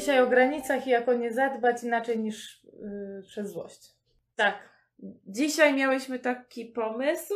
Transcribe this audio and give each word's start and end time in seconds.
Dzisiaj 0.00 0.20
o 0.20 0.26
granicach 0.26 0.86
i 0.86 0.90
jak 0.90 1.08
o 1.08 1.12
nie 1.12 1.32
zadbać 1.32 1.84
inaczej 1.84 2.18
niż 2.18 2.64
yy, 2.64 3.22
przez 3.22 3.50
złość. 3.50 3.94
Tak. 4.36 4.68
Dzisiaj 5.26 5.74
miałyśmy 5.74 6.18
taki 6.18 6.66
pomysł, 6.66 7.34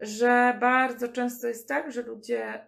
że 0.00 0.56
bardzo 0.60 1.08
często 1.08 1.46
jest 1.46 1.68
tak, 1.68 1.92
że 1.92 2.02
ludzie 2.02 2.66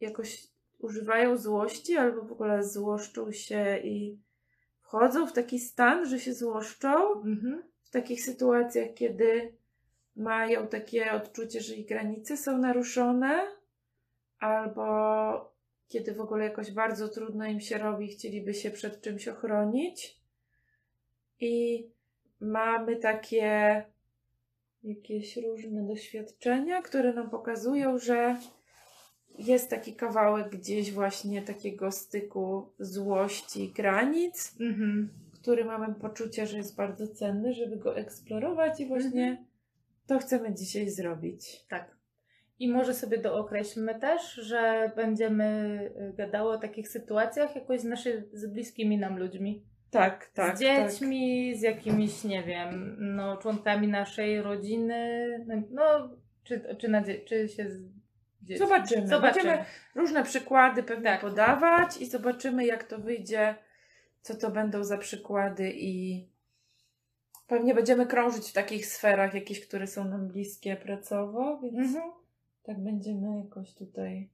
jakoś 0.00 0.46
używają 0.78 1.36
złości 1.36 1.96
albo 1.96 2.22
w 2.22 2.32
ogóle 2.32 2.64
złoszczą 2.64 3.32
się 3.32 3.78
i 3.78 4.20
wchodzą 4.80 5.26
w 5.26 5.32
taki 5.32 5.58
stan, 5.58 6.06
że 6.06 6.18
się 6.20 6.34
złoszczą 6.34 7.12
Mhm. 7.12 7.62
w 7.82 7.90
takich 7.90 8.24
sytuacjach, 8.24 8.88
kiedy 8.94 9.56
mają 10.16 10.66
takie 10.66 11.12
odczucie, 11.12 11.60
że 11.60 11.74
ich 11.74 11.88
granice 11.88 12.36
są 12.36 12.58
naruszone, 12.58 13.46
albo 14.38 15.51
kiedy 15.92 16.14
w 16.14 16.20
ogóle 16.20 16.44
jakoś 16.44 16.70
bardzo 16.70 17.08
trudno 17.08 17.46
im 17.46 17.60
się 17.60 17.78
robi, 17.78 18.08
chcieliby 18.08 18.54
się 18.54 18.70
przed 18.70 19.00
czymś 19.02 19.28
ochronić. 19.28 20.16
I 21.40 21.86
mamy 22.40 22.96
takie 22.96 23.82
jakieś 24.82 25.36
różne 25.36 25.86
doświadczenia, 25.86 26.82
które 26.82 27.12
nam 27.12 27.30
pokazują, 27.30 27.98
że 27.98 28.36
jest 29.38 29.70
taki 29.70 29.94
kawałek 29.94 30.48
gdzieś 30.48 30.92
właśnie 30.92 31.42
takiego 31.42 31.92
styku 31.92 32.66
złości 32.78 33.72
granic, 33.76 34.56
Mhm. 34.60 35.08
który 35.32 35.64
mamy 35.64 35.94
poczucie, 35.94 36.46
że 36.46 36.56
jest 36.56 36.76
bardzo 36.76 37.08
cenny, 37.08 37.52
żeby 37.52 37.76
go 37.76 37.96
eksplorować 37.96 38.80
i 38.80 38.86
właśnie 38.86 39.44
to 40.06 40.18
chcemy 40.18 40.54
dzisiaj 40.54 40.90
zrobić. 40.90 41.64
Tak. 41.68 42.01
I 42.58 42.68
może 42.68 42.94
sobie 42.94 43.18
dookreślmy 43.18 43.94
też, 44.00 44.34
że 44.34 44.90
będziemy 44.96 45.44
y, 46.10 46.12
gadały 46.12 46.52
o 46.52 46.58
takich 46.58 46.88
sytuacjach 46.88 47.56
jakoś 47.56 47.80
z 47.80 47.84
naszymi, 47.84 48.22
z 48.32 48.46
bliskimi 48.46 48.98
nam 48.98 49.18
ludźmi. 49.18 49.64
Tak, 49.90 50.30
tak. 50.34 50.56
z 50.56 50.60
dziećmi, 50.60 51.54
z 51.56 51.62
jakimiś, 51.62 52.24
nie 52.24 52.42
wiem, 52.42 52.96
no, 52.98 53.36
członkami 53.36 53.88
naszej 53.88 54.42
rodziny. 54.42 55.28
No, 55.70 56.10
czy, 56.44 56.76
czy, 56.78 56.88
na, 56.88 57.02
czy 57.24 57.48
się 57.48 57.70
z 57.70 57.82
dziećmi. 58.42 58.66
Zobaczymy. 58.66 59.08
Zobaczymy. 59.08 59.44
Będziemy 59.44 59.64
różne 59.94 60.24
przykłady 60.24 60.82
pewnie 60.82 61.04
Tak. 61.04 61.20
podawać 61.20 61.96
i 61.96 62.06
zobaczymy, 62.06 62.66
jak 62.66 62.84
to 62.84 62.98
wyjdzie, 62.98 63.54
co 64.22 64.34
to 64.34 64.50
będą 64.50 64.84
za 64.84 64.98
przykłady 64.98 65.72
i 65.74 66.26
pewnie 67.46 67.74
będziemy 67.74 68.06
krążyć 68.06 68.50
w 68.50 68.52
takich 68.52 68.86
sferach 68.86 69.34
jakieś, 69.34 69.66
które 69.66 69.86
są 69.86 70.04
nam 70.04 70.28
bliskie 70.28 70.76
pracowo, 70.76 71.60
więc 71.62 71.94
Mhm. 71.94 72.12
Tak 72.62 72.84
będziemy 72.84 73.36
jakoś 73.44 73.74
tutaj 73.74 74.30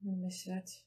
wymyślać. 0.00 0.84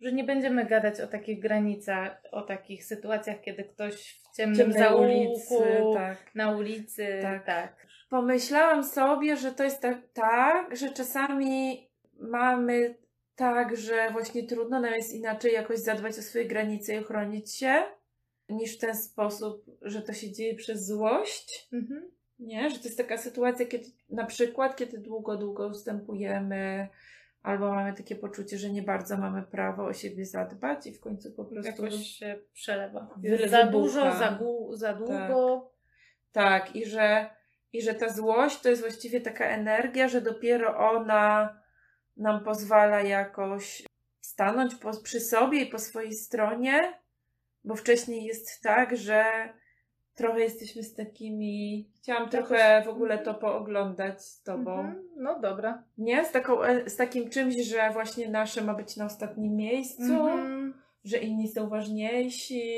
Że 0.00 0.12
nie 0.12 0.24
będziemy 0.24 0.66
gadać 0.66 1.00
o 1.00 1.06
takich 1.06 1.40
granicach, 1.40 2.22
o 2.32 2.42
takich 2.42 2.84
sytuacjach, 2.84 3.40
kiedy 3.40 3.64
ktoś 3.64 4.20
w 4.20 4.36
ciemnym 4.36 4.56
Ciemnej 4.58 4.78
zaułku, 4.78 5.04
ulicy, 5.04 5.82
tak. 5.94 6.34
na 6.34 6.56
ulicy, 6.56 7.18
Tak. 7.22 7.46
tak. 7.46 7.86
Pomyślałam 8.10 8.84
sobie, 8.84 9.36
że 9.36 9.52
to 9.52 9.64
jest 9.64 9.80
tak, 9.80 9.98
tak, 10.12 10.76
że 10.76 10.90
czasami 10.90 11.88
mamy 12.20 12.94
tak, 13.36 13.76
że 13.76 14.10
właśnie 14.12 14.46
trudno 14.46 14.80
nam 14.80 14.94
jest 14.94 15.14
inaczej 15.14 15.52
jakoś 15.52 15.78
zadbać 15.78 16.18
o 16.18 16.22
swoje 16.22 16.44
granice 16.44 16.94
i 16.94 16.98
ochronić 16.98 17.54
się, 17.54 17.82
niż 18.48 18.76
w 18.76 18.80
ten 18.80 18.94
sposób, 18.94 19.64
że 19.82 20.02
to 20.02 20.12
się 20.12 20.32
dzieje 20.32 20.54
przez 20.54 20.86
złość. 20.86 21.68
Mhm. 21.72 22.10
Nie? 22.38 22.70
Że 22.70 22.78
to 22.78 22.84
jest 22.84 22.98
taka 22.98 23.18
sytuacja, 23.18 23.66
kiedy 23.66 23.84
na 24.10 24.26
przykład, 24.26 24.76
kiedy 24.76 24.98
długo, 24.98 25.36
długo 25.36 25.66
ustępujemy, 25.66 26.88
albo 27.42 27.74
mamy 27.74 27.92
takie 27.92 28.16
poczucie, 28.16 28.58
że 28.58 28.70
nie 28.70 28.82
bardzo 28.82 29.16
mamy 29.16 29.42
prawo 29.42 29.84
o 29.84 29.92
siebie 29.92 30.24
zadbać 30.24 30.86
i 30.86 30.92
w 30.92 31.00
końcu 31.00 31.32
po 31.32 31.44
prostu. 31.44 31.70
Jakoś 31.70 32.06
się 32.06 32.38
przelewa. 32.52 33.08
Jest 33.22 33.50
za 33.50 33.66
wybucha. 33.66 33.82
dużo, 33.82 34.18
za, 34.18 34.30
gu, 34.30 34.76
za 34.76 34.94
długo. 34.94 35.70
Tak, 36.32 36.76
i 36.76 36.86
że, 36.86 37.30
i 37.72 37.82
że 37.82 37.94
ta 37.94 38.08
złość 38.08 38.60
to 38.60 38.68
jest 38.68 38.82
właściwie 38.82 39.20
taka 39.20 39.44
energia, 39.44 40.08
że 40.08 40.20
dopiero 40.20 40.90
ona 40.90 41.58
nam 42.16 42.44
pozwala 42.44 43.02
jakoś 43.02 43.82
stanąć 44.20 44.74
po, 44.74 45.02
przy 45.02 45.20
sobie 45.20 45.60
i 45.60 45.66
po 45.66 45.78
swojej 45.78 46.12
stronie, 46.12 47.00
bo 47.64 47.74
wcześniej 47.74 48.24
jest 48.24 48.62
tak, 48.62 48.96
że 48.96 49.24
trochę 50.16 50.40
jesteśmy 50.40 50.82
z 50.82 50.94
takimi. 50.94 51.88
Chciałam 52.02 52.28
trochę 52.28 52.82
w 52.86 52.88
ogóle 52.88 53.18
to 53.18 53.34
pooglądać 53.34 54.22
z 54.24 54.42
tobą. 54.42 54.78
Mhm. 54.80 55.04
No 55.16 55.40
dobra. 55.40 55.82
Nie? 55.98 56.24
Z, 56.24 56.32
taką, 56.32 56.62
e, 56.62 56.90
z 56.90 56.96
takim 56.96 57.30
czymś, 57.30 57.56
że 57.56 57.90
właśnie 57.92 58.28
nasze 58.28 58.62
ma 58.62 58.74
być 58.74 58.96
na 58.96 59.04
ostatnim 59.04 59.56
miejscu 59.56 60.02
Mhm. 60.02 60.74
że 61.04 61.16
inni 61.18 61.48
są 61.48 61.68
ważniejsi, 61.68 62.70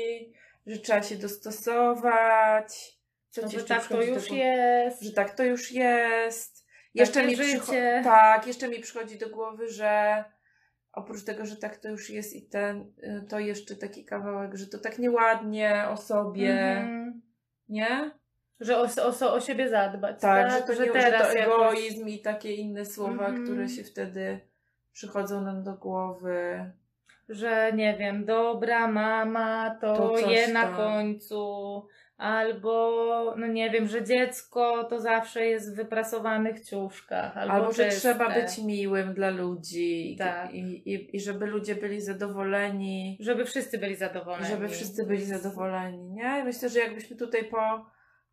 że 0.67 0.77
trzeba 0.79 1.01
się 1.03 1.15
dostosować. 1.15 2.99
Co 3.29 3.41
No, 3.41 3.47
że 3.49 3.57
jeszcze 3.57 3.75
tak 3.75 3.87
to 3.87 4.01
już 4.01 4.27
głowy? 4.27 4.35
jest. 4.41 5.01
Że 5.03 5.11
tak 5.13 5.35
to 5.35 5.43
już 5.43 5.71
jest. 5.71 6.65
Jeszcze 6.93 7.23
mi, 7.27 7.35
przycho- 7.37 8.03
tak, 8.03 8.47
jeszcze 8.47 8.67
mi 8.69 8.79
przychodzi 8.79 9.17
do 9.17 9.29
głowy, 9.29 9.67
że 9.69 10.23
oprócz 10.93 11.23
tego, 11.23 11.45
że 11.45 11.55
tak 11.55 11.77
to 11.77 11.89
już 11.89 12.09
jest 12.09 12.35
i 12.35 12.41
ten, 12.49 12.93
y, 13.03 13.25
to 13.29 13.39
jeszcze 13.39 13.75
taki 13.75 14.05
kawałek, 14.05 14.55
że 14.55 14.67
to 14.67 14.79
tak 14.79 14.99
nieładnie 14.99 15.85
o 15.89 15.97
sobie, 15.97 16.51
Mhm. 16.51 16.98
Nie? 17.69 18.11
Że 18.59 18.77
o, 18.77 18.87
o, 19.21 19.33
o 19.33 19.39
siebie 19.41 19.69
zadbać. 19.69 20.21
Tak, 20.21 20.49
Tak, 20.67 20.75
że 20.77 20.85
to, 20.87 20.93
nie, 20.93 21.01
że 21.01 21.09
teraz 21.11 21.31
to 21.31 21.37
jakoś- 21.37 21.55
egoizm 21.79 22.07
i 22.07 22.19
takie 22.21 22.53
inne 22.55 22.85
słowa, 22.85 23.25
Mhm. 23.27 23.43
które 23.45 23.69
się 23.69 23.83
wtedy 23.83 24.39
przychodzą 24.93 25.41
nam 25.41 25.63
do 25.63 25.73
głowy. 25.73 26.71
że 27.29 27.73
nie 27.73 27.97
wiem, 27.97 28.25
dobra 28.25 28.87
mama 28.87 29.77
to, 29.81 29.95
To 29.95 30.17
je 30.17 30.47
na 30.53 30.63
tam. 30.63 30.75
końcu, 30.75 31.87
albo 32.19 33.35
no 33.37 33.47
nie 33.47 33.69
wiem, 33.69 33.87
że 33.87 34.03
dziecko 34.03 34.83
to 34.83 34.99
zawsze 34.99 35.45
jest 35.45 35.73
w 35.73 35.75
wyprasowanych 35.75 36.65
ciuszkach, 36.65 37.37
albo, 37.37 37.53
Albo, 37.53 37.71
że 37.73 37.85
czyste. 37.85 37.99
trzeba 37.99 38.33
być 38.33 38.57
miłym 38.57 39.13
dla 39.13 39.29
ludzi 39.29 40.15
Tak. 40.19 40.53
i, 40.53 40.93
i, 40.93 41.15
i 41.15 41.19
żeby 41.19 41.45
ludzie 41.45 41.75
byli 41.75 42.01
zadowoleni, 42.01 43.17
Żeby 43.19 43.45
wszyscy 43.45 43.77
byli 43.77 43.95
zadowoleni. 43.95 44.45
żeby 44.47 44.67
wszyscy 44.69 45.05
byli 45.05 45.25
zadowoleni, 45.25 46.09
nie? 46.11 46.39
I 46.39 46.43
myślę, 46.43 46.69
że 46.69 46.79
jakbyśmy 46.79 47.15
tutaj 47.17 47.43
po, 47.45 47.85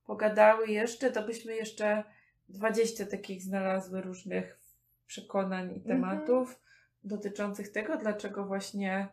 pogadały 0.06 0.66
jeszcze, 0.66 1.10
to 1.10 1.22
byśmy 1.22 1.54
jeszcze 1.56 2.04
20 2.48 3.06
takich 3.06 3.42
znalazły 3.42 4.00
różnych 4.00 4.58
przekonań 5.06 5.64
i 5.72 5.76
Mhm. 5.76 5.84
tematów 5.84 6.60
dotyczących 7.04 7.72
tego, 7.72 7.96
dlaczego 7.96 8.44
właśnie 8.46 9.08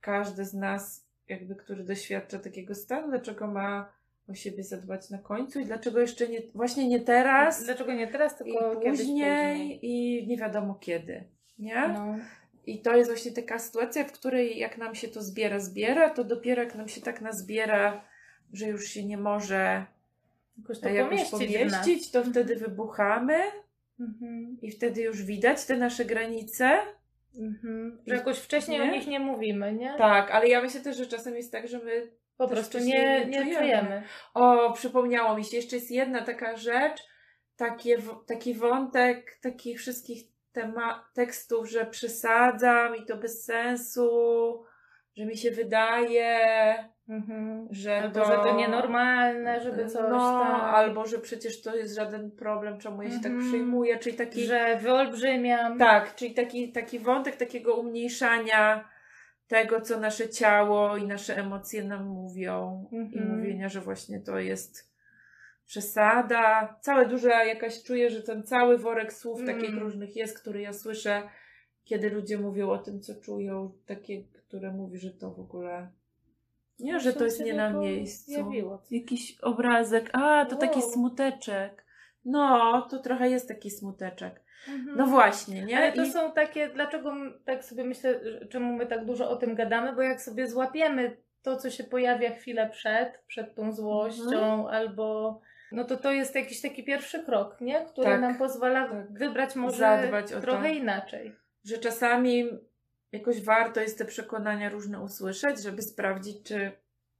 każdy 0.00 0.44
z 0.44 0.54
nas, 0.54 1.01
jakby, 1.28 1.54
który 1.56 1.84
doświadcza 1.84 2.38
takiego 2.38 2.74
stanu, 2.74 3.08
dlaczego 3.08 3.46
ma 3.46 3.92
o 4.28 4.34
siebie 4.34 4.64
zadbać 4.64 5.10
na 5.10 5.18
końcu 5.18 5.60
i 5.60 5.64
dlaczego 5.64 6.00
jeszcze 6.00 6.28
nie, 6.28 6.40
właśnie 6.54 6.88
nie 6.88 7.00
teraz, 7.00 7.64
Dlaczego 7.64 7.92
nie 7.92 8.06
teraz, 8.08 8.32
i 8.40 8.44
tylko 8.44 8.80
kiedyś 8.80 9.00
później, 9.00 9.58
później. 9.58 9.78
i 9.82 10.26
nie 10.26 10.36
wiadomo 10.36 10.74
kiedy, 10.74 11.24
nie? 11.58 11.88
No. 11.88 12.16
I 12.66 12.82
to 12.82 12.96
jest 12.96 13.10
właśnie 13.10 13.32
taka 13.32 13.58
sytuacja, 13.58 14.04
w 14.04 14.12
której 14.12 14.58
jak 14.58 14.78
nam 14.78 14.94
się 14.94 15.08
to 15.08 15.22
zbiera, 15.22 15.60
zbiera, 15.60 16.10
to 16.10 16.24
dopiero 16.24 16.62
jak 16.62 16.74
nam 16.74 16.88
się 16.88 17.00
tak 17.00 17.20
nazbiera, 17.20 18.04
że 18.52 18.66
już 18.68 18.84
się 18.86 19.04
nie 19.04 19.18
może 19.18 19.86
Jakoś 20.58 20.76
to 20.80 20.82
to 20.82 20.88
jakoś 20.88 21.30
pomieścić, 21.30 21.58
pomieścić, 21.58 22.10
to 22.10 22.24
wtedy 22.24 22.56
wybuchamy 22.56 23.34
Mhm. 24.00 24.56
i 24.62 24.70
wtedy 24.70 25.02
już 25.02 25.22
widać 25.22 25.64
te 25.64 25.76
nasze 25.76 26.04
granice. 26.04 26.78
Mhm. 27.38 28.02
Że 28.06 28.14
jakoś 28.14 28.38
wcześniej 28.38 28.78
Nie? 28.80 28.84
o 28.84 28.90
nich 28.92 29.06
nie 29.06 29.20
mówimy, 29.20 29.72
nie? 29.72 29.94
Tak, 29.98 30.30
ale 30.30 30.48
ja 30.48 30.62
myślę 30.62 30.80
też, 30.80 30.96
że 30.96 31.06
czasem 31.06 31.36
jest 31.36 31.52
tak, 31.52 31.68
że 31.68 31.78
my 31.78 32.10
Po 32.36 32.48
prostu 32.48 32.78
nie, 32.78 33.26
nie 33.26 33.38
czujemy. 33.38 33.54
czujemy. 33.60 34.02
O, 34.34 34.72
przypomniało 34.72 35.36
mi 35.36 35.44
się, 35.44 35.56
jeszcze 35.56 35.76
jest 35.76 35.90
jedna 35.90 36.22
taka 36.24 36.56
rzecz, 36.56 37.02
takie, 37.56 37.96
taki 38.26 38.54
wątek 38.54 39.38
takich 39.42 39.78
wszystkich 39.78 40.22
tema- 40.52 41.10
tekstów, 41.14 41.70
że 41.70 41.86
przesadzam 41.86 42.96
i 42.96 43.06
to 43.06 43.16
bez 43.16 43.44
sensu, 43.44 44.08
że 45.16 45.24
mi 45.26 45.36
się 45.36 45.50
wydaje, 45.50 46.34
Mhm. 47.08 47.68
że 47.70 47.96
Albo, 48.02 48.20
to... 48.20 48.26
że 48.26 48.32
to 48.36 48.56
nienormalne, 48.56 49.60
żeby 49.60 49.86
coś 49.86 50.10
no, 50.10 50.44
albo 50.62 51.06
że 51.06 51.18
przecież 51.18 51.62
to 51.62 51.76
jest 51.76 51.94
żaden 51.94 52.30
problem, 52.30 52.78
czemu 52.78 53.02
ja 53.02 53.10
się 53.10 53.20
tak 53.20 53.32
Mhm. 53.32 53.48
przejmuję, 53.48 53.98
czyli 53.98 54.16
taki... 54.16 54.44
Że 54.44 54.76
wyolbrzymiam. 54.76 55.78
Tak, 55.78 56.14
czyli 56.14 56.34
taki, 56.34 56.72
taki 56.72 56.98
wątek 56.98 57.36
takiego 57.36 57.74
umniejszania 57.76 58.88
tego, 59.46 59.80
co 59.80 60.00
nasze 60.00 60.28
ciało 60.28 60.96
i 60.96 61.06
nasze 61.06 61.36
emocje 61.36 61.84
nam 61.84 62.06
mówią 62.06 62.88
i 62.92 62.96
Mhm. 62.96 63.36
mówienia, 63.36 63.68
że 63.68 63.80
właśnie 63.80 64.20
to 64.20 64.38
jest 64.38 64.92
przesada. 65.66 66.76
Całe 66.80 67.06
duża 67.08 67.44
jakaś, 67.44 67.82
czuję, 67.82 68.10
że 68.10 68.22
ten 68.22 68.42
cały 68.42 68.78
worek 68.78 69.12
słów 69.12 69.40
Mm. 69.40 69.54
takich 69.54 69.78
różnych 69.78 70.16
jest, 70.16 70.40
który 70.40 70.60
ja 70.60 70.72
słyszę, 70.72 71.22
kiedy 71.84 72.10
ludzie 72.10 72.38
mówią 72.38 72.70
o 72.70 72.78
tym, 72.78 73.00
co 73.00 73.14
czują, 73.20 73.72
takie, 73.86 74.22
które 74.24 74.72
mówi, 74.72 74.98
że 74.98 75.10
to 75.10 75.30
w 75.30 75.40
ogóle 75.40 75.88
nie, 76.82 77.00
że 77.00 77.12
to 77.12 77.24
jest 77.24 77.44
nie 77.44 77.54
na 77.54 77.70
miejscu. 77.70 78.30
Zjawiło. 78.32 78.82
Jakiś 78.90 79.38
obrazek, 79.40 80.10
a 80.12 80.44
to 80.46 80.56
taki 80.56 80.80
Wow. 80.80 80.90
smuteczek. 80.90 81.84
No, 82.24 82.82
to 82.90 82.98
trochę 82.98 83.30
jest 83.30 83.48
taki 83.48 83.70
smuteczek. 83.70 84.40
Mhm. 84.68 84.96
No 84.98 85.06
właśnie, 85.06 85.62
nie? 85.64 85.76
Ale 85.78 85.92
to 85.92 86.02
I- 86.02 86.10
są 86.10 86.32
takie, 86.32 86.68
dlaczego 86.68 87.14
tak 87.44 87.64
sobie 87.64 87.84
myślę, 87.84 88.20
czemu 88.50 88.76
my 88.76 88.86
tak 88.86 89.04
dużo 89.04 89.30
o 89.30 89.36
tym 89.36 89.54
gadamy, 89.54 89.92
bo 89.92 90.02
jak 90.02 90.22
sobie 90.22 90.46
złapiemy 90.46 91.16
to, 91.42 91.56
co 91.56 91.70
się 91.70 91.84
pojawia 91.84 92.30
chwilę 92.30 92.70
przed, 92.72 93.18
przed 93.26 93.54
tą 93.54 93.72
złością, 93.72 94.22
Mhm. 94.42 94.66
albo 94.66 95.40
no 95.72 95.84
to 95.84 95.96
to 95.96 96.12
jest 96.12 96.34
jakiś 96.34 96.60
taki 96.60 96.84
pierwszy 96.84 97.22
krok, 97.24 97.60
nie? 97.60 97.80
Który 97.86 98.06
Tak, 98.06 98.20
nam 98.20 98.38
pozwala 98.38 98.88
tak. 98.88 99.12
wybrać 99.12 99.56
może 99.56 99.76
Zadbać 99.78 100.32
o 100.32 100.34
to. 100.34 100.40
trochę 100.40 100.74
inaczej. 100.74 101.32
że 101.64 101.78
czasami 101.78 102.44
jakoś 103.12 103.44
warto 103.44 103.80
jest 103.80 103.98
te 103.98 104.04
przekonania 104.04 104.70
różne 104.70 105.00
usłyszeć, 105.00 105.62
żeby 105.62 105.82
sprawdzić, 105.82 106.42
czy 106.42 106.72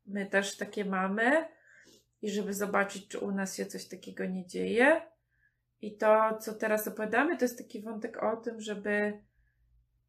my 0.06 0.26
też 0.26 0.56
takie 0.56 0.84
mamy 0.84 1.44
i 2.22 2.30
żeby 2.30 2.54
zobaczyć, 2.54 3.08
czy 3.08 3.18
u 3.18 3.30
nas 3.30 3.56
się 3.56 3.66
coś 3.66 3.88
takiego 3.88 4.24
nie 4.24 4.46
dzieje. 4.46 5.02
I 5.80 5.96
to, 5.96 6.38
co 6.40 6.54
teraz 6.54 6.88
opowiadamy, 6.88 7.36
to 7.36 7.44
jest 7.44 7.58
taki 7.58 7.82
wątek 7.82 8.22
o 8.22 8.36
tym, 8.36 8.60
żeby 8.60 9.18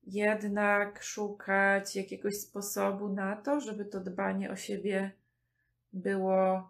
jednak 0.03 1.03
szukać 1.03 1.95
jakiegoś 1.95 2.35
sposobu 2.35 3.09
na 3.09 3.35
to, 3.35 3.59
żeby 3.59 3.85
to 3.85 3.99
dbanie 3.99 4.51
o 4.51 4.55
siebie 4.55 5.11
było 5.93 6.69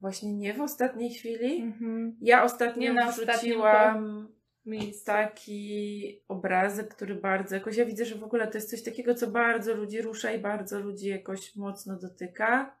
właśnie 0.00 0.34
nie 0.34 0.54
w 0.54 0.60
ostatniej 0.60 1.14
chwili. 1.14 1.62
Mhm. 1.62 2.16
Ja 2.20 2.44
ostatnio 2.44 2.92
Nie 2.92 3.12
wrzuciłam 3.12 4.28
Miejsce. 4.66 5.04
taki 5.12 6.20
obrazek, 6.28 6.94
który 6.94 7.14
bardzo 7.14 7.54
jakoś 7.54 7.76
ja 7.76 7.84
widzę, 7.84 8.04
że 8.04 8.14
w 8.14 8.24
ogóle 8.24 8.46
to 8.46 8.58
jest 8.58 8.70
coś 8.70 8.82
takiego, 8.82 9.14
co 9.14 9.26
bardzo 9.26 9.74
ludzi 9.74 10.02
rusza 10.02 10.32
i 10.32 10.38
bardzo 10.38 10.80
ludzi 10.80 11.08
jakoś 11.08 11.56
mocno 11.56 11.96
dotyka. 11.98 12.76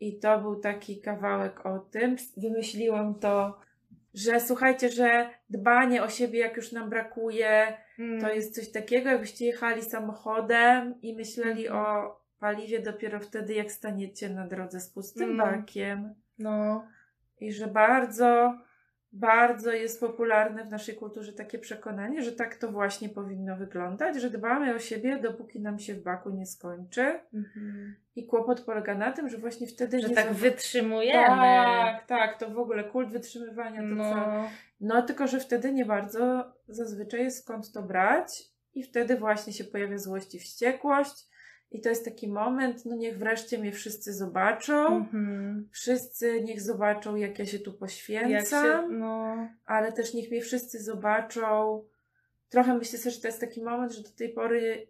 I 0.00 0.18
to 0.18 0.40
był 0.40 0.60
taki 0.60 1.00
kawałek 1.00 1.66
o 1.66 1.78
tym. 1.78 2.16
Wymyśliłam 2.36 3.14
to, 3.18 3.58
że 4.14 4.40
słuchajcie, 4.40 4.88
że 4.88 5.30
dbanie 5.50 6.02
o 6.02 6.08
siebie, 6.08 6.38
jak 6.38 6.56
już 6.56 6.72
nam 6.72 6.90
brakuje, 6.90 7.76
Mm. 7.98 8.20
to 8.20 8.28
jest 8.32 8.54
coś 8.54 8.70
takiego, 8.72 9.10
jakbyście 9.10 9.44
jechali 9.46 9.82
samochodem 9.82 10.94
i 11.02 11.16
myśleli 11.16 11.66
Mhm. 11.66 11.84
o 11.86 12.16
paliwie 12.40 12.80
dopiero 12.80 13.20
wtedy, 13.20 13.54
jak 13.54 13.72
staniecie 13.72 14.30
na 14.30 14.46
drodze 14.46 14.80
z 14.80 14.88
pustym 14.90 15.30
Mm. 15.30 15.36
bakiem 15.36 16.14
No, 16.38 16.86
i 17.40 17.52
że 17.52 17.66
bardzo, 17.66 18.58
bardzo 19.14 19.72
jest 19.72 20.00
popularne 20.00 20.64
w 20.64 20.70
naszej 20.70 20.94
kulturze 20.94 21.32
takie 21.32 21.58
przekonanie, 21.58 22.22
że 22.22 22.32
tak 22.32 22.56
to 22.56 22.72
właśnie 22.72 23.08
powinno 23.08 23.56
wyglądać, 23.56 24.20
że 24.20 24.30
dbamy 24.30 24.74
o 24.74 24.78
siebie, 24.78 25.18
dopóki 25.18 25.60
nam 25.60 25.78
się 25.78 25.94
w 25.94 26.02
baku 26.02 26.30
nie 26.30 26.46
skończy. 26.46 27.20
mhm. 27.34 27.96
I 28.16 28.26
kłopot 28.26 28.60
polega 28.60 28.94
na 28.94 29.12
tym, 29.12 29.28
że 29.28 29.38
właśnie 29.38 29.66
wtedy 29.66 30.00
że 30.00 30.08
nie 30.08 30.14
tak 30.14 30.32
wytrzymujemy. 30.32 31.26
Tak, 31.26 32.06
tak, 32.06 32.38
to 32.38 32.50
w 32.50 32.58
ogóle 32.58 32.84
kult 32.84 33.10
wytrzymywania 33.10 33.80
to 33.80 33.96
co. 33.96 34.16
No, 34.16 34.48
No 34.80 35.02
tylko, 35.02 35.26
że 35.26 35.40
wtedy 35.40 35.72
nie 35.72 35.84
bardzo 35.84 36.52
zazwyczaj 36.68 37.20
jest 37.20 37.42
skąd 37.42 37.72
to 37.72 37.82
brać 37.82 38.42
i 38.74 38.82
wtedy 38.82 39.16
właśnie 39.16 39.52
się 39.52 39.64
pojawia 39.64 39.98
złość 39.98 40.34
i 40.34 40.38
wściekłość. 40.38 41.33
I 41.74 41.80
to 41.80 41.88
jest 41.88 42.04
taki 42.04 42.28
moment, 42.28 42.86
no 42.86 42.96
niech 42.96 43.18
wreszcie 43.18 43.58
mnie 43.58 43.72
wszyscy 43.72 44.12
zobaczą. 44.12 44.86
mhm. 44.96 45.68
Wszyscy 45.72 46.42
niech 46.42 46.60
zobaczą, 46.60 47.16
jak 47.16 47.38
ja 47.38 47.46
się 47.46 47.58
tu 47.58 47.72
poświęcam, 47.72 48.64
się, 48.66 48.88
no, 48.98 49.36
ale 49.66 49.92
też 49.92 50.14
niech 50.14 50.30
mnie 50.30 50.40
wszyscy 50.40 50.82
zobaczą. 50.82 51.82
Trochę 52.48 52.74
myślę 52.74 52.98
sobie, 52.98 53.14
że 53.14 53.20
to 53.20 53.28
jest 53.28 53.40
taki 53.40 53.62
moment, 53.62 53.92
że 53.92 54.02
do 54.02 54.08
tej 54.10 54.28
pory 54.28 54.86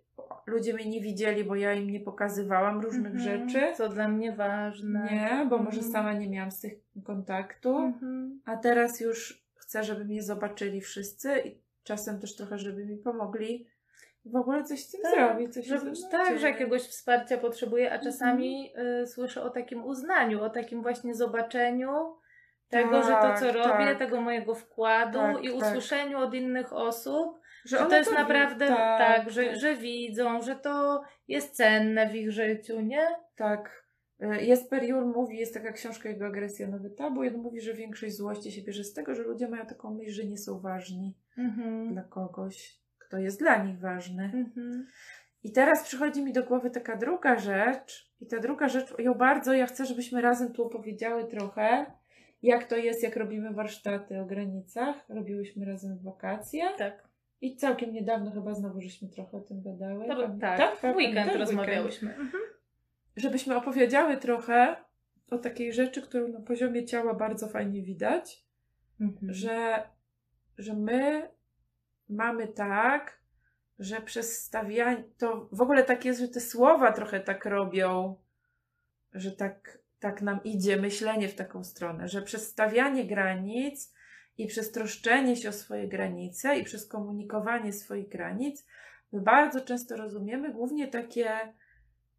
ludzie 0.46 0.75
mnie 0.75 0.88
nie 0.90 1.00
widzieli, 1.00 1.44
bo 1.44 1.54
ja 1.56 1.75
im 1.75 1.90
nie 1.90 2.00
pokazywałam 2.00 2.81
różnych 2.81 3.12
Mhm. 3.14 3.48
rzeczy. 3.48 3.76
Co 3.76 3.88
dla 3.88 4.08
mnie 4.08 4.32
ważne. 4.32 5.08
Nie, 5.12 5.46
bo 5.50 5.58
może 5.58 5.76
Mhm. 5.76 5.92
sama 5.92 6.12
nie 6.12 6.28
miałam 6.31 6.50
z 6.50 6.60
tych 6.60 6.72
kontaktu. 7.04 7.78
Mhm. 7.78 8.40
A 8.44 8.56
teraz 8.56 9.00
już 9.00 9.44
chcę, 9.54 9.84
żeby 9.84 10.04
mnie 10.04 10.22
zobaczyli 10.22 10.81
wszyscy 10.81 11.28
i 11.44 11.58
czasem 11.84 12.20
też 12.20 12.36
trochę, 12.36 12.58
żeby 12.58 12.86
mi 12.86 12.96
pomogli 12.96 13.66
w 14.25 14.37
ogóle 14.37 14.65
coś 14.65 14.81
z 14.85 14.91
tym 14.91 15.00
Tak, 15.03 15.15
zrobić. 15.15 15.55
Coś 15.55 15.67
że, 15.67 15.81
tak, 16.11 16.38
że 16.38 16.50
jakiegoś 16.50 16.82
wsparcia 16.82 17.38
potrzebuje, 17.38 17.93
a 17.93 17.99
czasami 17.99 18.73
y, 19.03 19.06
słyszę 19.06 19.43
o 19.43 19.50
takim 19.50 19.85
uznaniu, 19.85 20.43
o 20.43 20.50
takim 20.50 20.82
właśnie 20.82 21.15
zobaczeniu 21.15 22.17
tego, 22.69 23.03
że 23.03 23.09
to, 23.09 23.21
Tak, 23.21 23.41
co 23.41 23.53
robię, 23.53 23.87
tak. 23.87 23.99
tego 23.99 24.21
mojego 24.21 24.55
wkładu 24.55 25.19
Tak, 25.19 25.44
i 25.44 25.49
tak. 25.49 25.56
usłyszeniu 25.56 26.19
od 26.19 26.35
innych 26.35 26.73
osób, 26.73 27.41
że, 27.65 27.79
że 27.79 27.87
to 27.87 27.97
jest 27.97 28.11
wi- 28.11 28.17
naprawdę 28.17 28.69
tak, 28.69 29.31
że, 29.31 29.44
tak. 29.44 29.56
że 29.56 29.75
widzą, 29.76 30.43
że 30.43 30.56
to 30.56 31.03
jest 31.29 31.56
cenne 31.56 32.09
w 32.11 32.15
ich 32.15 32.31
życiu, 32.32 32.81
nie? 32.81 33.06
Tak. 33.37 33.85
Y, 34.23 34.27
Jesper 34.44 34.85
Juhl 34.85 35.06
mówi, 35.06 35.38
jest 35.38 35.55
taka 35.55 35.73
książka 35.73 36.09
jego 36.09 36.27
Agresja 36.27 36.69
Nowy 36.69 36.91
Tabu 36.91 37.25
i 37.25 37.29
on 37.29 37.35
mówi, 37.37 37.61
że 37.61 37.75
większość 37.75 38.17
złości 38.17 38.53
się 38.53 38.62
bierze 38.62 38.85
z 38.85 38.93
tego, 38.93 39.15
że 39.15 39.23
ludzie 39.23 39.49
mają 39.49 39.67
taką 39.67 39.94
myśl, 39.94 40.11
że 40.11 40.25
nie 40.25 40.38
są 40.38 40.61
ważni 40.61 41.15
Mhm. 41.38 41.93
dla 41.93 42.03
kogoś, 42.03 42.83
kto 43.14 43.20
jest 43.22 43.38
dla 43.38 43.64
nich 43.64 43.78
ważny. 43.81 44.25
Mhm. 44.25 44.87
I 45.43 45.52
teraz 45.52 45.82
przychodzi 45.84 46.22
mi 46.25 46.32
do 46.32 46.43
głowy 46.43 46.70
taka 46.70 46.96
druga 46.96 47.38
rzecz 47.38 48.12
i 48.20 48.26
ta 48.26 48.38
druga 48.38 48.69
rzecz, 48.69 48.94
ją 48.99 49.14
bardzo 49.14 49.52
ja 49.52 49.66
chcę, 49.66 49.87
żebyśmy 49.87 50.20
razem 50.20 50.52
tu 50.52 50.64
opowiedziały 50.64 51.25
trochę, 51.25 51.87
jak 52.43 52.64
to 52.64 52.76
jest, 52.76 53.02
jak 53.02 53.16
robimy 53.16 53.52
warsztaty 53.52 54.20
o 54.20 54.25
granicach. 54.26 54.96
Robiłyśmy 55.08 55.64
razem 55.66 55.99
w 55.99 56.02
wakacje 56.02 56.64
Tak, 56.78 57.08
i 57.40 57.56
całkiem 57.56 57.93
niedawno 57.93 58.31
chyba 58.31 58.55
znowu 58.55 58.81
żeśmy 58.81 59.08
trochę 59.08 59.37
o 59.37 59.40
tym 59.40 59.62
gadały. 59.62 60.06
to, 60.06 60.14
Pamię- 60.14 60.40
tak, 60.40 60.76
w 60.76 60.84
weekend 60.84 61.14
pamiętasz? 61.14 61.38
rozmawiałyśmy. 61.40 62.10
Mhm. 62.10 62.43
żebyśmy 63.17 63.56
opowiedziały 63.56 64.17
trochę 64.17 64.76
o 65.31 65.38
takiej 65.38 65.72
rzeczy, 65.72 66.02
którą 66.02 66.28
na 66.28 66.40
poziomie 66.40 66.84
ciała 66.84 67.14
bardzo 67.14 67.49
fajnie 67.49 67.82
widać, 67.82 68.44
Mhm. 69.00 69.32
że, 69.34 69.82
że 70.58 70.75
my 70.75 71.28
mamy 72.09 72.49
tak, 72.49 73.19
że 73.79 74.01
przez 74.01 74.43
stawianie, 74.45 75.05
to 75.19 75.49
w 75.53 75.61
ogóle 75.61 75.85
tak 75.85 76.05
jest, 76.05 76.21
że 76.21 76.29
te 76.29 76.41
słowa 76.41 76.93
trochę 76.93 77.21
tak 77.21 77.45
robią, 77.45 78.17
że 79.12 79.33
tak, 79.33 79.79
tak 79.99 80.23
nam 80.23 80.41
idzie 80.45 80.77
myślenie 80.77 81.29
w 81.29 81.35
taką 81.35 81.65
stronę, 81.65 82.09
że 82.09 82.23
przez 82.23 82.49
stawianie 82.49 83.06
granic 83.06 83.95
i 84.39 84.47
przez 84.47 84.73
troszczenie 84.73 85.37
się 85.37 85.49
o 85.49 85.53
swoje 85.53 85.89
granice 85.89 86.59
i 86.59 86.65
przez 86.65 86.89
komunikowanie 86.89 87.73
swoich 87.73 88.09
granic, 88.09 88.67
my 89.12 89.21
bardzo 89.21 89.61
często 89.61 89.97
rozumiemy 89.97 90.53
głównie 90.53 90.89
takie, 90.89 91.55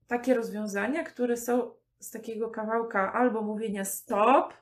takie 0.08 0.34
rozwiązania, 0.34 1.04
które 1.04 1.38
są 1.38 1.72
z 2.00 2.12
takiego 2.12 2.50
kawałka 2.50 3.13
albo 3.13 3.42
mówienia 3.42 3.86
stop, 3.86 4.54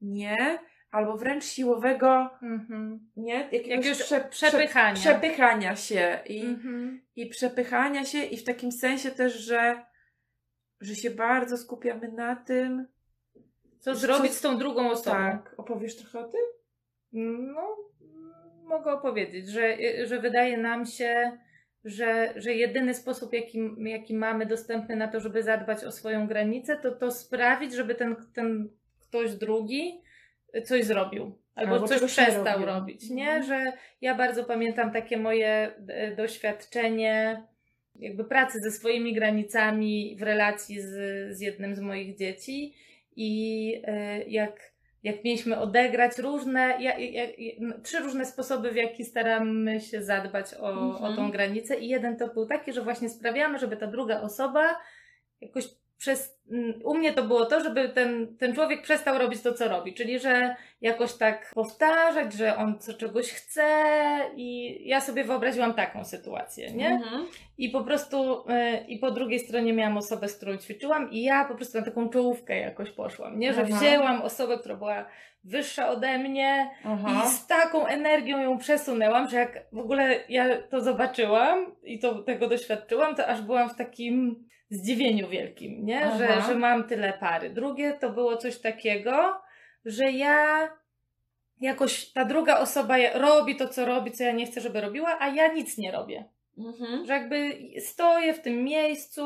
nie, 0.00 0.58
albo 0.90 1.16
wręcz 1.16 1.44
siłowego, 1.44 2.30
Mhm. 2.42 3.10
nie, 3.16 3.48
jakiegoś, 3.52 4.02
prze, 4.02 4.20
przepychania. 4.30 4.94
Prze, 4.94 5.02
przepychania 5.10 5.76
się 5.76 6.18
i, 6.26 6.40
Mhm. 6.44 7.00
i 7.16 7.26
przepychania 7.26 8.04
się 8.04 8.24
i 8.24 8.36
w 8.36 8.44
takim 8.44 8.72
sensie 8.72 9.10
też, 9.10 9.34
że, 9.34 9.84
że 10.80 10.94
się 10.94 11.10
bardzo 11.10 11.56
skupiamy 11.56 12.12
na 12.12 12.36
tym. 12.36 12.86
Co 13.78 13.94
zrobić 13.94 14.30
coś- 14.30 14.38
z 14.38 14.40
tą 14.40 14.58
drugą 14.58 14.90
osobą? 14.90 15.16
Tak, 15.16 15.54
opowiesz 15.56 15.96
trochę 15.96 16.18
o 16.18 16.24
tym? 16.28 16.40
No, 17.54 17.76
mogę 18.64 18.92
opowiedzieć, 18.92 19.48
że, 19.48 19.76
że 20.06 20.20
wydaje 20.20 20.56
nam 20.56 20.86
się, 20.86 21.38
że, 21.84 22.32
że 22.36 22.52
jedyny 22.54 22.94
sposób, 22.94 23.32
jaki, 23.32 23.70
jaki 23.78 24.14
mamy 24.14 24.46
dostępny 24.46 24.96
na 24.96 25.08
to, 25.08 25.20
żeby 25.20 25.42
zadbać 25.42 25.84
o 25.84 25.92
swoją 25.92 26.26
granicę, 26.26 26.76
to 26.76 26.90
to 26.92 27.10
sprawić, 27.10 27.72
żeby 27.74 27.94
ten, 27.94 28.16
ten 28.34 28.68
ktoś 29.00 29.34
drugi 29.34 30.02
coś 30.64 30.84
zrobił. 30.84 31.38
Albo, 31.54 31.72
Albo 31.74 31.88
coś 31.88 32.02
przestał 32.12 32.66
robić, 32.66 33.10
nie? 33.10 33.30
Mhm. 33.30 33.42
Że 33.42 33.72
ja 34.00 34.14
bardzo 34.14 34.44
pamiętam 34.44 34.92
takie 34.92 35.16
moje 35.16 35.72
e, 35.88 36.16
doświadczenie 36.16 37.42
jakby 37.96 38.24
pracy 38.24 38.60
ze 38.60 38.70
swoimi 38.70 39.14
granicami 39.14 40.16
w 40.18 40.22
relacji 40.22 40.80
z, 40.80 40.88
z 41.36 41.40
jednym 41.40 41.74
z 41.76 41.80
moich 41.80 42.16
dzieci 42.16 42.74
i 43.16 43.72
e, 43.84 44.22
jak, 44.24 44.72
jak 45.02 45.24
mieliśmy 45.24 45.58
odegrać 45.58 46.18
różne, 46.18 46.60
ja, 46.60 46.98
ja, 46.98 47.24
ja, 47.24 47.52
no, 47.60 47.74
trzy 47.82 47.98
różne 47.98 48.24
sposoby, 48.24 48.70
w 48.72 48.76
jaki 48.76 49.04
staramy 49.04 49.80
się 49.80 50.02
zadbać 50.02 50.54
o, 50.54 50.70
Mhm. 50.70 51.04
o 51.04 51.16
tą 51.16 51.30
granicę 51.30 51.76
i 51.76 51.88
jeden 51.88 52.16
to 52.16 52.28
był 52.28 52.46
taki, 52.46 52.72
że 52.72 52.82
właśnie 52.82 53.08
sprawiamy, 53.08 53.58
żeby 53.58 53.76
ta 53.76 53.86
druga 53.86 54.20
osoba 54.20 54.76
jakoś 55.40 55.64
przez, 55.98 56.40
mm, 56.50 56.80
u 56.84 56.94
mnie 56.94 57.12
to 57.12 57.22
było 57.22 57.46
to, 57.46 57.60
żeby 57.60 57.88
ten, 57.88 58.36
ten 58.36 58.54
człowiek 58.54 58.82
przestał 58.82 59.18
robić 59.18 59.42
to, 59.42 59.54
co 59.54 59.68
robi, 59.68 59.94
czyli 59.94 60.18
że 60.18 60.56
jakoś 60.80 61.12
tak 61.12 61.52
powtarzać, 61.54 62.32
że 62.32 62.56
on 62.56 62.78
co 62.78 62.94
czegoś 62.94 63.32
chce 63.32 63.64
i 64.36 64.78
ja 64.88 65.00
sobie 65.00 65.24
wyobraziłam 65.24 65.74
taką 65.74 66.04
sytuację, 66.04 66.72
nie? 66.72 66.88
Mhm. 66.88 67.26
I 67.58 67.70
po 67.70 67.84
prostu, 67.84 68.44
y, 68.50 68.86
i 68.88 68.98
po 68.98 69.10
drugiej 69.10 69.38
stronie 69.38 69.72
miałam 69.72 69.96
osobę, 69.96 70.28
z 70.28 70.36
którą 70.36 70.56
ćwiczyłam 70.56 71.10
i 71.10 71.22
ja 71.22 71.44
po 71.44 71.54
prostu 71.54 71.78
na 71.78 71.84
taką 71.84 72.08
czołówkę 72.08 72.58
jakoś 72.58 72.90
poszłam, 72.90 73.38
nie? 73.38 73.52
Że 73.52 73.62
Aha. 73.62 73.78
wzięłam 73.78 74.22
osobę, 74.22 74.58
która 74.58 74.76
była 74.76 75.04
wyższa 75.44 75.88
ode 75.88 76.18
mnie 76.18 76.70
Aha. 76.84 77.24
i 77.24 77.28
z 77.28 77.46
taką 77.46 77.86
energią 77.86 78.38
ją 78.38 78.58
przesunęłam, 78.58 79.28
że 79.28 79.36
jak 79.36 79.66
w 79.72 79.78
ogóle 79.78 80.20
ja 80.28 80.62
to 80.62 80.80
zobaczyłam 80.80 81.74
i 81.82 81.98
to, 81.98 82.22
tego 82.22 82.48
doświadczyłam, 82.48 83.14
to 83.14 83.26
aż 83.26 83.42
byłam 83.42 83.70
w 83.70 83.76
takim 83.76 84.48
zdziwieniu 84.70 85.28
wielkim, 85.28 85.86
nie? 85.86 86.00
Że, 86.18 86.28
Aha. 86.28 86.48
że 86.48 86.54
mam 86.54 86.88
tyle 86.88 87.12
pary. 87.12 87.50
Drugie 87.50 87.92
to 87.92 88.10
było 88.10 88.36
coś 88.36 88.58
takiego, 88.58 89.40
że 89.84 90.12
ja 90.12 90.68
jakoś 91.60 92.12
ta 92.12 92.24
druga 92.24 92.58
osoba 92.58 92.96
robi 93.14 93.56
to, 93.56 93.68
co 93.68 93.84
robi, 93.84 94.12
co 94.12 94.24
ja 94.24 94.32
nie 94.32 94.46
chcę, 94.46 94.60
żeby 94.60 94.80
robiła, 94.80 95.16
a 95.20 95.28
ja 95.28 95.52
nic 95.52 95.78
nie 95.78 95.92
robię. 95.92 96.24
Mhm. 96.58 97.06
Że 97.06 97.12
jakby 97.12 97.58
stoję 97.80 98.34
w 98.34 98.42
tym 98.42 98.64
miejscu, 98.64 99.22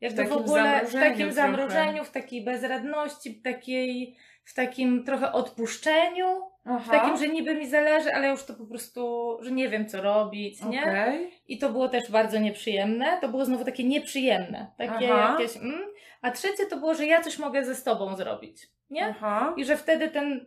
jakby 0.00 0.22
w, 0.22 0.26
takim 0.26 0.42
ogóle 0.42 0.80
w 0.86 0.90
zamrożeniu 0.90 1.10
takim 1.10 1.16
trochę. 1.16 1.32
zamrożeniu, 1.32 2.04
w 2.04 2.10
takiej 2.10 2.44
bezradności, 2.44 3.30
w 3.30 3.42
takiej, 3.42 4.16
w 4.44 4.54
takim 4.54 5.04
trochę 5.04 5.32
odpuszczeniu, 5.32 6.26
w 6.68 6.70
Aha. 6.70 6.92
takim, 6.92 7.16
że 7.16 7.28
niby 7.28 7.54
mi 7.54 7.66
zależy, 7.66 8.14
ale 8.14 8.28
już 8.28 8.44
to 8.44 8.54
po 8.54 8.66
prostu, 8.66 9.36
że 9.40 9.50
nie 9.50 9.68
wiem 9.68 9.88
co 9.88 10.02
robić, 10.02 10.64
nie? 10.64 11.30
I 11.48 11.58
to 11.58 11.68
było 11.70 11.88
też 11.88 12.10
bardzo 12.10 12.38
nieprzyjemne. 12.38 13.18
To 13.20 13.28
było 13.28 13.44
znowu 13.44 13.64
takie 13.64 13.84
nieprzyjemne. 13.84 14.66
Takie 14.78 15.14
Aha. 15.14 15.32
jakieś. 15.32 15.56
Mm. 15.56 15.80
A 16.22 16.30
trzecie 16.30 16.66
to 16.66 16.76
było, 16.76 16.94
że 16.94 17.06
ja 17.06 17.20
coś 17.20 17.38
mogę 17.38 17.64
ze 17.64 17.74
sobą 17.74 18.16
zrobić. 18.16 18.68
Nie? 18.90 19.06
Aha. 19.06 19.54
I 19.56 19.64
że 19.64 19.76
wtedy 19.76 20.08
ten. 20.08 20.46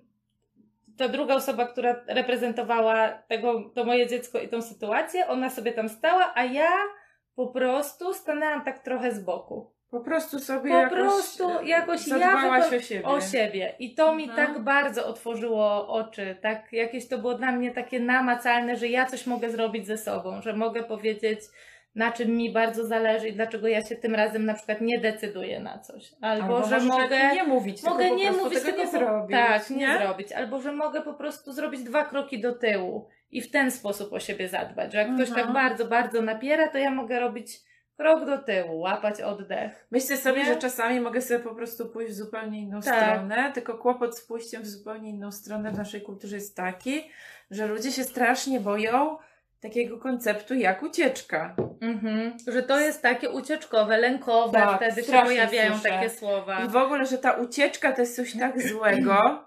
Ta 0.97 1.07
druga 1.07 1.35
osoba, 1.35 1.65
która 1.65 2.03
reprezentowała 2.07 3.09
tego, 3.09 3.69
to 3.75 3.83
moje 3.83 4.07
dziecko 4.07 4.39
i 4.39 4.47
tą 4.47 4.61
sytuację, 4.61 5.27
ona 5.27 5.49
sobie 5.49 5.71
tam 5.71 5.89
stała, 5.89 6.31
a 6.35 6.43
ja 6.43 6.69
po 7.35 7.47
prostu 7.47 8.13
stanęłam 8.13 8.63
tak 8.63 8.79
trochę 8.79 9.11
z 9.11 9.23
boku. 9.23 9.71
Po 9.91 9.99
prostu 9.99 10.39
sobie 10.39 10.69
Po 10.71 10.77
jakoś, 10.77 10.99
prostu 10.99 11.49
e, 11.59 11.65
jakoś 11.65 12.07
ja 12.07 12.49
o 12.67 12.71
siebie. 12.79 13.03
O 13.05 13.21
siebie. 13.21 13.73
I 13.79 13.95
to 13.95 14.15
mi 14.15 14.23
Mhm. 14.29 14.47
tak 14.47 14.63
bardzo 14.63 15.07
otworzyło 15.07 15.87
oczy. 15.87 16.35
Tak, 16.41 16.73
jakieś 16.73 17.07
to 17.07 17.17
było 17.17 17.33
dla 17.33 17.51
mnie 17.51 17.71
takie 17.71 17.99
namacalne, 17.99 18.75
że 18.75 18.87
ja 18.87 19.05
coś 19.05 19.27
mogę 19.27 19.49
zrobić 19.49 19.87
ze 19.87 19.97
sobą, 19.97 20.41
że 20.41 20.53
mogę 20.53 20.83
powiedzieć, 20.83 21.39
na 21.95 22.11
czym 22.11 22.35
mi 22.37 22.51
bardzo 22.53 22.85
zależy 22.85 23.27
i 23.27 23.33
dlaczego 23.33 23.67
ja 23.67 23.85
się 23.85 23.95
tym 23.95 24.15
razem 24.15 24.45
na 24.45 24.53
przykład 24.53 24.81
nie 24.81 24.99
decyduję 24.99 25.59
na 25.59 25.79
coś. 25.79 26.11
Albo, 26.21 26.43
Albo 26.57 26.67
że 26.67 26.79
mogę. 26.79 27.33
nie 27.33 27.43
mówić, 27.43 27.83
Mogę 27.83 28.11
nie 28.11 28.31
mówić, 28.31 28.61
tego 28.63 28.77
nie 28.77 28.85
po- 28.85 28.91
zrobić. 28.91 29.31
Tak, 29.37 29.69
nie, 29.69 29.97
zrobić. 29.97 30.31
Albo 30.31 30.61
że 30.61 30.71
mogę 30.71 31.01
po 31.01 31.13
prostu 31.13 31.53
zrobić 31.53 31.83
dwa 31.83 32.05
kroki 32.05 32.41
do 32.41 32.55
tyłu 32.55 33.07
i 33.31 33.41
w 33.41 33.51
ten 33.51 33.71
sposób 33.71 34.13
o 34.13 34.19
siebie 34.19 34.47
zadbać. 34.49 34.91
Że 34.93 34.97
jak 34.97 35.15
ktoś 35.15 35.29
Mhm. 35.29 35.45
tak 35.45 35.53
bardzo, 35.55 35.85
bardzo 35.85 36.21
napiera, 36.21 36.67
to 36.67 36.77
ja 36.77 36.91
mogę 36.91 37.19
robić 37.19 37.70
krok 38.01 38.25
do 38.25 38.37
tyłu, 38.37 38.79
łapać 38.79 39.21
oddech. 39.21 39.87
Myślę 39.91 40.17
sobie, 40.17 40.39
Nie? 40.39 40.45
że 40.45 40.55
czasami 40.55 40.99
mogę 40.99 41.21
sobie 41.21 41.39
po 41.39 41.55
prostu 41.55 41.89
pójść 41.89 42.11
w 42.11 42.15
zupełnie 42.15 42.59
inną 42.61 42.81
Tak. 42.81 43.09
stronę, 43.13 43.51
tylko 43.53 43.77
kłopot 43.77 44.17
z 44.17 44.21
pójściem 44.21 44.61
w 44.63 44.67
zupełnie 44.67 45.09
inną 45.09 45.31
stronę 45.31 45.71
w 45.71 45.77
naszej 45.77 46.01
kulturze 46.01 46.35
jest 46.35 46.55
taki, 46.55 47.11
że 47.51 47.67
ludzie 47.67 47.91
się 47.91 48.03
strasznie 48.03 48.59
boją 48.59 49.17
takiego 49.61 49.97
konceptu 49.97 50.53
jak 50.53 50.83
ucieczka. 50.83 51.55
Mhm. 51.81 52.33
Że 52.47 52.63
to 52.63 52.79
jest 52.79 53.01
takie 53.01 53.29
ucieczkowe, 53.29 53.97
lękowe, 53.97 54.59
Tak, 54.59 54.75
wtedy 54.75 55.03
się 55.03 55.11
pojawiają 55.11 55.71
słyszę. 55.73 55.89
takie 55.89 56.09
słowa. 56.09 56.65
I 56.65 56.67
w 56.69 56.75
ogóle, 56.75 57.05
że 57.05 57.17
ta 57.17 57.31
ucieczka 57.31 57.91
to 57.91 58.01
jest 58.01 58.15
coś 58.15 58.39
tak 58.39 58.61
złego, 58.61 59.45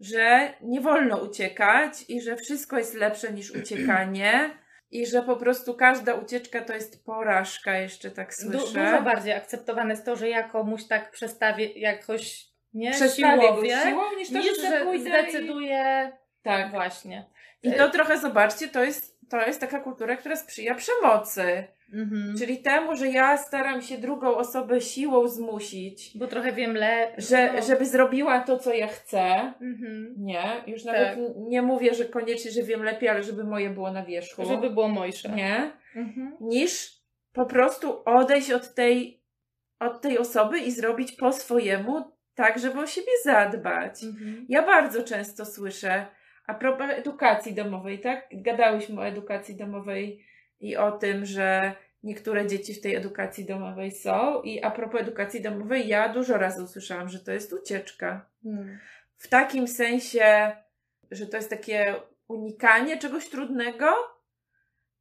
że 0.00 0.52
nie 0.62 0.80
wolno 0.80 1.16
uciekać 1.16 2.04
i 2.08 2.20
że 2.20 2.36
wszystko 2.36 2.78
jest 2.78 2.94
lepsze 2.94 3.32
niż 3.32 3.50
uciekanie. 3.50 4.50
I 4.90 5.06
że 5.06 5.22
po 5.22 5.36
prostu 5.36 5.74
każda 5.74 6.14
ucieczka 6.14 6.60
to 6.60 6.74
jest 6.74 7.04
porażka, 7.04 7.78
jeszcze 7.78 8.10
tak 8.10 8.28
Du- 8.28 8.58
słyszę. 8.60 8.84
dużo 8.84 9.02
bardziej 9.02 9.32
akceptowane 9.32 9.90
jest 9.90 10.04
to, 10.04 10.16
że 10.16 10.28
ja 10.28 10.42
komuś 10.48 10.84
tak 10.86 11.10
przestawię 11.10 11.66
jakoś, 11.66 12.46
nie, 12.74 12.90
Przestawię 12.90 13.42
siłowie, 13.42 13.76
siłą, 13.88 14.02
niż 14.16 14.28
to, 14.32 14.38
niż 14.38 14.60
że, 14.60 14.68
że 14.68 14.84
pójdę 14.84 15.22
zdecyduję, 15.22 16.12
I... 16.40 16.42
Tak. 16.42 16.70
właśnie. 16.70 17.26
I 17.62 17.72
to 17.72 17.90
trochę, 17.90 18.18
zobaczcie, 18.18 18.68
to 18.68 18.84
jest, 18.84 19.19
to 19.30 19.46
jest 19.46 19.60
taka 19.60 19.80
kultura, 19.80 20.16
która 20.16 20.36
sprzyja 20.36 20.74
przemocy. 20.74 21.64
Mhm. 21.92 22.34
Czyli 22.38 22.62
temu, 22.62 22.96
że 22.96 23.08
ja 23.08 23.36
staram 23.36 23.82
się 23.82 23.98
drugą 23.98 24.36
osobę 24.36 24.80
siłą 24.80 25.28
zmusić, 25.28 26.18
Bo 26.18 26.26
trochę 26.26 26.52
wiem 26.52 26.74
lepiej. 26.76 27.24
że, 27.24 27.62
żeby 27.62 27.86
zrobiła 27.86 28.40
to, 28.40 28.58
co 28.58 28.72
ja 28.74 28.86
chcę. 28.86 29.24
Mhm. 29.60 30.14
Nie, 30.18 30.42
już 30.66 30.84
nawet 30.84 31.08
Tak. 31.08 31.18
nie 31.36 31.62
mówię, 31.62 31.94
że 31.94 32.04
koniecznie, 32.04 32.50
że 32.50 32.62
wiem 32.62 32.82
lepiej, 32.82 33.08
ale 33.08 33.22
żeby 33.22 33.44
moje 33.44 33.70
było 33.70 33.92
na 33.92 34.04
wierzchu. 34.04 34.44
Żeby 34.44 34.70
było 34.70 34.88
mojsze. 34.88 35.28
Nie, 35.28 35.72
Mhm. 35.96 36.36
niż 36.40 37.00
po 37.32 37.46
prostu 37.46 38.02
odejść 38.04 38.50
od 38.50 38.74
tej, 38.74 39.22
od 39.80 40.00
tej 40.00 40.18
osoby 40.18 40.58
i 40.58 40.70
zrobić 40.70 41.12
po 41.12 41.32
swojemu, 41.32 42.12
tak, 42.34 42.58
żeby 42.58 42.80
o 42.80 42.86
siebie 42.86 43.12
zadbać. 43.24 44.04
Mhm. 44.04 44.46
Ja 44.48 44.62
bardzo 44.62 45.02
często 45.02 45.44
słyszę, 45.46 46.06
a 46.50 46.54
propos 46.54 46.90
edukacji 46.90 47.54
domowej, 47.54 48.00
tak? 48.00 48.28
Gadałyśmy 48.32 49.00
o 49.00 49.06
edukacji 49.06 49.56
domowej 49.56 50.26
i 50.60 50.76
o 50.76 50.92
tym, 50.92 51.26
że 51.26 51.72
niektóre 52.02 52.46
dzieci 52.46 52.74
w 52.74 52.80
tej 52.80 52.94
edukacji 52.94 53.44
domowej 53.44 53.90
są. 53.90 54.42
I 54.42 54.62
a 54.62 54.70
propos 54.70 55.00
edukacji 55.00 55.42
domowej, 55.42 55.88
ja 55.88 56.08
dużo 56.08 56.38
razy 56.38 56.62
usłyszałam, 56.62 57.08
że 57.08 57.20
to 57.20 57.32
jest 57.32 57.52
ucieczka. 57.52 58.26
Mhm. 58.44 58.78
W 59.16 59.28
takim 59.28 59.68
sensie, 59.68 60.52
że 61.10 61.26
to 61.26 61.36
jest 61.36 61.50
takie 61.50 61.94
unikanie 62.28 62.98
czegoś 62.98 63.28
trudnego, 63.28 63.86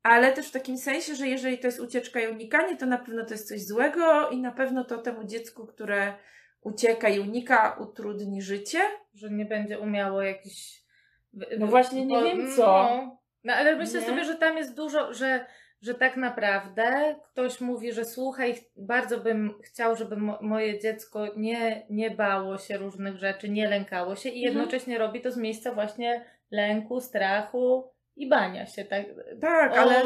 ale 0.04 0.34
też 0.34 0.50
w 0.50 0.52
takim 0.52 0.78
sensie, 0.78 1.16
że 1.16 1.28
jeżeli 1.28 1.60
to 1.60 1.68
jest 1.68 1.80
ucieczka 1.80 2.20
i 2.20 2.28
unikanie, 2.28 2.78
to 2.78 2.86
na 2.86 2.98
pewno 2.98 3.26
to 3.26 3.34
jest 3.34 3.48
coś 3.48 3.66
złego 3.66 4.30
i 4.30 4.42
na 4.42 4.52
pewno 4.52 4.84
to 4.84 4.98
temu 4.98 5.24
dziecku, 5.24 5.68
które 5.68 6.14
ucieka 6.62 7.10
i 7.10 7.20
unika, 7.20 7.78
utrudni 7.80 8.42
życie. 8.42 8.80
Że 9.14 9.30
nie 9.30 9.46
będzie 9.46 9.80
umiało 9.80 10.22
jakiś. 10.22 10.89
No 11.34 11.68
właśnie 11.68 12.06
nie 12.06 12.24
wiem 12.24 12.48
co. 12.56 12.66
No, 12.66 13.18
no 13.44 13.54
ale 13.54 13.76
myślę 13.76 14.00
Nie? 14.00 14.06
sobie, 14.08 14.24
że 14.26 14.36
tam 14.36 14.58
jest 14.58 14.76
dużo, 14.76 15.14
że, 15.14 15.46
że 15.82 15.94
tak 15.94 16.18
naprawdę 16.18 17.16
ktoś 17.32 17.62
mówi, 17.62 17.92
że 17.94 18.06
słuchaj, 18.06 18.56
ch- 18.56 18.64
bardzo 18.78 19.18
bym 19.20 19.54
chciał, 19.64 19.96
żeby 19.96 20.18
mo- 20.18 20.38
moje 20.42 20.80
dziecko 20.80 21.28
nie, 21.38 21.86
nie 21.90 22.12
bało 22.12 22.58
się 22.58 22.78
różnych 22.78 23.18
rzeczy, 23.18 23.50
nie 23.50 23.70
lękało 23.70 24.16
się 24.16 24.30
i 24.30 24.46
Mhm. 24.46 24.56
jednocześnie 24.58 24.98
robi 24.98 25.22
to 25.22 25.32
z 25.32 25.38
miejsca 25.38 25.74
właśnie 25.74 26.26
lęku, 26.52 27.02
strachu 27.02 27.92
i 28.20 28.30
bania 28.30 28.66
się, 28.66 28.86
tak? 28.86 29.06
Tak, 29.42 29.72
o, 29.72 29.76
ale 29.76 30.02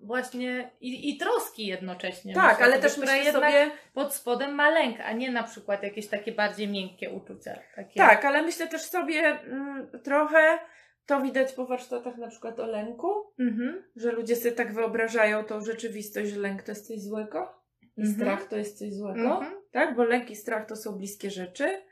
właśnie 0.00 0.70
i, 0.80 1.10
i 1.10 1.16
troski 1.18 1.66
jednocześnie. 1.66 2.34
tak, 2.34 2.50
myślę 2.52 2.64
ale 2.64 2.78
też 2.78 2.98
myślę 2.98 3.32
sobie, 3.32 3.70
pod 3.94 4.14
spodem 4.14 4.54
ma 4.54 4.70
lęk, 4.70 5.00
a 5.00 5.12
nie 5.12 5.30
na 5.30 5.42
przykład 5.42 5.82
jakieś 5.82 6.08
takie 6.08 6.32
bardziej 6.32 6.68
miękkie 6.68 7.10
uczucia. 7.10 7.58
Takie... 7.76 7.94
tak, 8.00 8.24
ale 8.24 8.42
myślę 8.42 8.66
też 8.68 8.82
sobie 8.82 9.20
mm, 9.40 9.88
trochę, 10.04 10.58
to 11.06 11.20
widać 11.20 11.52
po 11.52 11.66
warsztatach 11.66 12.16
na 12.16 12.28
przykład 12.28 12.60
o 12.60 12.66
lęku, 12.66 13.12
Mhm. 13.40 13.82
że 13.96 14.12
ludzie 14.12 14.36
sobie 14.36 14.52
tak 14.52 14.74
wyobrażają 14.74 15.44
tą 15.44 15.60
rzeczywistość, 15.60 16.30
że 16.30 16.40
lęk 16.40 16.62
to 16.62 16.70
jest 16.70 16.86
coś 16.88 17.00
złego 17.00 17.62
i 17.96 18.00
Mhm. 18.00 18.16
strach 18.16 18.48
to 18.48 18.56
jest 18.56 18.78
coś 18.78 18.92
złego, 18.94 19.20
Mhm. 19.36 19.52
tak? 19.72 19.96
Bo 19.96 20.04
lęk 20.04 20.30
i 20.30 20.36
strach 20.36 20.66
to 20.66 20.76
są 20.76 20.92
bliskie 20.92 21.30
rzeczy 21.30 21.82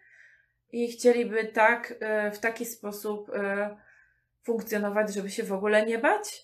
i 0.72 0.88
chcieliby 0.92 1.44
tak, 1.44 1.94
e, 2.00 2.30
w 2.30 2.38
taki 2.38 2.64
sposób 2.66 3.30
e, 3.34 3.76
funkcjonować, 4.44 5.14
żeby 5.14 5.30
się 5.30 5.42
w 5.42 5.52
ogóle 5.52 5.86
nie 5.86 5.98
bać. 5.98 6.42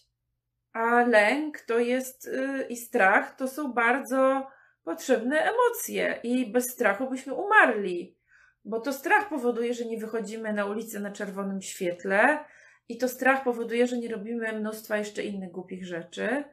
A 0.72 1.04
lęk 1.04 1.60
to 1.60 1.78
jest 1.78 2.28
e, 2.28 2.66
i 2.68 2.76
strach 2.76 3.36
to 3.36 3.48
są 3.48 3.72
bardzo 3.72 4.46
potrzebne 4.84 5.38
emocje 5.40 6.20
i 6.22 6.52
bez 6.52 6.70
strachu 6.70 7.10
byśmy 7.10 7.34
umarli. 7.34 8.16
Bo 8.64 8.80
to 8.80 8.92
strach 8.92 9.28
powoduje, 9.28 9.74
że 9.74 9.84
nie 9.84 9.98
wychodzimy 9.98 10.52
na 10.52 10.66
ulicę 10.66 11.00
na 11.00 11.10
czerwonym 11.10 11.62
świetle, 11.62 12.44
i 12.88 12.98
to 12.98 13.08
strach 13.08 13.44
powoduje, 13.44 13.86
że 13.86 13.98
nie 13.98 14.08
robimy 14.08 14.52
mnóstwa 14.52 14.96
jeszcze 14.96 15.22
innych 15.22 15.50
głupich 15.50 15.86
rzeczy. 15.86 16.44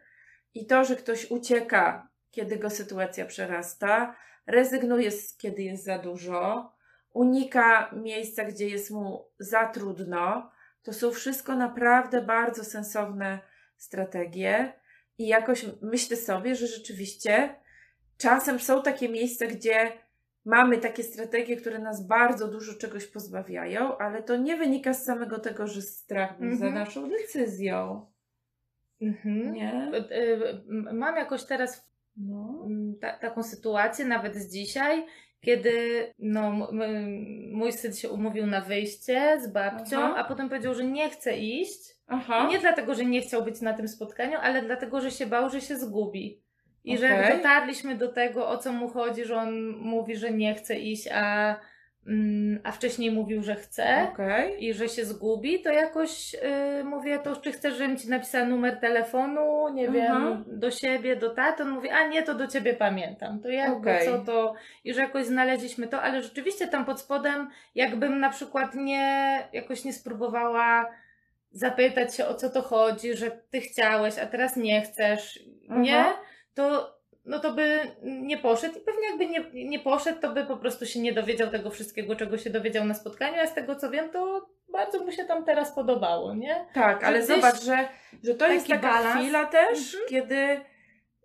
I 0.54 0.66
to, 0.66 0.84
że 0.86 0.96
ktoś 0.96 1.32
ucieka, 1.32 2.08
kiedy 2.32 2.58
go 2.58 2.70
sytuacja 2.70 3.25
przerasta, 3.25 4.16
rezygnuje, 4.48 5.12
z- 5.12 5.38
kiedy 5.38 5.63
jest 5.63 5.84
za 5.84 5.98
dużo, 6.00 6.72
unika 7.13 7.92
miejsca, 7.96 8.46
gdzie 8.46 8.70
jest 8.70 8.92
mu 8.92 9.25
za 9.39 9.66
trudno, 9.66 10.51
to 10.88 10.94
są 10.94 11.12
wszystko 11.12 11.56
naprawdę 11.56 12.22
bardzo 12.22 12.63
sensowne 12.63 13.39
strategie. 13.77 14.74
I 15.17 15.27
jakoś 15.27 15.65
myślę 15.82 16.17
sobie, 16.17 16.56
że 16.56 16.67
rzeczywiście 16.67 17.56
czasem 18.17 18.60
są 18.60 18.82
takie 18.84 19.10
miejsca, 19.10 19.48
gdzie 19.48 19.91
mamy 20.46 20.77
takie 20.77 21.03
strategie, 21.03 21.58
które 21.58 21.79
nas 21.79 22.08
bardzo 22.08 22.48
dużo 22.48 22.74
czegoś 22.74 23.08
pozbawiają, 23.08 23.98
ale 23.98 24.24
to 24.24 24.38
nie 24.38 24.58
wynika 24.58 24.94
z 24.94 25.06
samego 25.06 25.39
tego, 25.39 25.67
że 25.67 25.82
strach 25.82 26.39
był 26.39 26.50
za 26.56 26.65
Mhm. 26.65 26.74
naszą 26.74 27.10
decyzją. 27.10 28.06
Mhm. 29.01 29.53
Nie? 29.53 29.91
Y, 30.12 30.63
m- 30.70 30.89
Mam 30.98 31.15
jakoś 31.15 31.44
teraz 31.46 31.88
No. 32.17 32.67
ta, 33.01 33.17
taką 33.17 33.44
sytuację, 33.44 34.06
nawet 34.06 34.36
z 34.36 34.51
dzisiaj, 34.53 35.06
kiedy 35.41 36.08
no, 36.20 36.70
mój 37.51 37.72
syn 37.72 37.94
się 37.94 38.10
umówił 38.10 38.48
na 38.48 38.62
wyjście 38.62 39.38
z 39.41 39.48
babcią, 39.48 39.98
Aha. 39.98 40.13
a 40.17 40.24
potem 40.24 40.50
powiedział, 40.50 40.74
że 40.74 40.84
nie 40.84 41.10
chce 41.10 41.38
iść. 41.38 41.79
Nie 42.51 42.60
dlatego, 42.60 42.96
że 42.96 43.06
nie 43.06 43.22
chciał 43.22 43.44
być 43.44 43.62
na 43.62 43.74
tym 43.74 43.88
spotkaniu, 43.88 44.38
ale 44.41 44.62
dlatego, 44.62 45.01
że 45.01 45.12
się 45.12 45.25
bał, 45.25 45.50
że 45.50 45.62
się 45.62 45.75
zgubi. 45.75 46.41
I 46.84 46.98
że 46.98 47.13
Okej. 47.13 47.38
dotarliśmy 47.38 47.96
do 47.96 48.08
tego, 48.08 48.48
o 48.48 48.58
co 48.58 48.74
mu 48.74 48.89
chodzi, 48.89 49.25
że 49.25 49.36
on 49.36 49.70
mówi, 49.70 50.15
że 50.15 50.32
nie 50.32 50.56
chce 50.56 50.79
iść, 50.79 51.08
a 51.13 51.56
a 52.64 52.72
wcześniej 52.72 53.12
mówił, 53.12 53.44
że 53.44 53.56
chce 53.56 54.08
Okej. 54.14 54.66
i 54.66 54.74
że 54.74 54.90
się 54.90 55.06
zgubi, 55.06 55.62
to 55.62 55.70
jakoś 55.72 56.34
y, 56.80 56.84
mówię, 56.84 57.20
to 57.20 57.36
czy 57.36 57.52
chcesz, 57.52 57.74
żebym 57.78 57.98
ci 57.98 58.10
napisała 58.10 58.46
numer 58.46 58.80
telefonu, 58.80 59.70
nie 59.74 59.90
wiem, 59.90 60.16
Mhm. 60.16 60.44
do 60.60 60.72
siebie, 60.72 61.16
do 61.16 61.30
taty, 61.30 61.64
on 61.64 61.70
mówi, 61.70 61.90
a 61.90 62.08
nie, 62.08 62.24
to 62.24 62.34
do 62.34 62.48
ciebie 62.48 62.74
pamiętam, 62.74 63.40
to 63.40 63.50
jakby 63.50 63.78
Okej. 63.92 64.06
co 64.08 64.20
to, 64.20 64.54
i 64.84 64.94
że 64.94 65.02
jakoś 65.02 65.26
znaleźliśmy 65.26 65.88
to, 65.88 66.02
ale 66.02 66.22
rzeczywiście 66.22 66.68
tam 66.68 66.86
pod 66.86 67.00
spodem, 67.00 67.50
jakbym 67.76 68.20
na 68.20 68.30
przykład 68.30 68.76
nie, 68.76 69.40
jakoś 69.54 69.84
nie 69.86 69.94
spróbowała 69.94 70.92
zapytać 71.52 72.16
się 72.16 72.26
o 72.26 72.34
co 72.34 72.50
to 72.50 72.62
chodzi, 72.62 73.14
że 73.18 73.32
ty 73.32 73.62
chciałeś, 73.62 74.20
a 74.20 74.26
teraz 74.26 74.56
nie 74.58 74.82
chcesz, 74.82 75.40
nie, 75.70 75.98
Mhm. 75.98 76.16
to 76.54 76.97
no 77.27 77.39
to 77.39 77.53
by 77.53 77.79
nie 78.03 78.38
poszedł 78.38 78.77
i 78.79 78.81
pewnie 78.81 79.07
jakby 79.10 79.25
nie, 79.25 79.69
nie 79.69 79.79
poszedł, 79.79 80.22
to 80.22 80.31
by 80.34 80.46
po 80.46 80.57
prostu 80.57 80.86
się 80.86 81.00
nie 81.00 81.13
dowiedział 81.13 81.50
tego 81.50 81.69
wszystkiego, 81.72 82.15
czego 82.15 82.38
się 82.38 82.50
dowiedział 82.50 82.86
na 82.86 82.93
spotkaniu, 82.93 83.39
a 83.41 83.48
z 83.48 83.53
tego 83.53 83.75
co 83.75 83.89
wiem, 83.89 84.10
to 84.10 84.50
bardzo 84.72 85.00
mu 85.05 85.12
się 85.12 85.25
tam 85.25 85.46
teraz 85.46 85.72
podobało, 85.75 86.36
nie? 86.36 86.65
Tak, 86.74 87.03
ale 87.03 87.17
gdzieś 87.17 87.27
zobacz, 87.36 87.62
że, 87.63 87.88
że 88.24 88.36
to 88.36 88.48
jest 88.48 88.67
taka 88.67 88.81
balans. 88.81 89.22
chwila 89.22 89.46
też, 89.46 89.77
Mhm. 89.96 90.03
kiedy 90.10 90.60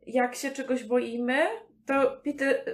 jak 0.06 0.34
się 0.34 0.50
czegoś 0.50 0.84
boimy, 0.84 1.46
to 1.86 2.20
Peter, 2.24 2.64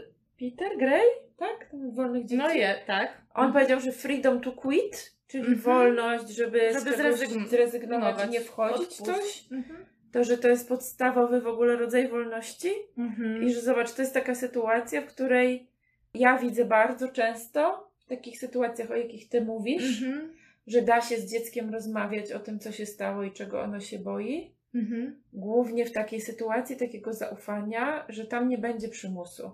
Peter 0.41 0.79
Gray, 0.79 1.07
tak? 1.39 1.71
Ten 1.71 1.95
wolnych 1.95 2.23
dzieci. 2.25 2.37
No 2.37 2.51
je, 2.51 2.75
tak. 2.87 3.23
On 3.35 3.53
powiedział, 3.53 3.81
że 3.81 3.93
freedom 3.93 4.41
to 4.41 4.53
quit, 4.53 5.13
czyli 5.27 5.43
Mhm. 5.45 5.61
wolność, 5.61 6.29
żeby, 6.29 6.73
Żeby 6.73 6.91
zrezygn- 6.97 7.47
zrezygnować 7.49 8.27
i 8.27 8.31
nie 8.31 8.41
wchodzić 8.41 8.89
w 8.89 9.03
coś. 9.03 9.45
To, 10.13 10.25
że 10.25 10.39
to 10.39 10.49
jest 10.49 10.69
podstawowy 10.69 11.41
w 11.41 11.47
ogóle 11.47 11.77
rodzaj 11.77 12.09
wolności. 12.09 12.71
Mhm. 12.99 13.43
I 13.43 13.53
że 13.55 13.61
zobacz, 13.61 13.93
to 13.93 14.03
jest 14.03 14.15
taka 14.15 14.35
sytuacja, 14.35 15.01
w 15.03 15.07
której 15.07 15.71
ja 16.15 16.39
widzę 16.39 16.65
bardzo 16.65 17.09
często, 17.09 17.91
w 17.99 18.07
takich 18.07 18.39
sytuacjach, 18.39 18.91
o 18.91 18.97
jakich 18.97 19.29
ty 19.29 19.41
mówisz, 19.45 20.03
Mhm. 20.03 20.33
że 20.67 20.83
da 20.83 21.01
się 21.01 21.17
z 21.17 21.31
dzieckiem 21.33 21.73
rozmawiać 21.73 22.33
o 22.33 22.39
tym, 22.41 22.59
co 22.59 22.73
się 22.73 22.87
stało 22.87 23.23
i 23.23 23.33
czego 23.33 23.61
ono 23.63 23.81
się 23.81 23.99
boi. 23.99 24.55
Mhm. 24.75 25.23
Głównie 25.33 25.87
w 25.87 25.93
takiej 25.93 26.21
sytuacji 26.21 26.77
takiego 26.77 27.13
zaufania, 27.13 28.05
że 28.09 28.25
tam 28.27 28.49
nie 28.49 28.59
będzie 28.59 28.89
przymusu. 28.89 29.51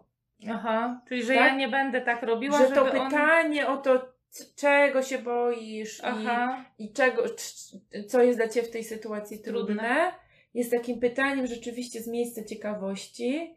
Aha, 0.50 1.00
czyli 1.08 1.22
że 1.22 1.34
Tak? 1.34 1.36
ja 1.50 1.56
nie 1.56 1.68
będę 1.68 2.00
tak 2.00 2.22
robiła, 2.22 2.58
że 2.58 2.74
to 2.74 2.84
on... 2.84 2.90
pytanie 3.10 3.66
o 3.68 3.76
to, 3.76 4.14
czego 4.56 5.02
się 5.02 5.18
boisz 5.18 5.98
i, 5.98 6.02
Aha, 6.04 6.64
i 6.78 6.92
czego, 6.92 7.22
c- 7.28 8.04
co 8.08 8.22
jest 8.22 8.38
dla 8.38 8.48
Ciebie 8.48 8.68
w 8.68 8.70
tej 8.70 8.84
sytuacji 8.84 9.38
trudne, 9.38 9.74
Trudne. 9.74 10.12
Jest 10.54 10.70
takim 10.70 11.00
pytaniem 11.00 11.46
rzeczywiście 11.46 12.00
z 12.02 12.08
miejsca 12.08 12.44
ciekawości 12.44 13.54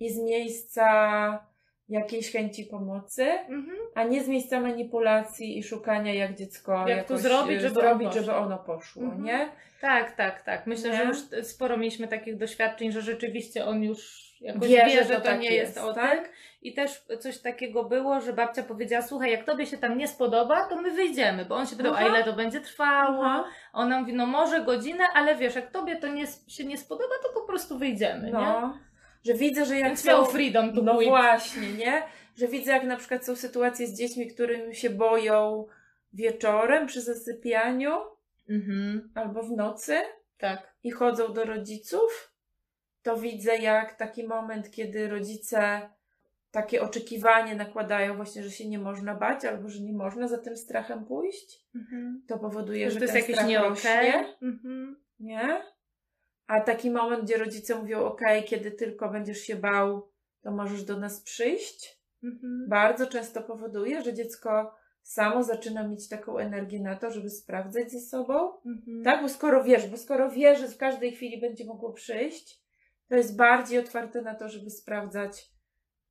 i 0.00 0.10
z 0.10 0.18
miejsca 0.18 1.50
jakiejś 1.88 2.32
chęci 2.32 2.64
pomocy, 2.64 3.22
mhm. 3.24 3.76
a 3.94 4.04
nie 4.04 4.24
z 4.24 4.28
miejsca 4.28 4.60
manipulacji 4.60 5.58
i 5.58 5.62
szukania, 5.62 6.14
jak 6.14 6.34
dziecko 6.36 6.88
Jak 6.88 7.06
to 7.08 7.18
zrobić, 7.18 7.56
e, 7.56 7.60
żeby 7.60 7.74
zrobić, 7.74 8.06
ono 8.06 8.12
żeby 8.14 8.26
poszło. 8.26 8.40
ono 8.46 8.58
poszło, 8.58 9.02
Mhm. 9.02 9.24
nie? 9.24 9.48
Tak, 9.80 10.16
tak, 10.16 10.42
tak. 10.42 10.66
Myślę, 10.66 10.90
Nie? 10.90 10.96
że 10.96 11.04
już 11.04 11.18
sporo 11.46 11.76
mieliśmy 11.76 12.08
takich 12.08 12.36
doświadczeń, 12.36 12.92
że 12.92 13.02
rzeczywiście 13.02 13.64
on 13.66 13.82
już 13.82 14.29
jakoś 14.40 14.68
Wie, 14.68 14.90
że 14.90 15.04
że 15.04 15.14
to 15.14 15.20
tak 15.20 15.40
nie 15.40 15.54
jest, 15.54 15.76
jest, 15.76 15.88
o 15.88 15.94
tak? 15.94 16.22
tym. 16.22 16.32
I 16.62 16.74
też 16.74 17.04
coś 17.20 17.38
takiego 17.38 17.84
było, 17.84 18.20
że 18.20 18.32
babcia 18.32 18.62
powiedziała, 18.62 19.02
słuchaj, 19.02 19.30
jak 19.30 19.44
tobie 19.44 19.66
się 19.66 19.78
tam 19.78 19.98
nie 19.98 20.08
spodoba, 20.08 20.68
to 20.68 20.76
my 20.82 20.90
wyjdziemy, 20.90 21.44
bo 21.44 21.54
on 21.54 21.66
się 21.66 21.76
pytał, 21.76 21.92
Aha. 21.94 22.04
a 22.04 22.08
ile 22.08 22.24
to 22.24 22.32
będzie 22.32 22.60
trwało? 22.60 23.24
Aha. 23.24 23.44
Ona 23.72 24.00
mówi, 24.00 24.12
no 24.12 24.26
może 24.26 24.60
godzinę, 24.60 25.04
ale 25.14 25.36
wiesz, 25.36 25.54
jak 25.54 25.70
tobie 25.70 25.96
to 25.96 26.08
nie, 26.08 26.24
się 26.48 26.64
nie 26.64 26.78
spodoba, 26.78 27.14
to 27.22 27.40
po 27.40 27.46
prostu 27.46 27.78
wyjdziemy, 27.78 28.26
nie? 28.26 28.32
No, 28.32 28.78
że 29.24 29.34
widzę, 29.34 29.64
że 29.64 29.74
jak 29.74 29.84
Więc 29.88 30.04
są... 30.04 30.24
freedom 30.24 30.74
to 30.74 30.82
No 30.82 30.94
quit. 30.96 31.08
właśnie, 31.08 31.72
nie? 31.72 32.02
Że 32.36 32.48
widzę, 32.48 32.72
jak 32.72 32.84
na 32.84 32.96
przykład 32.96 33.24
są 33.26 33.36
sytuacje 33.36 33.86
z 33.86 33.98
dziećmi, 33.98 34.26
którym 34.26 34.74
się 34.74 34.90
boją 34.90 35.66
wieczorem 36.12 36.86
przy 36.86 37.00
zasypianiu 37.00 37.92
Mhm, 38.50 39.10
albo 39.14 39.42
w 39.42 39.50
nocy 39.50 39.96
tak. 40.38 40.74
i 40.84 40.90
chodzą 40.90 41.32
do 41.32 41.44
rodziców, 41.44 42.29
to 43.02 43.16
widzę, 43.16 43.56
jak 43.56 43.94
taki 43.94 44.26
moment, 44.26 44.70
kiedy 44.70 45.08
rodzice 45.08 45.80
takie 46.50 46.82
oczekiwanie 46.82 47.54
nakładają 47.54 48.16
właśnie, 48.16 48.42
że 48.42 48.50
się 48.50 48.68
nie 48.68 48.78
można 48.78 49.14
bać 49.14 49.44
albo 49.44 49.68
że 49.68 49.80
nie 49.80 49.92
można 49.92 50.28
za 50.28 50.38
tym 50.38 50.56
strachem 50.56 51.04
pójść, 51.04 51.66
Mhm. 51.74 52.22
to 52.28 52.38
powoduje, 52.38 52.90
Że 52.90 52.90
że 52.90 52.98
to 52.98 53.04
jest 53.04 53.14
ten 53.14 53.22
jakieś 53.36 53.48
nie 53.48 53.58
rośnie, 53.58 53.90
okej. 54.00 54.36
Mhm. 54.42 54.96
nie? 55.20 55.62
A 56.46 56.60
taki 56.60 56.90
moment, 56.90 57.24
gdzie 57.24 57.36
rodzice 57.38 57.74
mówią, 57.74 58.04
ok, 58.04 58.20
kiedy 58.46 58.70
tylko 58.70 59.08
będziesz 59.08 59.38
się 59.40 59.56
bał, 59.56 60.08
to 60.42 60.50
możesz 60.50 60.84
do 60.84 60.98
nas 60.98 61.20
przyjść, 61.20 62.00
Mhm. 62.22 62.66
bardzo 62.68 63.06
często 63.06 63.42
powoduje, 63.42 64.02
że 64.02 64.14
dziecko 64.14 64.74
samo 65.02 65.42
zaczyna 65.42 65.88
mieć 65.88 66.08
taką 66.08 66.38
energię 66.38 66.80
na 66.80 66.96
to, 66.96 67.10
żeby 67.10 67.30
sprawdzać 67.30 67.92
ze 67.92 68.00
sobą. 68.00 68.52
Mhm. 68.66 69.02
Tak, 69.04 69.22
bo 69.22 69.28
skoro 69.28 69.64
wiesz, 69.64 69.88
bo 69.88 69.96
skoro 69.96 70.30
wie, 70.30 70.56
że 70.56 70.68
w 70.68 70.76
każdej 70.76 71.12
chwili 71.12 71.40
będzie 71.40 71.64
mogło 71.64 71.92
przyjść, 71.92 72.59
to 73.10 73.16
jest 73.16 73.36
bardziej 73.36 73.78
otwarte 73.78 74.22
na 74.22 74.34
to, 74.34 74.48
żeby 74.48 74.70
sprawdzać, 74.70 75.50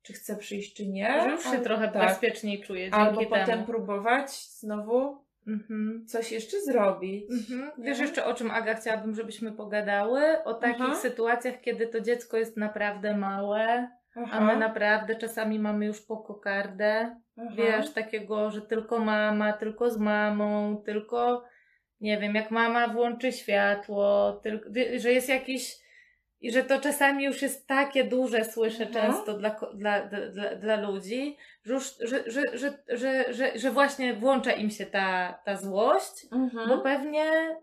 czy 0.01 0.13
chce 0.13 0.35
przyjść, 0.35 0.75
czy 0.77 0.87
nie. 0.87 1.21
Że 1.23 1.29
już 1.29 1.43
się 1.43 1.59
trochę 1.59 1.87
tak. 1.91 2.07
bezpieczniej 2.09 2.61
czuje 2.63 2.81
dzięki 2.81 2.95
Albo 2.97 3.19
temu. 3.19 3.29
potem 3.29 3.65
próbować 3.65 4.31
znowu 4.31 5.29
Mhm. 5.47 6.05
coś 6.07 6.31
jeszcze 6.31 6.61
zrobić. 6.61 7.31
Mhm. 7.31 7.71
Wiesz 7.77 7.99
jeszcze 7.99 8.25
o 8.25 8.33
czym 8.33 8.51
Aga 8.51 8.73
chciałabym, 8.75 9.15
żebyśmy 9.15 9.51
pogadały? 9.51 10.43
O 10.43 10.53
takich 10.53 10.81
Aha. 10.85 10.95
sytuacjach, 10.95 11.61
kiedy 11.61 11.87
to 11.87 12.01
dziecko 12.01 12.37
jest 12.37 12.57
naprawdę 12.57 13.17
małe, 13.17 13.89
Aha, 14.15 14.31
a 14.31 14.41
my 14.41 14.57
naprawdę 14.57 15.15
czasami 15.15 15.59
mamy 15.59 15.85
już 15.85 16.01
po 16.01 16.17
kokardę. 16.17 17.15
aha. 17.37 17.49
Wiesz, 17.57 17.93
takiego, 17.93 18.51
że 18.51 18.61
tylko 18.61 18.99
mama, 18.99 19.53
tylko 19.53 19.89
z 19.89 19.97
mamą, 19.97 20.81
tylko 20.85 21.43
nie 22.01 22.17
wiem, 22.17 22.35
jak 22.35 22.51
mama 22.51 22.87
włączy 22.87 23.31
światło, 23.31 24.31
tylko, 24.43 24.69
że 24.97 25.11
jest 25.11 25.29
jakiś 25.29 25.75
i 26.41 26.51
że 26.51 26.63
to 26.63 26.79
czasami 26.81 27.23
już 27.23 27.41
jest 27.41 27.67
takie 27.67 28.03
duże, 28.03 28.45
słyszę 28.45 28.83
Mhm. 28.87 29.05
często 29.13 29.33
dla, 29.33 29.49
dla, 29.73 30.01
dla, 30.05 30.55
dla 30.55 30.75
ludzi, 30.75 31.37
że, 31.65 31.73
już, 31.73 31.95
że, 32.01 32.23
że, 32.27 32.73
że, 33.33 33.33
że, 33.59 33.71
właśnie 33.71 34.13
włącza 34.13 34.51
im 34.51 34.69
się 34.69 34.85
ta, 34.85 35.39
ta 35.45 35.55
złość, 35.55 36.25
Mhm. 36.31 36.69
bo 36.69 36.77
pewnie 36.77 37.55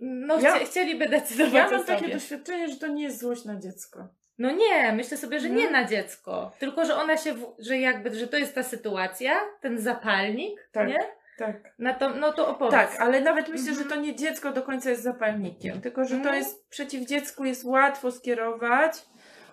no, 0.00 0.40
Ja- 0.40 0.54
chcie, 0.56 0.64
chcieliby 0.66 1.08
decydować 1.08 1.54
Ja 1.54 1.68
o 1.68 1.70
mam 1.70 1.80
sobie. 1.80 1.98
takie 1.98 2.12
doświadczenie, 2.12 2.68
że 2.68 2.76
to 2.76 2.86
nie 2.86 3.02
jest 3.02 3.20
złość 3.20 3.44
na 3.44 3.60
dziecko. 3.60 4.08
No 4.38 4.50
nie, 4.50 4.92
myślę 4.92 5.16
sobie, 5.16 5.40
że 5.40 5.50
nie 5.50 5.64
Mhm. 5.66 5.72
na 5.72 5.88
dziecko, 5.88 6.52
tylko 6.58 6.84
że 6.84 6.94
ona 6.96 7.16
się, 7.16 7.34
że 7.58 7.78
jakby, 7.78 8.14
że 8.14 8.28
to 8.28 8.36
jest 8.36 8.54
ta 8.54 8.62
sytuacja, 8.62 9.40
ten 9.60 9.78
zapalnik, 9.78 10.68
Tak. 10.72 10.88
nie? 10.88 10.98
Tak. 11.38 11.74
No 11.78 11.94
to, 11.94 12.08
no 12.10 12.32
to 12.32 12.48
opowiedz. 12.48 12.72
Tak, 12.74 12.96
ale 13.00 13.20
nawet 13.20 13.48
myślę, 13.48 13.68
Mhm. 13.70 13.76
że 13.88 13.94
to 13.94 14.00
nie 14.00 14.14
dziecko 14.16 14.52
do 14.52 14.62
końca 14.62 14.90
jest 14.90 15.02
zapalnikiem, 15.02 15.80
tylko 15.80 16.04
że 16.04 16.10
to 16.10 16.16
Mhm. 16.16 16.36
jest 16.36 16.68
przeciw 16.68 17.06
dziecku 17.08 17.44
jest 17.44 17.64
łatwo 17.64 18.10
skierować, 18.12 18.92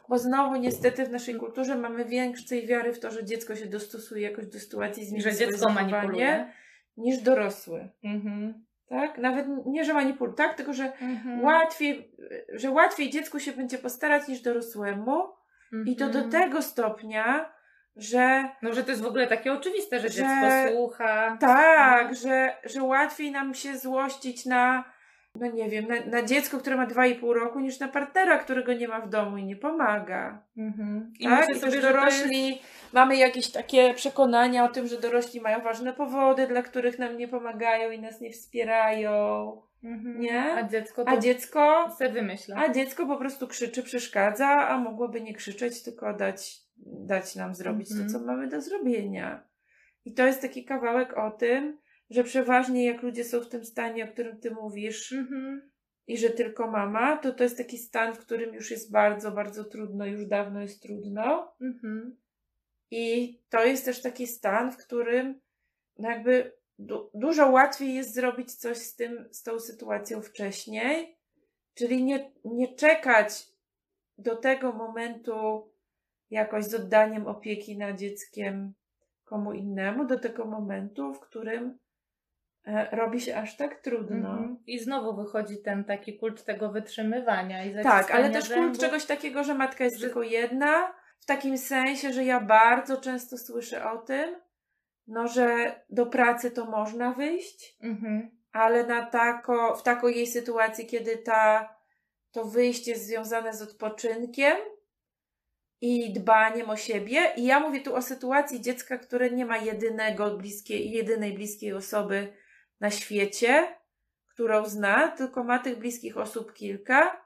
bo 0.09 0.17
znowu 0.17 0.55
niestety 0.55 1.05
w 1.05 1.11
naszej 1.11 1.35
kulturze 1.35 1.75
mamy 1.75 2.05
większej 2.05 2.67
wiary 2.67 2.93
w 2.93 2.99
to, 2.99 3.11
że 3.11 3.23
dziecko 3.25 3.55
się 3.55 3.65
dostosuje 3.65 4.29
jakoś 4.29 4.45
do 4.47 4.59
sytuacji, 4.59 5.05
zmieni 5.05 5.23
że 5.23 5.33
dziecko 5.35 5.69
manipuluje. 5.69 6.51
niż 6.97 7.17
dorosły. 7.21 7.89
Mhm. 8.03 8.65
Tak? 8.89 9.17
Nawet 9.17 9.45
nie, 9.65 9.85
że 9.85 9.93
manipuluje, 9.93 10.35
tak? 10.37 10.53
Tylko, 10.57 10.73
że 10.73 10.83
Mhm. 11.01 11.41
łatwiej, 11.43 12.15
że 12.53 12.71
łatwiej 12.71 13.09
dziecku 13.09 13.39
się 13.39 13.51
będzie 13.51 13.77
postarać 13.77 14.27
niż 14.27 14.41
dorosłemu 14.41 15.23
i 15.85 15.95
to 15.95 16.09
do 16.09 16.19
Mhm. 16.19 16.31
tego 16.31 16.61
stopnia, 16.61 17.52
że 17.95 18.49
No, 18.61 18.73
że 18.73 18.83
to 18.83 18.89
jest 18.91 19.03
w 19.03 19.07
ogóle 19.07 19.27
takie 19.27 19.53
oczywiste, 19.53 19.99
że, 19.99 20.09
Że- 20.09 20.13
dziecko 20.15 20.71
słucha. 20.71 21.37
Tak, 21.39 22.07
No. 22.09 22.15
że, 22.15 22.55
że 22.63 22.83
łatwiej 22.83 23.31
nam 23.31 23.53
się 23.53 23.77
złościć 23.77 24.45
na, 24.45 24.83
no 25.35 25.47
nie 25.51 25.69
wiem, 25.69 25.85
na, 25.87 25.95
na 26.19 26.23
dziecko, 26.27 26.57
które 26.59 26.75
ma 26.75 26.87
2,5 26.87 27.33
roku, 27.33 27.59
niż 27.59 27.79
na 27.79 27.87
partnera, 27.87 28.37
którego 28.37 28.73
nie 28.73 28.87
ma 28.87 29.01
w 29.01 29.09
domu 29.09 29.37
i 29.37 29.43
nie 29.43 29.55
pomaga. 29.55 30.41
Mhm. 30.57 31.13
I 31.19 31.25
tak? 31.25 31.49
I 31.49 31.55
sobie, 31.59 31.81
dorośli, 31.81 32.61
mamy 32.93 33.15
jakieś 33.17 33.51
takie 33.51 33.93
przekonania 33.93 34.63
o 34.65 34.67
tym, 34.67 34.87
że 34.87 34.97
dorośli 35.01 35.41
mają 35.41 35.61
ważne 35.61 35.93
powody, 35.93 36.47
dla 36.47 36.61
których 36.61 36.99
nam 36.99 37.17
nie 37.17 37.27
pomagają 37.27 37.91
i 37.91 37.99
nas 37.99 38.21
nie 38.21 38.31
wspierają. 38.31 39.45
Jest... 39.83 39.95
Mhm. 39.95 40.19
Nie? 40.21 40.53
A 40.53 40.63
dziecko 40.63 41.03
to 41.05 41.11
A 41.11 41.17
dziecko, 41.17 41.91
se 41.97 42.09
wymyśla. 42.09 42.55
a 42.57 42.69
dziecko 42.73 43.05
po 43.05 43.17
prostu 43.17 43.47
krzyczy, 43.47 43.83
przeszkadza, 43.83 44.47
a 44.67 44.77
mogłoby 44.77 45.21
nie 45.21 45.33
krzyczeć, 45.33 45.83
tylko 45.83 46.13
dać, 46.13 46.51
dać 46.85 47.35
nam 47.35 47.55
zrobić 47.55 47.91
Mhm. 47.91 48.09
to, 48.09 48.13
co 48.19 48.25
mamy 48.25 48.47
do 48.47 48.61
zrobienia. 48.61 49.47
I 50.05 50.13
to 50.13 50.25
jest 50.25 50.41
taki 50.41 50.65
kawałek 50.65 51.17
o 51.17 51.31
tym, 51.31 51.77
że 52.09 52.23
przeważnie 52.23 52.85
jak 52.85 53.01
ludzie 53.01 53.23
są 53.23 53.41
w 53.41 53.49
tym 53.49 53.65
stanie, 53.65 54.03
o 54.05 54.07
którym 54.07 54.39
ty 54.39 54.51
mówisz, 54.51 55.11
Mhm. 55.13 55.71
i 56.07 56.17
że 56.17 56.29
tylko 56.29 56.71
mama, 56.71 57.17
to 57.17 57.33
to 57.33 57.43
jest 57.43 57.57
taki 57.57 57.77
stan, 57.77 58.15
w 58.15 58.19
którym 58.19 58.53
już 58.53 58.71
jest 58.71 58.91
bardzo, 58.91 59.31
bardzo 59.31 59.63
trudno, 59.63 60.05
już 60.05 60.25
dawno 60.25 60.61
jest 60.61 60.81
trudno. 60.81 61.55
Mhm. 61.61 62.17
I 62.91 63.39
to 63.49 63.65
jest 63.65 63.85
też 63.85 64.01
taki 64.01 64.27
stan, 64.27 64.71
w 64.71 64.77
którym 64.77 65.39
no 65.99 66.09
jakby 66.09 66.53
du- 66.79 67.09
dużo 67.13 67.49
łatwiej 67.49 67.93
jest 67.93 68.13
zrobić 68.13 68.53
coś 68.55 68.77
z 68.77 68.95
tym, 68.95 69.27
z 69.31 69.43
tą 69.43 69.59
sytuacją 69.59 70.21
wcześniej, 70.21 71.17
czyli 71.73 72.03
nie, 72.03 72.31
nie 72.45 72.75
czekać 72.75 73.47
do 74.17 74.35
tego 74.35 74.71
momentu 74.71 75.69
jakoś 76.33 76.65
z 76.65 76.75
oddaniem 76.75 77.27
opieki 77.27 77.77
nad 77.77 77.97
dzieckiem 77.97 78.73
komu 79.23 79.53
innemu 79.53 80.05
do 80.05 80.19
tego 80.19 80.45
momentu, 80.45 81.13
w 81.13 81.19
którym 81.19 81.79
e, 82.67 82.95
robi 82.95 83.21
się 83.21 83.35
aż 83.37 83.57
tak 83.57 83.81
trudno. 83.81 84.29
Mhm. 84.29 84.57
I 84.67 84.79
znowu 84.79 85.15
wychodzi 85.15 85.61
ten 85.61 85.83
taki 85.83 86.17
kult 86.17 86.45
tego 86.45 86.71
wytrzymywania 86.71 87.65
i 87.65 87.83
Tak, 87.83 88.11
ale 88.11 88.29
też 88.29 88.45
zębów. 88.47 88.65
kult 88.67 88.79
czegoś 88.81 89.05
takiego, 89.05 89.43
że 89.43 89.53
matka 89.53 89.83
jest 89.83 89.97
Że- 89.99 90.05
tylko 90.05 90.23
jedna, 90.23 90.93
w 91.19 91.25
takim 91.25 91.57
sensie, 91.57 92.13
że 92.13 92.23
ja 92.23 92.39
bardzo 92.41 92.97
często 92.97 93.37
słyszę 93.37 93.91
o 93.91 93.97
tym, 93.97 94.35
no, 95.07 95.27
że 95.27 95.75
do 95.89 96.05
pracy 96.05 96.51
to 96.51 96.65
można 96.65 97.13
wyjść, 97.13 97.77
Mhm. 97.83 98.31
ale 98.51 98.87
na 98.87 99.05
tako, 99.05 99.75
w 99.75 99.83
takiej 99.83 100.15
jej 100.15 100.27
sytuacji, 100.27 100.85
kiedy 100.87 101.17
ta, 101.17 101.75
to 102.31 102.45
wyjście 102.45 102.91
jest 102.91 103.07
związane 103.07 103.53
z 103.53 103.61
odpoczynkiem 103.61 104.57
i 105.83 106.13
dbaniem 106.13 106.69
o 106.69 106.75
siebie. 106.77 107.33
I 107.37 107.43
ja 107.45 107.59
mówię 107.59 107.81
tu 107.81 107.95
o 107.95 108.01
sytuacji 108.01 108.61
dziecka, 108.61 108.97
które 108.97 109.29
nie 109.29 109.45
ma 109.45 109.57
jedynego 109.57 110.37
bliskiej, 110.37 110.91
jedynej 110.91 111.33
bliskiej 111.33 111.73
osoby 111.73 112.33
na 112.79 112.91
świecie, 112.91 113.67
którą 114.27 114.65
zna, 114.65 115.07
tylko 115.07 115.43
ma 115.43 115.59
tych 115.59 115.77
bliskich 115.79 116.17
osób 116.17 116.53
kilka. 116.53 117.25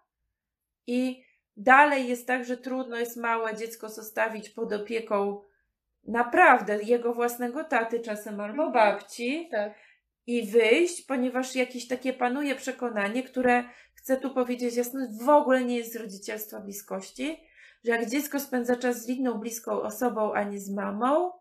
I 0.88 1.24
dalej 1.58 2.08
jest 2.08 2.28
tak, 2.28 2.46
że 2.46 2.58
trudno 2.58 2.98
jest 2.98 3.18
małe 3.18 3.56
dziecko 3.56 3.90
zostawić 3.90 4.50
pod 4.50 4.74
opieką 4.74 5.42
naprawdę 6.08 6.84
jego 6.84 7.14
własnego 7.14 7.64
taty 7.64 8.00
czasem 8.00 8.40
albo 8.40 8.64
Mhm. 8.64 8.72
babci 8.74 9.48
Tak. 9.52 9.74
i 10.28 10.48
wyjść, 10.48 11.02
ponieważ 11.02 11.56
jakieś 11.56 11.88
takie 11.88 12.14
panuje 12.14 12.56
przekonanie, 12.56 13.24
które 13.24 13.64
chcę 13.94 14.18
tu 14.18 14.34
powiedzieć 14.34 14.76
jasno, 14.76 15.00
w 15.22 15.30
ogóle 15.30 15.64
nie 15.64 15.78
jest 15.78 15.94
z 15.94 15.96
rodzicielstwa 15.96 16.60
bliskości, 16.60 17.47
że 17.86 17.92
jak 17.92 18.10
dziecko 18.10 18.40
spędza 18.40 18.76
czas 18.76 19.04
z 19.04 19.10
inną 19.10 19.34
bliską 19.34 19.82
osobą, 19.82 20.34
a 20.34 20.44
nie 20.44 20.60
z 20.60 20.70
mamą, 20.70 21.32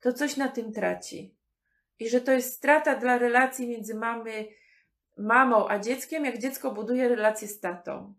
to 0.00 0.12
coś 0.12 0.36
na 0.36 0.48
tym 0.48 0.72
traci. 0.72 1.36
I 1.98 2.08
że 2.08 2.20
to 2.20 2.32
jest 2.32 2.54
strata 2.54 2.96
dla 2.96 3.18
relacji 3.18 3.68
między 3.68 3.94
mamy, 3.94 4.46
mamą 5.18 5.68
a 5.68 5.78
dzieckiem, 5.78 6.24
jak 6.24 6.38
dziecko 6.38 6.70
buduje 6.70 7.08
relację 7.08 7.48
z 7.48 7.60
tatą. 7.60 8.14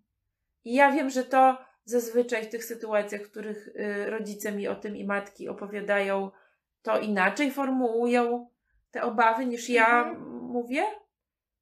I 0.63 0.73
ja 0.73 0.91
wiem, 0.91 1.09
że 1.09 1.23
to 1.23 1.57
zazwyczaj 1.85 2.43
w 2.43 2.49
tych 2.49 2.65
sytuacjach, 2.65 3.21
w 3.21 3.31
których 3.31 3.67
y, 3.67 4.09
rodzice 4.09 4.51
mi 4.51 4.67
o 4.67 4.75
tym 4.75 4.97
i 4.97 5.05
matki 5.05 5.49
opowiadają, 5.49 6.31
to 6.81 6.99
inaczej 6.99 7.51
formułują 7.51 8.49
te 8.91 9.03
obawy 9.03 9.45
niż 9.45 9.69
ja 9.69 10.03
Mhm. 10.03 10.29
mówię. 10.29 10.83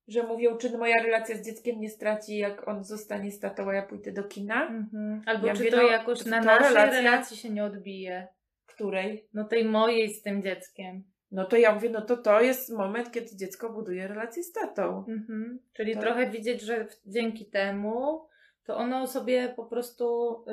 Że 0.10 0.24
mówią, 0.24 0.58
czy 0.58 0.78
moja 0.78 1.04
relacja 1.04 1.38
z 1.38 1.46
dzieckiem 1.46 1.80
nie 1.80 1.90
straci, 1.90 2.38
jak 2.38 2.68
on 2.68 2.84
zostanie 2.84 3.32
z 3.32 3.40
tatą, 3.40 3.70
a 3.70 3.74
ja 3.74 3.82
pójdę 3.84 4.12
do 4.12 4.24
kina. 4.24 4.68
Mhm. 4.68 5.22
Albo 5.26 5.48
Ja 5.48 5.54
czy 5.54 5.60
mówię, 5.60 5.72
to 5.72 5.78
no, 5.78 5.84
jakoś 5.84 6.26
na 6.26 6.42
naszej 6.42 6.68
relacja- 6.76 7.02
relacji 7.02 7.38
się 7.38 7.50
nie 7.50 7.64
odbije? 7.64 8.28
Której? 8.66 9.28
No 9.34 9.44
tej 9.44 9.66
mojej 9.66 10.10
z 10.14 10.22
tym 10.22 10.42
dzieckiem. 10.44 11.04
No 11.32 11.46
to 11.46 11.58
ja 11.58 11.74
mówię, 11.76 11.90
no 11.90 12.02
to 12.02 12.18
to 12.18 12.42
jest 12.42 12.72
moment, 12.78 13.12
kiedy 13.12 13.36
dziecko 13.36 13.70
buduje 13.74 14.08
relację 14.08 14.44
z 14.44 14.52
tatą. 14.52 15.06
Mhm. 15.08 15.60
Czyli 15.74 15.94
To- 15.96 16.02
trochę 16.02 16.30
widzieć, 16.30 16.62
że 16.62 16.88
dzięki 17.06 17.46
temu 17.46 18.26
to 18.66 18.78
ono 18.78 19.08
sobie 19.08 19.54
po 19.56 19.66
prostu 19.66 20.36
y, 20.48 20.52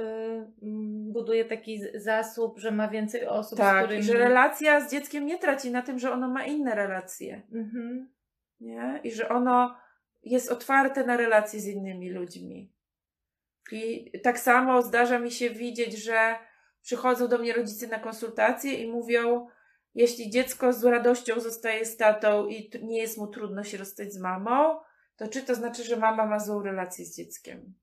mm, 0.62 1.12
buduje 1.12 1.44
taki 1.44 1.78
z- 1.80 2.02
zasób, 2.04 2.58
że 2.58 2.70
ma 2.70 2.88
więcej 2.88 3.26
osób, 3.26 3.58
z 3.58 3.60
Tak, 3.60 3.84
którymi... 3.84 4.00
i 4.00 4.06
że 4.06 4.12
relacja 4.18 4.80
z 4.80 4.90
dzieckiem 4.92 5.26
nie 5.26 5.38
traci 5.38 5.70
na 5.70 5.82
tym, 5.82 5.98
że 5.98 6.12
ono 6.12 6.28
ma 6.28 6.44
inne 6.44 6.74
relacje. 6.74 7.42
Mhm. 7.52 8.08
Nie? 8.60 9.00
I 9.04 9.12
że 9.12 9.28
ono 9.28 9.76
jest 10.22 10.52
otwarte 10.52 11.04
na 11.04 11.16
relacje 11.16 11.60
z 11.60 11.66
innymi 11.66 12.10
ludźmi. 12.10 12.72
I 13.72 14.10
tak 14.20 14.38
samo 14.38 14.82
zdarza 14.82 15.18
mi 15.18 15.30
się 15.30 15.50
widzieć, 15.50 16.04
że 16.04 16.36
przychodzą 16.82 17.28
do 17.28 17.38
mnie 17.38 17.52
rodzice 17.52 17.86
na 17.86 17.98
konsultacje 17.98 18.74
i 18.74 18.92
mówią, 18.92 19.48
jeśli 19.94 20.30
dziecko 20.30 20.72
z 20.72 20.84
radością 20.84 21.40
zostaje 21.40 21.84
z 21.86 21.96
tatą 21.96 22.46
i 22.46 22.70
nie 22.82 22.98
jest 22.98 23.18
mu 23.18 23.26
trudno 23.26 23.64
się 23.64 23.78
rozstać 23.78 24.12
z 24.12 24.18
mamą, 24.18 24.80
to 25.16 25.28
czy 25.28 25.42
to 25.42 25.54
znaczy, 25.54 25.84
że 25.84 25.96
mama 25.96 26.26
ma 26.26 26.38
złą 26.38 26.62
relację 26.62 27.04
z 27.04 27.16
dzieckiem? 27.16 27.74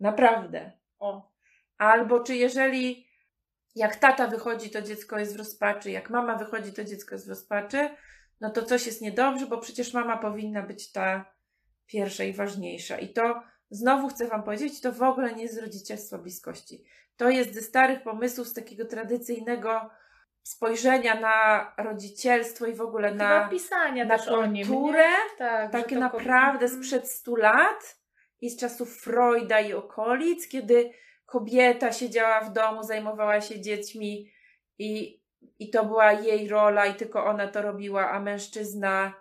Naprawdę. 0.00 0.72
O. 0.98 1.30
Albo 1.78 2.20
czy 2.20 2.36
jeżeli 2.36 3.06
jak 3.76 3.96
tata 3.96 4.26
wychodzi, 4.26 4.70
to 4.70 4.82
dziecko 4.82 5.18
jest 5.18 5.34
w 5.34 5.38
rozpaczy, 5.38 5.90
jak 5.90 6.10
mama 6.10 6.36
wychodzi, 6.36 6.72
to 6.72 6.84
dziecko 6.84 7.14
jest 7.14 7.26
w 7.26 7.30
rozpaczy, 7.30 7.88
no 8.40 8.50
to 8.50 8.62
coś 8.62 8.86
jest 8.86 9.00
niedobrze, 9.02 9.46
bo 9.46 9.58
przecież 9.58 9.92
mama 9.94 10.16
powinna 10.16 10.62
być 10.62 10.92
ta 10.92 11.24
pierwsza 11.86 12.24
i 12.24 12.32
ważniejsza. 12.32 12.98
I 12.98 13.08
to 13.12 13.42
znowu 13.70 14.08
chcę 14.08 14.26
Wam 14.28 14.42
powiedzieć, 14.42 14.80
to 14.80 14.92
w 14.92 15.02
ogóle 15.02 15.34
nie 15.34 15.42
jest 15.42 15.54
z 15.54 15.58
rodzicielstwa 15.58 16.18
bliskości. 16.18 16.84
To 17.16 17.30
jest 17.30 17.54
ze 17.54 17.62
starych 17.62 18.02
pomysłów, 18.02 18.48
z 18.48 18.54
takiego 18.54 18.84
tradycyjnego 18.84 19.90
spojrzenia 20.42 21.20
na 21.20 21.72
rodzicielstwo 21.78 22.66
i 22.66 22.74
w 22.74 22.80
ogóle 22.80 23.12
Chyba 23.12 23.40
na, 23.40 23.48
pisania 23.48 24.04
na 24.04 24.46
nim. 24.46 24.66
kulturę, 24.66 25.08
nie? 25.08 25.38
Tak, 25.38 25.72
takie 25.72 25.96
naprawdę 25.98 26.68
ko- 26.68 26.74
sprzed 26.74 27.10
stu 27.10 27.36
lat 27.36 27.98
i 28.40 28.50
z 28.50 28.60
czasów 28.60 28.96
Freuda 28.96 29.60
i 29.60 29.72
okolic, 29.72 30.48
kiedy 30.48 30.90
kobieta 31.26 31.92
siedziała 31.92 32.40
w 32.40 32.52
domu, 32.52 32.82
zajmowała 32.82 33.40
się 33.40 33.60
dziećmi 33.60 34.32
i, 34.78 35.20
i 35.58 35.70
to 35.70 35.84
była 35.84 36.12
jej 36.12 36.48
rola 36.48 36.86
i 36.86 36.94
tylko 36.94 37.24
ona 37.24 37.48
to 37.48 37.62
robiła, 37.62 38.10
a 38.10 38.20
mężczyzna 38.20 39.12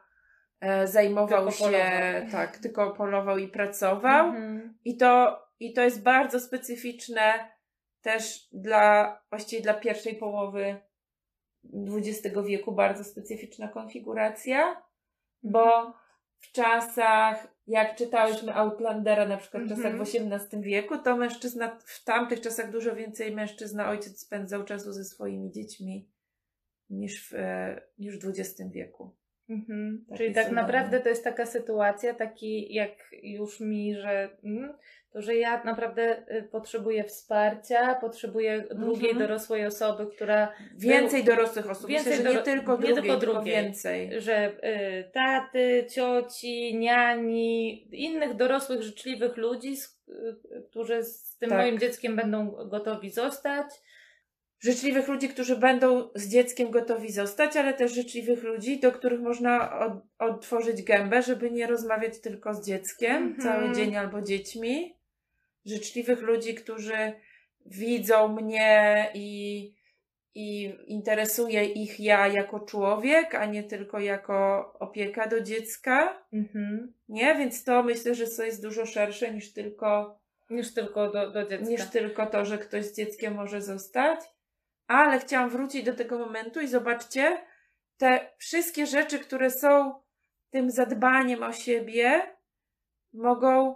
e, 0.59 0.87
zajmował 0.87 1.39
Tylko 1.45 1.51
się, 1.51 1.63
polował. 1.63 2.31
tak, 2.31 2.57
tylko 2.57 2.91
polował 2.91 3.37
i 3.37 3.47
pracował. 3.47 4.27
Mhm. 4.27 4.77
I 4.85 4.97
to, 4.97 5.41
I 5.59 5.73
to 5.73 5.81
jest 5.81 6.03
bardzo 6.03 6.39
specyficzne 6.39 7.49
też 8.01 8.47
dla, 8.51 9.19
właściwie 9.29 9.61
dla 9.61 9.73
pierwszej 9.73 10.15
połowy 10.15 10.77
XX 11.73 12.35
wieku, 12.47 12.71
bardzo 12.71 13.03
specyficzna 13.03 13.67
konfiguracja, 13.67 14.81
bo 15.43 15.93
w 16.39 16.51
czasach, 16.51 17.47
jak 17.67 17.95
czytałyśmy 17.95 18.53
Outlandera, 18.55 19.25
na 19.27 19.37
przykład 19.37 19.63
w 19.63 19.69
czasach 19.69 19.85
Mhm. 19.85 20.05
w 20.05 20.09
XVIII 20.15 20.61
wieku, 20.63 20.97
to 20.97 21.17
mężczyzna, 21.17 21.77
w 21.85 22.03
tamtych 22.03 22.41
czasach 22.41 22.71
dużo 22.71 22.95
więcej 22.95 23.35
mężczyzna, 23.35 23.89
ojciec 23.89 24.19
spędzał 24.19 24.63
czasu 24.63 24.93
ze 24.93 25.03
swoimi 25.03 25.51
dziećmi 25.51 26.09
niż 26.89 27.29
w, 27.29 27.33
e, 27.33 27.81
niż 27.99 28.19
w 28.19 28.29
XX 28.29 28.71
wieku. 28.71 29.15
Mhm. 29.49 30.05
Czyli 30.17 30.33
tak 30.33 30.51
naprawdę 30.51 30.99
to 30.99 31.09
jest 31.09 31.23
taka 31.23 31.45
sytuacja, 31.45 32.13
taki 32.13 32.73
jak 32.73 32.91
już 33.23 33.59
mi, 33.59 33.95
że 33.95 34.29
mm, 34.43 34.73
to, 35.11 35.21
że 35.21 35.35
ja 35.35 35.63
naprawdę 35.63 36.23
y, 36.37 36.43
potrzebuję 36.43 37.03
wsparcia, 37.03 37.95
potrzebuję 37.95 38.63
drugiej 38.75 39.09
Mhm. 39.11 39.27
dorosłej 39.27 39.65
osoby, 39.65 40.07
która 40.07 40.53
Więcej 40.77 41.23
dorosłych 41.23 41.69
osób. 41.69 41.89
Więcej 41.89 42.13
Myślę, 42.17 42.31
że 42.31 42.37
nie 42.37 42.43
tylko 42.43 42.71
nie 42.71 42.77
drugiej, 42.77 42.95
tylko 42.95 43.17
tylko, 43.19 43.33
drugiej. 43.35 43.55
więcej. 43.55 44.21
że 44.21 44.51
y, 44.51 45.11
taty, 45.13 45.85
cioci, 45.91 46.77
niani, 46.77 47.87
innych 47.91 48.35
dorosłych, 48.35 48.81
życzliwych 48.83 49.37
ludzi, 49.37 49.77
z, 49.77 50.03
y, 50.09 50.63
którzy 50.69 51.03
z 51.03 51.37
tym 51.37 51.49
Tak. 51.49 51.59
moim 51.59 51.79
dzieckiem 51.79 52.15
będą 52.15 52.51
gotowi 52.51 53.09
zostać. 53.09 53.65
Życzliwych 54.59 55.07
ludzi, 55.07 55.29
którzy 55.29 55.55
będą 55.55 56.09
z 56.15 56.27
dzieckiem 56.29 56.71
gotowi 56.71 57.11
zostać, 57.11 57.57
ale 57.57 57.73
też 57.73 57.93
życzliwych 57.93 58.43
ludzi, 58.43 58.79
do 58.79 58.91
których 58.91 59.21
można 59.21 59.79
od, 59.79 59.93
otworzyć 60.19 60.83
gębę, 60.83 61.21
żeby 61.21 61.51
nie 61.51 61.67
rozmawiać 61.67 62.19
tylko 62.19 62.53
z 62.53 62.65
dzieckiem 62.67 63.15
Mhm. 63.15 63.41
cały 63.41 63.75
dzień 63.75 63.95
albo 63.95 64.21
dziećmi. 64.21 64.95
Życzliwych 65.65 66.21
ludzi, 66.21 66.55
którzy 66.55 67.13
widzą 67.65 68.27
mnie 68.27 69.09
i, 69.13 69.73
i 70.35 70.75
interesuje 70.87 71.65
ich 71.65 71.99
ja 71.99 72.27
jako 72.27 72.59
człowiek, 72.59 73.35
a 73.35 73.45
nie 73.45 73.63
tylko 73.63 73.99
jako 73.99 74.73
opieka 74.79 75.27
do 75.27 75.41
dziecka. 75.41 76.23
Mhm. 76.33 76.93
Nie, 77.09 77.35
więc 77.35 77.63
to 77.63 77.83
myślę, 77.83 78.15
że 78.15 78.27
to 78.27 78.43
jest 78.43 78.61
dużo 78.61 78.85
szersze 78.85 79.31
niż 79.33 79.53
tylko 79.53 80.19
Niż 80.49 80.73
tylko 80.73 81.11
do, 81.11 81.31
do 81.31 81.43
dziecka. 81.49 81.65
niż 81.65 81.85
tylko 81.89 82.25
to, 82.25 82.45
że 82.45 82.57
ktoś 82.57 82.85
z 82.85 82.95
dzieckiem 82.97 83.33
może 83.35 83.61
zostać. 83.61 84.19
Ale 84.87 85.19
chciałam 85.19 85.49
wrócić 85.49 85.83
do 85.85 85.93
tego 85.93 86.19
momentu 86.19 86.61
i 86.61 86.67
zobaczcie, 86.67 87.37
te 87.97 88.29
wszystkie 88.37 88.85
rzeczy, 88.85 89.19
które 89.19 89.51
są 89.51 89.93
tym 90.49 90.71
zadbaniem 90.71 91.43
o 91.43 91.51
siebie, 91.53 92.21
mogą, 93.13 93.75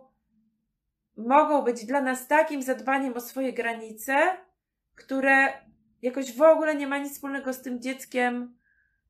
mogą 1.18 1.62
być 1.62 1.86
dla 1.86 2.02
nas 2.02 2.28
takim 2.28 2.62
zadbaniem 2.62 3.14
o 3.14 3.20
swoje 3.20 3.54
granice, 3.54 4.38
które 4.96 5.54
jakoś 6.02 6.34
w 6.38 6.42
ogóle 6.42 6.76
nie 6.76 6.88
ma 6.88 6.98
nic 6.98 7.14
wspólnego 7.14 7.54
z 7.54 7.62
tym 7.62 7.82
dzieckiem, 7.82 8.60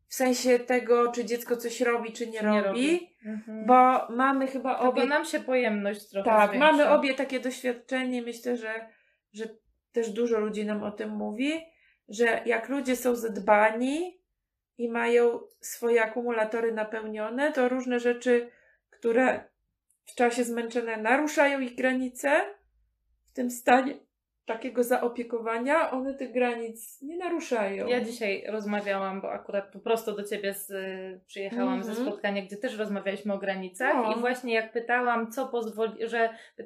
w 0.07 0.13
sensie 0.15 0.59
tego, 0.59 1.11
czy 1.11 1.25
dziecko 1.25 1.57
coś 1.57 1.81
robi, 1.81 2.13
czy 2.13 2.27
nie, 2.27 2.39
Czy 2.39 2.45
nie 2.45 2.61
robi, 2.61 2.91
robi. 2.91 3.09
Mhm. 3.25 3.65
bo 3.65 4.07
mamy 4.15 4.47
chyba 4.47 4.79
obie 4.79 5.05
nam 5.05 5.25
się 5.25 5.39
pojemność 5.39 6.09
trochę 6.09 6.29
tak, 6.29 6.49
zwiększa. 6.49 6.71
mamy 6.71 6.89
obie 6.89 7.13
takie 7.13 7.39
doświadczenie. 7.39 8.21
Myślę, 8.21 8.57
że, 8.57 8.89
że 9.33 9.45
też 9.91 10.11
dużo 10.11 10.39
ludzi 10.39 10.65
nam 10.65 10.83
o 10.83 10.91
tym 10.91 11.09
mówi, 11.09 11.61
że 12.09 12.41
jak 12.45 12.69
ludzie 12.69 12.95
są 12.95 13.15
zadbani 13.15 14.19
i 14.77 14.89
mają 14.89 15.39
swoje 15.61 16.03
akumulatory 16.03 16.71
napełnione, 16.73 17.51
to 17.53 17.69
różne 17.69 17.99
rzeczy, 17.99 18.49
które 18.89 19.43
w 20.05 20.15
czasie 20.15 20.43
zmęczenia 20.43 20.97
naruszają 20.97 21.59
ich 21.59 21.75
granice, 21.75 22.41
w 23.25 23.33
tym 23.33 23.51
stanie 23.51 23.93
takiego 24.45 24.83
zaopiekowania, 24.83 25.91
one 25.91 26.13
tych 26.13 26.31
granic 26.33 27.01
nie 27.01 27.17
naruszają. 27.17 27.87
Ja 27.87 28.01
dzisiaj 28.01 28.43
rozmawiałam, 28.47 29.21
bo 29.21 29.31
akurat 29.31 29.71
po 29.71 29.79
prostu 29.79 30.15
do 30.15 30.23
ciebie 30.23 30.53
z, 30.53 30.67
przyjechałam 31.27 31.73
Mhm. 31.79 31.95
ze 31.95 32.01
spotkania, 32.01 32.41
gdzie 32.41 32.57
też 32.57 32.77
rozmawialiśmy 32.77 33.33
o 33.33 33.37
granicach 33.37 33.95
No. 33.95 34.15
i 34.15 34.19
właśnie 34.19 34.53
jak 34.53 34.71
pytałam, 34.71 35.31
co 35.31 35.47
pozwoli, 35.47 36.07
że 36.07 36.29
y, 36.59 36.65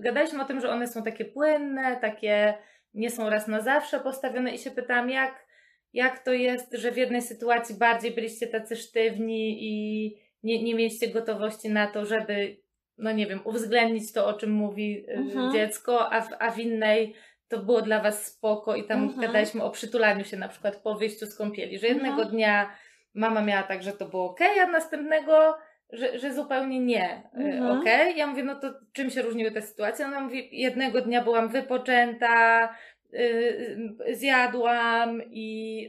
gadaliśmy 0.00 0.42
o 0.42 0.44
tym, 0.44 0.60
że 0.60 0.70
one 0.70 0.86
są 0.86 1.02
takie 1.02 1.24
płynne, 1.24 1.96
takie 2.00 2.54
nie 2.96 3.10
są 3.10 3.30
raz 3.30 3.48
na 3.48 3.60
zawsze 3.60 4.00
postawione 4.00 4.54
i 4.54 4.58
się 4.58 4.70
pytałam, 4.70 5.10
jak, 5.10 5.46
jak 5.92 6.24
to 6.24 6.32
jest, 6.32 6.72
że 6.74 6.92
w 6.92 6.96
jednej 6.96 7.22
sytuacji 7.22 7.74
bardziej 7.74 8.10
byliście 8.10 8.46
tacy 8.46 8.76
sztywni 8.76 9.56
i 9.64 10.16
nie, 10.42 10.62
nie 10.62 10.74
mieliście 10.74 11.08
gotowości 11.08 11.68
na 11.70 11.86
to, 11.86 12.04
żeby, 12.06 12.56
no 12.98 13.12
nie 13.12 13.26
wiem, 13.26 13.40
uwzględnić 13.44 14.12
to, 14.12 14.26
o 14.26 14.32
czym 14.34 14.50
mówi 14.50 15.04
y, 15.08 15.12
Mhm. 15.12 15.52
dziecko, 15.52 16.12
a 16.12 16.20
w, 16.20 16.28
a 16.38 16.50
w 16.50 16.58
innej 16.58 17.14
to 17.48 17.58
było 17.58 17.82
dla 17.82 18.00
was 18.00 18.26
spoko 18.26 18.76
i 18.76 18.84
tam 18.84 19.02
Mhm. 19.02 19.20
gadaliśmy 19.20 19.62
o 19.62 19.70
przytulaniu 19.70 20.24
się 20.24 20.36
na 20.36 20.48
przykład 20.48 20.76
po 20.76 20.94
wyjściu 20.94 21.26
z 21.26 21.36
kąpieli, 21.36 21.78
że 21.78 21.86
jednego 21.86 22.22
Mhm. 22.22 22.28
dnia 22.28 22.70
mama 23.14 23.42
miała 23.42 23.62
tak, 23.62 23.82
że 23.82 23.92
to 23.92 24.06
było 24.08 24.24
ok, 24.30 24.40
a 24.62 24.66
następnego, 24.66 25.56
że, 25.92 26.18
że 26.18 26.34
zupełnie 26.34 26.80
nie 26.80 27.22
y, 27.40 27.44
Mhm. 27.44 27.78
ok. 27.78 27.84
Ja 28.16 28.26
mówię, 28.26 28.44
no 28.44 28.54
to 28.60 28.74
czym 28.92 29.10
się 29.10 29.22
różniły 29.22 29.50
te 29.50 29.62
sytuacje? 29.62 30.06
Ona 30.06 30.20
mówi, 30.20 30.48
jednego 30.52 31.00
dnia 31.00 31.22
byłam 31.24 31.48
wypoczęta, 31.48 32.68
y, 33.14 33.18
y, 34.08 34.14
zjadłam 34.14 35.22
i, 35.30 35.88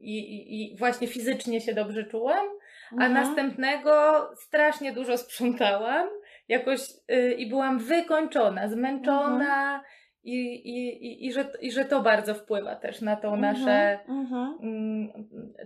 i, 0.00 0.76
właśnie 0.78 1.06
fizycznie 1.06 1.60
się 1.60 1.74
dobrze 1.74 2.04
czułam, 2.04 2.46
a 2.90 2.94
Mhm. 2.94 3.12
następnego 3.12 3.92
strasznie 4.36 4.92
dużo 4.92 5.16
sprzątałam 5.18 6.08
jakoś 6.48 6.80
y, 7.12 7.32
i 7.32 7.48
byłam 7.48 7.78
wykończona, 7.78 8.68
zmęczona 8.68 9.82
i, 10.24 10.34
i, 10.54 11.06
i, 11.06 11.26
i, 11.26 11.32
że, 11.32 11.44
i 11.60 11.72
że 11.72 11.84
to 11.84 12.00
bardzo 12.00 12.34
wpływa 12.34 12.76
też 12.76 13.00
na 13.00 13.16
tą 13.16 13.36
nasze, 13.36 13.98
Mhm. 14.08 14.58
mm, 14.62 15.08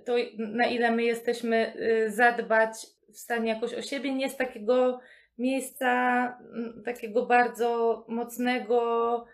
to 0.07 0.15
na 0.39 0.67
ile 0.67 0.91
my 0.91 1.03
jesteśmy 1.03 1.73
y, 1.77 2.11
zadbać 2.11 2.73
w 3.13 3.19
stanie 3.19 3.49
jakoś 3.53 3.75
o 3.75 3.83
siebie, 3.83 4.15
nie 4.15 4.31
z 4.31 4.37
takiego 4.37 5.01
miejsca 5.39 5.89
mm, 6.55 6.83
takiego 6.85 7.27
bardzo 7.27 8.05
mocnego, 8.09 9.27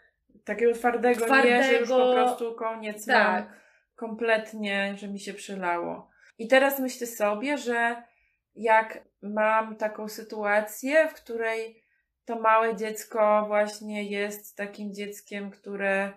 Takiego 0.45 0.73
twardego, 0.73 1.27
nie, 1.45 1.63
że 1.63 1.73
już 1.73 1.89
po 1.89 1.95
Twardego- 1.95 2.13
prostu 2.25 2.55
koniec 2.55 3.07
mam. 3.07 3.17
tak, 3.17 3.53
kompletnie, 3.95 4.95
że 4.97 5.09
mi 5.09 5.21
się 5.21 5.35
przylało. 5.35 6.11
I 6.39 6.49
teraz 6.49 6.81
myślę 6.81 7.07
sobie, 7.07 7.59
że 7.59 8.03
jak 8.55 9.05
mam 9.23 9.77
taką 9.77 10.09
sytuację, 10.09 11.09
w 11.09 11.15
której 11.15 11.83
to 12.25 12.41
małe 12.41 12.77
dziecko 12.77 13.45
właśnie 13.47 14.11
jest 14.11 14.57
takim 14.57 14.95
dzieckiem, 14.95 15.51
które 15.51 16.13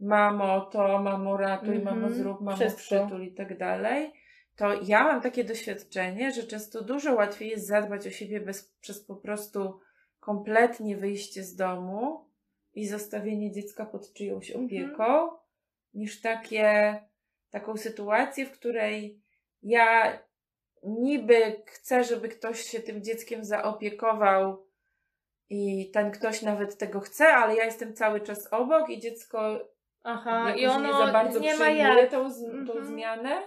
mamo 0.00 0.60
to, 0.60 0.98
mamo 0.98 1.36
ratuj, 1.36 1.76
Mhm, 1.76 2.00
mamo 2.00 2.14
zrób, 2.14 2.40
mamo 2.40 2.56
wszystko. 2.56 2.82
przytul 3.06 3.22
i 3.22 3.32
tak 3.34 3.58
dalej, 3.58 4.12
to 4.56 4.72
ja 4.82 5.04
mam 5.04 5.20
takie 5.20 5.44
doświadczenie, 5.44 6.32
że 6.32 6.42
często 6.42 6.82
dużo 6.84 7.14
łatwiej 7.14 7.48
jest 7.48 7.66
zadbać 7.66 8.06
o 8.06 8.10
siebie 8.10 8.40
bez, 8.40 8.74
przez 8.80 9.04
po 9.04 9.16
prostu 9.16 9.80
kompletnie 10.20 10.96
wyjście 10.96 11.42
z 11.44 11.56
domu 11.56 12.24
i 12.74 12.86
zostawienie 12.86 13.52
dziecka 13.52 13.86
pod 13.86 14.12
czyjąś 14.12 14.50
Mhm. 14.50 14.66
opieką, 14.66 15.28
niż 15.94 16.20
takie, 16.20 16.96
taką 17.50 17.76
sytuację, 17.76 18.46
w 18.46 18.52
której 18.52 19.22
ja 19.62 20.18
niby 20.82 21.62
chcę, 21.66 22.04
żeby 22.04 22.28
ktoś 22.28 22.60
się 22.60 22.80
tym 22.80 23.02
dzieckiem 23.04 23.44
zaopiekował 23.44 24.66
i 25.50 25.90
ten 25.90 26.10
ktoś 26.10 26.42
nawet 26.42 26.78
tego 26.78 27.00
chce, 27.00 27.26
ale 27.28 27.56
ja 27.56 27.64
jestem 27.64 27.94
cały 27.94 28.20
czas 28.20 28.48
obok 28.52 28.90
i 28.90 29.00
dziecko 29.00 29.68
aha, 30.02 30.54
i 30.54 30.66
ono 30.66 30.86
nie 30.86 31.06
za 31.06 31.12
bardzo 31.12 31.38
nie 31.40 31.54
przyjmuje 31.54 32.06
tą, 32.06 32.30
tą 32.66 32.72
Mhm. 32.72 32.86
zmianę. 32.86 33.42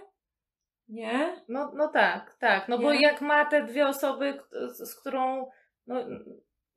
Nie? 0.89 1.43
No, 1.49 1.71
no 1.75 1.87
tak, 1.87 2.35
tak. 2.39 2.67
No 2.67 2.77
bo 2.79 2.93
Nie? 2.93 3.01
jak 3.01 3.21
ma 3.21 3.45
te 3.45 3.63
dwie 3.63 3.87
osoby, 3.87 4.39
z, 4.51 4.77
z 4.89 4.95
którą 4.99 5.49
no, 5.87 5.95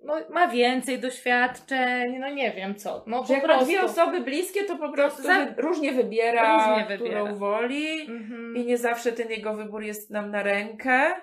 no, 0.00 0.14
ma 0.30 0.48
więcej 0.48 0.98
doświadczeń, 0.98 2.18
no 2.18 2.28
nie 2.30 2.52
wiem 2.52 2.74
co. 2.74 3.04
No 3.06 3.24
po 3.24 3.32
jak 3.32 3.42
ma 3.42 3.48
prostu. 3.48 3.64
dwie 3.66 3.82
osoby 3.82 4.20
bliskie, 4.20 4.64
to 4.64 4.76
po 4.76 4.92
prostu 4.92 5.22
za- 5.22 5.54
różnie 5.56 5.92
wybiera, 5.92 6.56
Różnie 6.56 6.96
wybiera. 6.98 7.20
którą 7.22 7.36
woli. 7.36 8.00
Mhm. 8.00 8.56
I 8.56 8.64
nie 8.66 8.78
zawsze 8.78 9.12
ten 9.12 9.30
jego 9.30 9.54
wybór 9.54 9.82
jest 9.82 10.10
nam 10.10 10.30
na 10.30 10.42
rękę. 10.42 11.14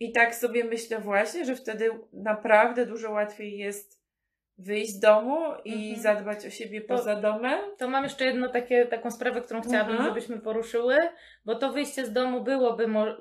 I 0.00 0.12
tak 0.12 0.34
sobie 0.34 0.64
myślę 0.64 0.98
właśnie, 0.98 1.44
że 1.44 1.56
wtedy 1.56 1.90
naprawdę 2.12 2.86
dużo 2.86 3.10
łatwiej 3.10 3.58
jest 3.58 4.03
wyjść 4.58 4.90
z 4.92 5.00
domu 5.00 5.38
i 5.64 5.72
Mhm. 5.88 6.02
zadbać 6.02 6.46
o 6.46 6.50
siebie 6.50 6.80
To- 6.80 6.88
poza 6.88 7.16
domem. 7.16 7.60
To 7.78 7.88
mam 7.88 8.04
jeszcze 8.04 8.24
jedną 8.24 8.48
takie, 8.48 8.86
taką 8.86 9.10
sprawę, 9.10 9.40
którą 9.40 9.60
chciałabym, 9.62 9.90
Mhm. 9.96 10.08
żebyśmy 10.08 10.38
poruszyły, 10.38 10.96
bo 11.44 11.54
to 11.54 11.72
wyjście 11.72 12.06
z 12.06 12.12
domu 12.12 12.40
byłoby 12.40 12.88
mo- 12.88 13.16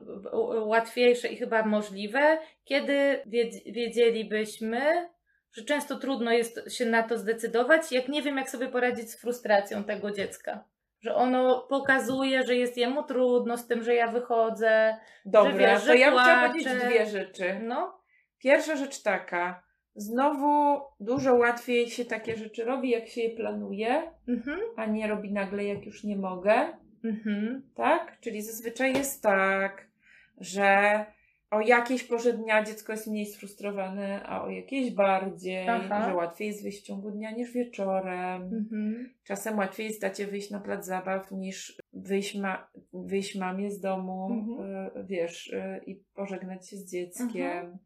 łatwiejsze 0.65 1.27
i 1.27 1.37
chyba 1.37 1.63
możliwe, 1.63 2.37
kiedy 2.63 3.19
wiedz- 3.25 3.63
wiedzielibyśmy, 3.65 5.09
że 5.51 5.63
często 5.65 5.95
trudno 5.95 6.31
jest 6.31 6.71
się 6.73 6.85
na 6.85 7.03
to 7.03 7.17
zdecydować, 7.17 7.91
jak 7.91 8.07
nie 8.07 8.21
wiem, 8.21 8.37
jak 8.37 8.49
sobie 8.49 8.67
poradzić 8.67 9.11
z 9.11 9.21
frustracją 9.21 9.83
tego 9.83 10.11
dziecka. 10.11 10.63
Że 11.01 11.15
ono 11.15 11.61
pokazuje, 11.69 12.43
że 12.43 12.55
jest 12.55 12.77
jemu 12.77 13.03
trudno 13.03 13.57
z 13.57 13.67
tym, 13.67 13.83
że 13.83 13.95
ja 13.95 14.07
wychodzę. 14.07 14.97
Dobra, 15.25 15.51
wiesz, 15.53 15.79
to 15.81 15.85
że 15.87 15.97
ja 15.97 16.11
bym 16.11 16.19
chciała 16.19 16.49
powiedzieć 16.49 16.73
dwie 16.73 17.05
rzeczy. 17.05 17.59
No, 17.63 18.03
Pierwsza 18.39 18.75
rzecz 18.75 19.01
taka. 19.03 19.62
Znowu 19.95 20.81
dużo 20.99 21.35
łatwiej 21.35 21.89
się 21.89 22.05
takie 22.05 22.37
rzeczy 22.37 22.63
robi, 22.63 22.89
jak 22.89 23.07
się 23.07 23.21
je 23.21 23.29
planuje, 23.29 24.03
mhm, 24.27 24.59
a 24.75 24.85
nie 24.85 25.07
robi 25.07 25.31
nagle, 25.31 25.63
jak 25.65 25.85
już 25.85 26.03
nie 26.03 26.15
mogę. 26.17 26.53
mhm, 27.03 27.61
tak? 27.75 28.17
Czyli 28.21 28.41
zazwyczaj 28.41 28.93
jest 28.93 29.23
tak, 29.23 29.87
że 30.37 31.05
o 31.51 31.61
jakiejś 31.61 32.03
porze 32.03 32.33
dnia 32.33 32.63
dziecko 32.63 32.91
jest 32.93 33.07
mniej 33.07 33.25
sfrustrowane, 33.25 34.23
a 34.25 34.43
o 34.43 34.49
jakiejś 34.49 34.91
bardziej, 34.91 35.69
Aha. 35.69 36.05
że 36.09 36.15
łatwiej 36.15 36.47
jest 36.47 36.63
wyjść 36.63 36.79
w 36.81 36.85
ciągu 36.85 37.11
dnia 37.11 37.31
niż 37.31 37.51
wieczorem. 37.51 38.41
mhm. 38.43 39.13
Czasem 39.23 39.57
łatwiej 39.57 39.87
jest 39.87 40.01
dacie 40.01 40.27
wyjść 40.27 40.51
na 40.51 40.59
plac 40.59 40.85
zabaw 40.85 41.31
niż 41.31 41.77
wyjść, 41.93 42.35
ma, 42.35 42.67
wyjść 42.93 43.35
mamie 43.35 43.71
z 43.71 43.79
domu, 43.79 44.27
Mhm. 44.31 44.97
y, 44.97 45.05
wiesz, 45.07 45.47
y, 45.47 45.81
i 45.85 45.95
pożegnać 45.95 46.69
się 46.69 46.77
z 46.77 46.91
dzieckiem. 46.91 47.27
Mhm. 47.57 47.77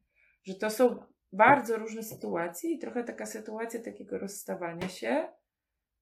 Że 0.44 0.56
to 0.56 0.70
są 0.70 0.96
bardzo 1.38 1.78
różne 1.78 2.04
sytuacje 2.04 2.72
i 2.72 2.80
trochę 2.80 3.04
taka 3.04 3.26
sytuacja 3.26 3.82
takiego 3.84 4.18
rozstawania 4.18 4.90
się, 4.90 5.28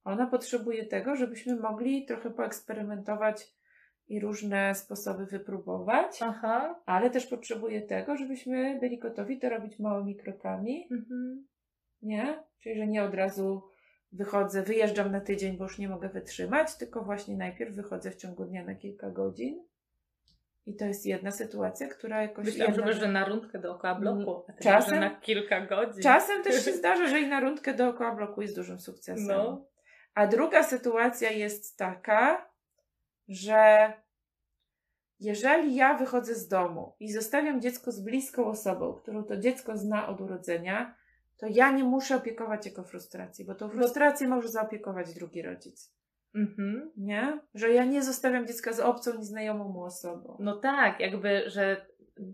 ona 0.03 0.27
potrzebuje 0.27 0.85
tego, 0.85 1.15
żebyśmy 1.15 1.55
mogli 1.55 2.05
trochę 2.05 2.31
poeksperymentować 2.31 3.55
i 4.07 4.19
różne 4.19 4.75
sposoby 4.75 5.25
wypróbować, 5.25 6.19
Aha. 6.21 6.81
ale 6.85 7.09
też 7.09 7.27
potrzebuje 7.27 7.81
tego, 7.81 8.17
żebyśmy 8.17 8.79
byli 8.79 8.99
gotowi 8.99 9.39
to 9.39 9.49
robić 9.49 9.79
małymi 9.79 10.15
krokami, 10.15 10.87
Mhm. 10.91 11.47
nie? 12.01 12.43
Czyli, 12.59 12.75
że 12.77 12.87
nie 12.87 13.03
od 13.03 13.13
razu 13.13 13.61
wychodzę, 14.11 14.63
wyjeżdżam 14.63 15.11
na 15.11 15.21
tydzień, 15.21 15.57
bo 15.57 15.63
już 15.63 15.79
nie 15.79 15.89
mogę 15.89 16.09
wytrzymać, 16.09 16.77
tylko 16.77 17.03
właśnie 17.03 17.37
najpierw 17.37 17.75
wychodzę 17.75 18.11
w 18.11 18.15
ciągu 18.15 18.45
dnia 18.45 18.65
na 18.65 18.75
kilka 18.75 19.09
godzin. 19.09 19.63
I 20.65 20.75
to 20.75 20.85
jest 20.85 21.05
jedna 21.05 21.31
sytuacja, 21.31 21.87
która 21.87 22.21
jakoś. 22.21 22.45
Myślałam, 22.45 22.73
jedna... 22.73 22.93
że, 22.93 23.07
na 23.07 23.25
rundkę 23.25 23.59
dookoła 23.59 23.95
bloku, 23.95 24.45
a 24.47 24.63
Czasem- 24.63 24.99
na 24.99 25.09
kilka 25.09 25.65
godzin. 25.65 26.03
Czasem 26.03 26.43
też 26.43 26.65
się 26.65 26.71
zdarza, 26.81 27.07
że 27.07 27.19
i 27.19 27.27
na 27.27 27.39
rundkę 27.39 27.73
dookoła 27.73 28.15
bloku 28.15 28.41
jest 28.41 28.55
dużym 28.55 28.79
sukcesem. 28.79 29.27
No. 29.27 29.65
A 30.13 30.27
druga 30.27 30.63
sytuacja 30.63 31.31
jest 31.31 31.77
taka, 31.77 32.49
że 33.27 33.93
jeżeli 35.19 35.75
ja 35.75 35.97
wychodzę 35.97 36.35
z 36.35 36.47
domu 36.47 36.95
i 36.99 37.11
zostawiam 37.11 37.61
dziecko 37.61 37.91
z 37.91 38.01
bliską 38.01 38.45
osobą, 38.45 38.93
którą 38.93 39.23
to 39.23 39.37
dziecko 39.37 39.77
zna 39.77 40.07
od 40.07 40.21
urodzenia, 40.21 40.95
to 41.37 41.47
ja 41.49 41.71
nie 41.71 41.83
muszę 41.83 42.15
opiekować 42.15 42.65
jego 42.65 42.83
frustracji, 42.83 43.45
bo 43.45 43.55
tą 43.55 43.69
frustrację 43.69 44.27
może 44.27 44.47
zaopiekować 44.47 45.13
drugi 45.13 45.41
rodzic. 45.41 45.91
Mhm. 46.35 46.91
Nie? 46.97 47.39
Że 47.53 47.69
ja 47.69 47.85
nie 47.85 48.03
zostawiam 48.03 48.47
dziecka 48.47 48.73
z 48.73 48.79
obcą, 48.79 49.17
nieznajomą 49.17 49.69
mu 49.69 49.83
osobą. 49.83 50.37
No 50.39 50.55
tak, 50.57 50.99
jakby, 50.99 51.43
że 51.49 51.85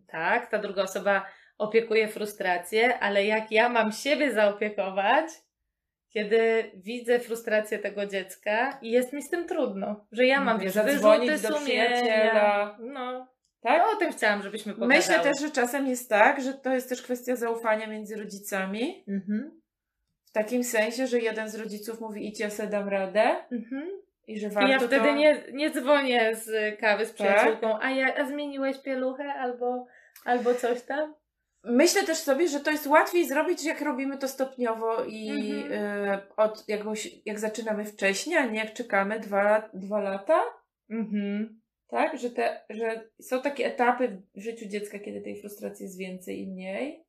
tak, 0.07 0.51
ta 0.51 0.59
druga 0.59 0.83
osoba 0.83 1.25
opiekuje 1.57 2.07
frustrację, 2.07 2.99
ale 2.99 3.25
jak 3.25 3.51
ja 3.51 3.69
mam 3.69 3.91
siebie 3.91 4.33
zaopiekować, 4.33 5.25
kiedy 6.09 6.71
widzę 6.75 7.19
frustrację 7.19 7.79
tego 7.79 8.05
dziecka 8.05 8.79
i 8.81 8.91
jest 8.91 9.13
mi 9.13 9.21
z 9.21 9.29
tym 9.29 9.47
trudno, 9.47 10.05
że 10.11 10.25
ja 10.25 10.41
mam, 10.41 10.59
wiesz, 10.59 10.73
wyrzuty 10.73 11.39
do 11.49 11.57
sumienia. 11.57 12.77
No, 12.79 13.27
Tak? 13.61 13.83
to 13.83 13.91
o 13.91 13.95
tym 13.95 14.11
chciałam, 14.11 14.41
żebyśmy 14.41 14.73
pogadały. 14.73 14.97
Myślę 14.97 15.19
też, 15.19 15.39
że 15.41 15.51
czasem 15.51 15.87
jest 15.87 16.09
tak, 16.09 16.41
że 16.41 16.53
to 16.53 16.73
jest 16.73 16.89
też 16.89 17.01
kwestia 17.01 17.35
zaufania 17.35 17.87
między 17.87 18.15
rodzicami. 18.15 19.05
Mhm. 19.07 19.60
W 20.31 20.33
takim 20.33 20.63
sensie, 20.63 21.07
że 21.07 21.19
jeden 21.19 21.49
z 21.49 21.55
rodziców 21.55 22.01
mówi 22.01 22.27
idź, 22.27 22.39
ja 22.39 22.49
se 22.49 22.67
dam 22.67 22.89
radę 22.89 23.35
Mhm. 23.51 23.89
i 24.27 24.39
że 24.39 24.47
I 24.47 24.49
warto 24.49 24.69
ja 24.71 24.79
wtedy 24.79 24.95
to... 25.05 25.15
nie, 25.15 25.43
nie 25.53 25.71
dzwonię 25.71 26.35
z 26.35 26.79
kawy 26.79 27.05
z 27.05 27.07
Tak? 27.07 27.15
przyjaciółką, 27.15 27.79
a, 27.81 27.91
ja, 27.91 28.15
a 28.15 28.25
zmieniłeś 28.25 28.77
pieluchę 28.77 29.33
albo, 29.33 29.85
albo 30.25 30.53
coś 30.53 30.81
tam? 30.81 31.13
Myślę 31.63 32.03
też 32.03 32.17
sobie, 32.17 32.47
że 32.47 32.59
to 32.59 32.71
jest 32.71 32.87
łatwiej 32.87 33.27
zrobić, 33.27 33.65
jak 33.65 33.81
robimy 33.81 34.17
to 34.17 34.27
stopniowo 34.27 35.03
i 35.03 35.29
Mhm. 35.51 35.71
y, 36.09 36.35
od 36.37 36.69
jakąś, 36.69 37.07
jak 37.25 37.39
zaczynamy 37.39 37.85
wcześniej, 37.85 38.37
a 38.37 38.45
nie 38.45 38.59
jak 38.59 38.73
czekamy 38.73 39.19
dwa, 39.19 39.69
dwa 39.73 39.99
lata. 40.01 40.41
Mhm. 40.89 41.61
Tak? 41.87 42.17
Że, 42.17 42.29
te, 42.29 42.61
że 42.69 43.09
są 43.21 43.41
takie 43.41 43.65
etapy 43.65 44.21
w 44.35 44.41
życiu 44.41 44.65
dziecka, 44.65 44.99
kiedy 44.99 45.21
tej 45.21 45.41
frustracji 45.41 45.83
jest 45.83 45.97
więcej 45.97 46.41
i 46.41 46.47
mniej. 46.47 47.03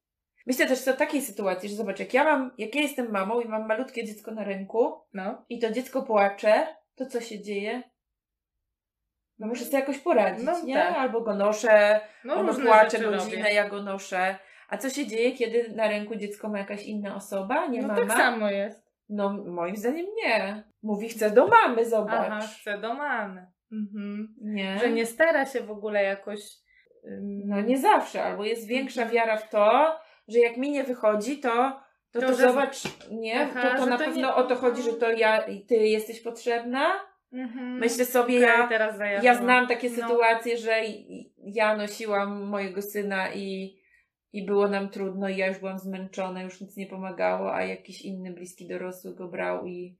Myślę 0.46 0.66
też 0.66 0.88
o 0.88 0.92
takiej 0.92 1.22
sytuacji, 1.22 1.68
że 1.68 1.74
zobacz, 1.76 1.98
jak 2.00 2.14
ja 2.14 2.24
mam, 2.24 2.50
jak 2.58 2.74
ja 2.74 2.80
jestem 2.82 3.10
mamą 3.10 3.40
i 3.40 3.48
mam 3.48 3.66
malutkie 3.68 4.04
dziecko 4.04 4.30
na 4.30 4.44
ręku 4.44 5.00
No. 5.14 5.44
i 5.48 5.58
to 5.58 5.70
dziecko 5.70 6.02
płacze, 6.02 6.66
to 6.94 7.06
co 7.06 7.20
się 7.20 7.40
dzieje? 7.42 7.82
No 9.38 9.46
muszę 9.46 9.64
sobie 9.64 9.78
jakoś 9.78 9.98
poradzić, 9.98 10.44
No 10.46 10.64
nie? 10.64 10.74
tak. 10.74 10.96
Albo 10.96 11.20
go 11.20 11.34
noszę, 11.34 12.00
No 12.24 12.34
ono 12.34 12.54
płacze 12.54 12.98
godzinę, 12.98 13.36
robię. 13.42 13.54
ja 13.54 13.68
go 13.68 13.82
noszę. 13.82 14.36
A 14.68 14.78
co 14.78 14.90
się 14.90 15.06
dzieje, 15.06 15.32
kiedy 15.32 15.72
na 15.76 15.88
ręku 15.88 16.16
dziecko 16.16 16.48
ma 16.48 16.58
jakaś 16.58 16.84
inna 16.86 17.14
osoba, 17.16 17.66
nie 17.66 17.82
No 17.82 17.88
mama? 17.88 18.00
tak 18.06 18.18
samo 18.18 18.50
jest. 18.50 18.82
No 19.08 19.32
moim 19.46 19.76
zdaniem 19.76 20.06
nie. 20.24 20.64
Mówi, 20.82 21.08
chcę 21.08 21.30
do 21.30 21.46
mamy, 21.46 21.84
zobacz. 21.88 22.26
Aha, 22.30 22.40
chcę 22.60 22.78
do 22.78 22.94
mamy. 22.94 23.46
Mhm. 23.72 24.34
Nie. 24.40 24.78
Że 24.78 24.90
nie 24.90 25.06
stara 25.06 25.46
się 25.46 25.60
w 25.60 25.70
ogóle 25.70 26.02
jakoś... 26.02 26.40
ym, 27.06 27.42
No 27.46 27.60
nie 27.60 27.78
zawsze, 27.78 28.24
albo 28.24 28.44
jest 28.44 28.66
większa 28.66 29.02
Mhm. 29.02 29.14
wiara 29.14 29.36
w 29.36 29.48
to, 29.50 29.96
że 30.32 30.38
jak 30.38 30.56
mi 30.56 30.70
nie 30.70 30.84
wychodzi, 30.84 31.38
to 31.40 31.80
to, 32.12 32.20
to, 32.20 32.26
To, 32.26 32.34
że- 32.34 32.48
zobacz, 32.48 32.82
nie, 33.10 33.40
Aha, 33.42 33.62
to, 33.70 33.76
to 33.78 33.86
na 33.86 33.98
to 33.98 34.04
pewno 34.04 34.20
nie- 34.28 34.34
o 34.34 34.42
to 34.42 34.54
chodzi, 34.56 34.82
że 34.82 34.92
to 34.92 35.10
ja 35.10 35.46
i 35.46 35.60
ty 35.66 35.74
jesteś 35.74 36.20
potrzebna. 36.20 36.86
Mhm. 37.32 37.78
Myślę 37.78 38.04
sobie, 38.04 38.36
Okej, 38.64 38.78
ja, 39.00 39.22
ja 39.22 39.34
znam 39.34 39.66
takie 39.68 39.90
No. 39.90 39.96
sytuacje, 39.96 40.56
że 40.58 40.72
ja 41.38 41.76
nosiłam 41.76 42.42
mojego 42.44 42.82
syna 42.82 43.32
i, 43.34 43.76
i 44.32 44.46
było 44.46 44.68
nam 44.68 44.88
trudno 44.88 45.28
i 45.28 45.36
ja 45.36 45.46
już 45.46 45.58
byłam 45.58 45.78
zmęczona, 45.78 46.42
już 46.42 46.60
nic 46.60 46.76
nie 46.76 46.86
pomagało, 46.86 47.54
a 47.54 47.64
jakiś 47.64 48.02
inny 48.02 48.32
bliski 48.32 48.68
dorosły 48.68 49.14
go 49.14 49.28
brał 49.28 49.66
i, 49.66 49.98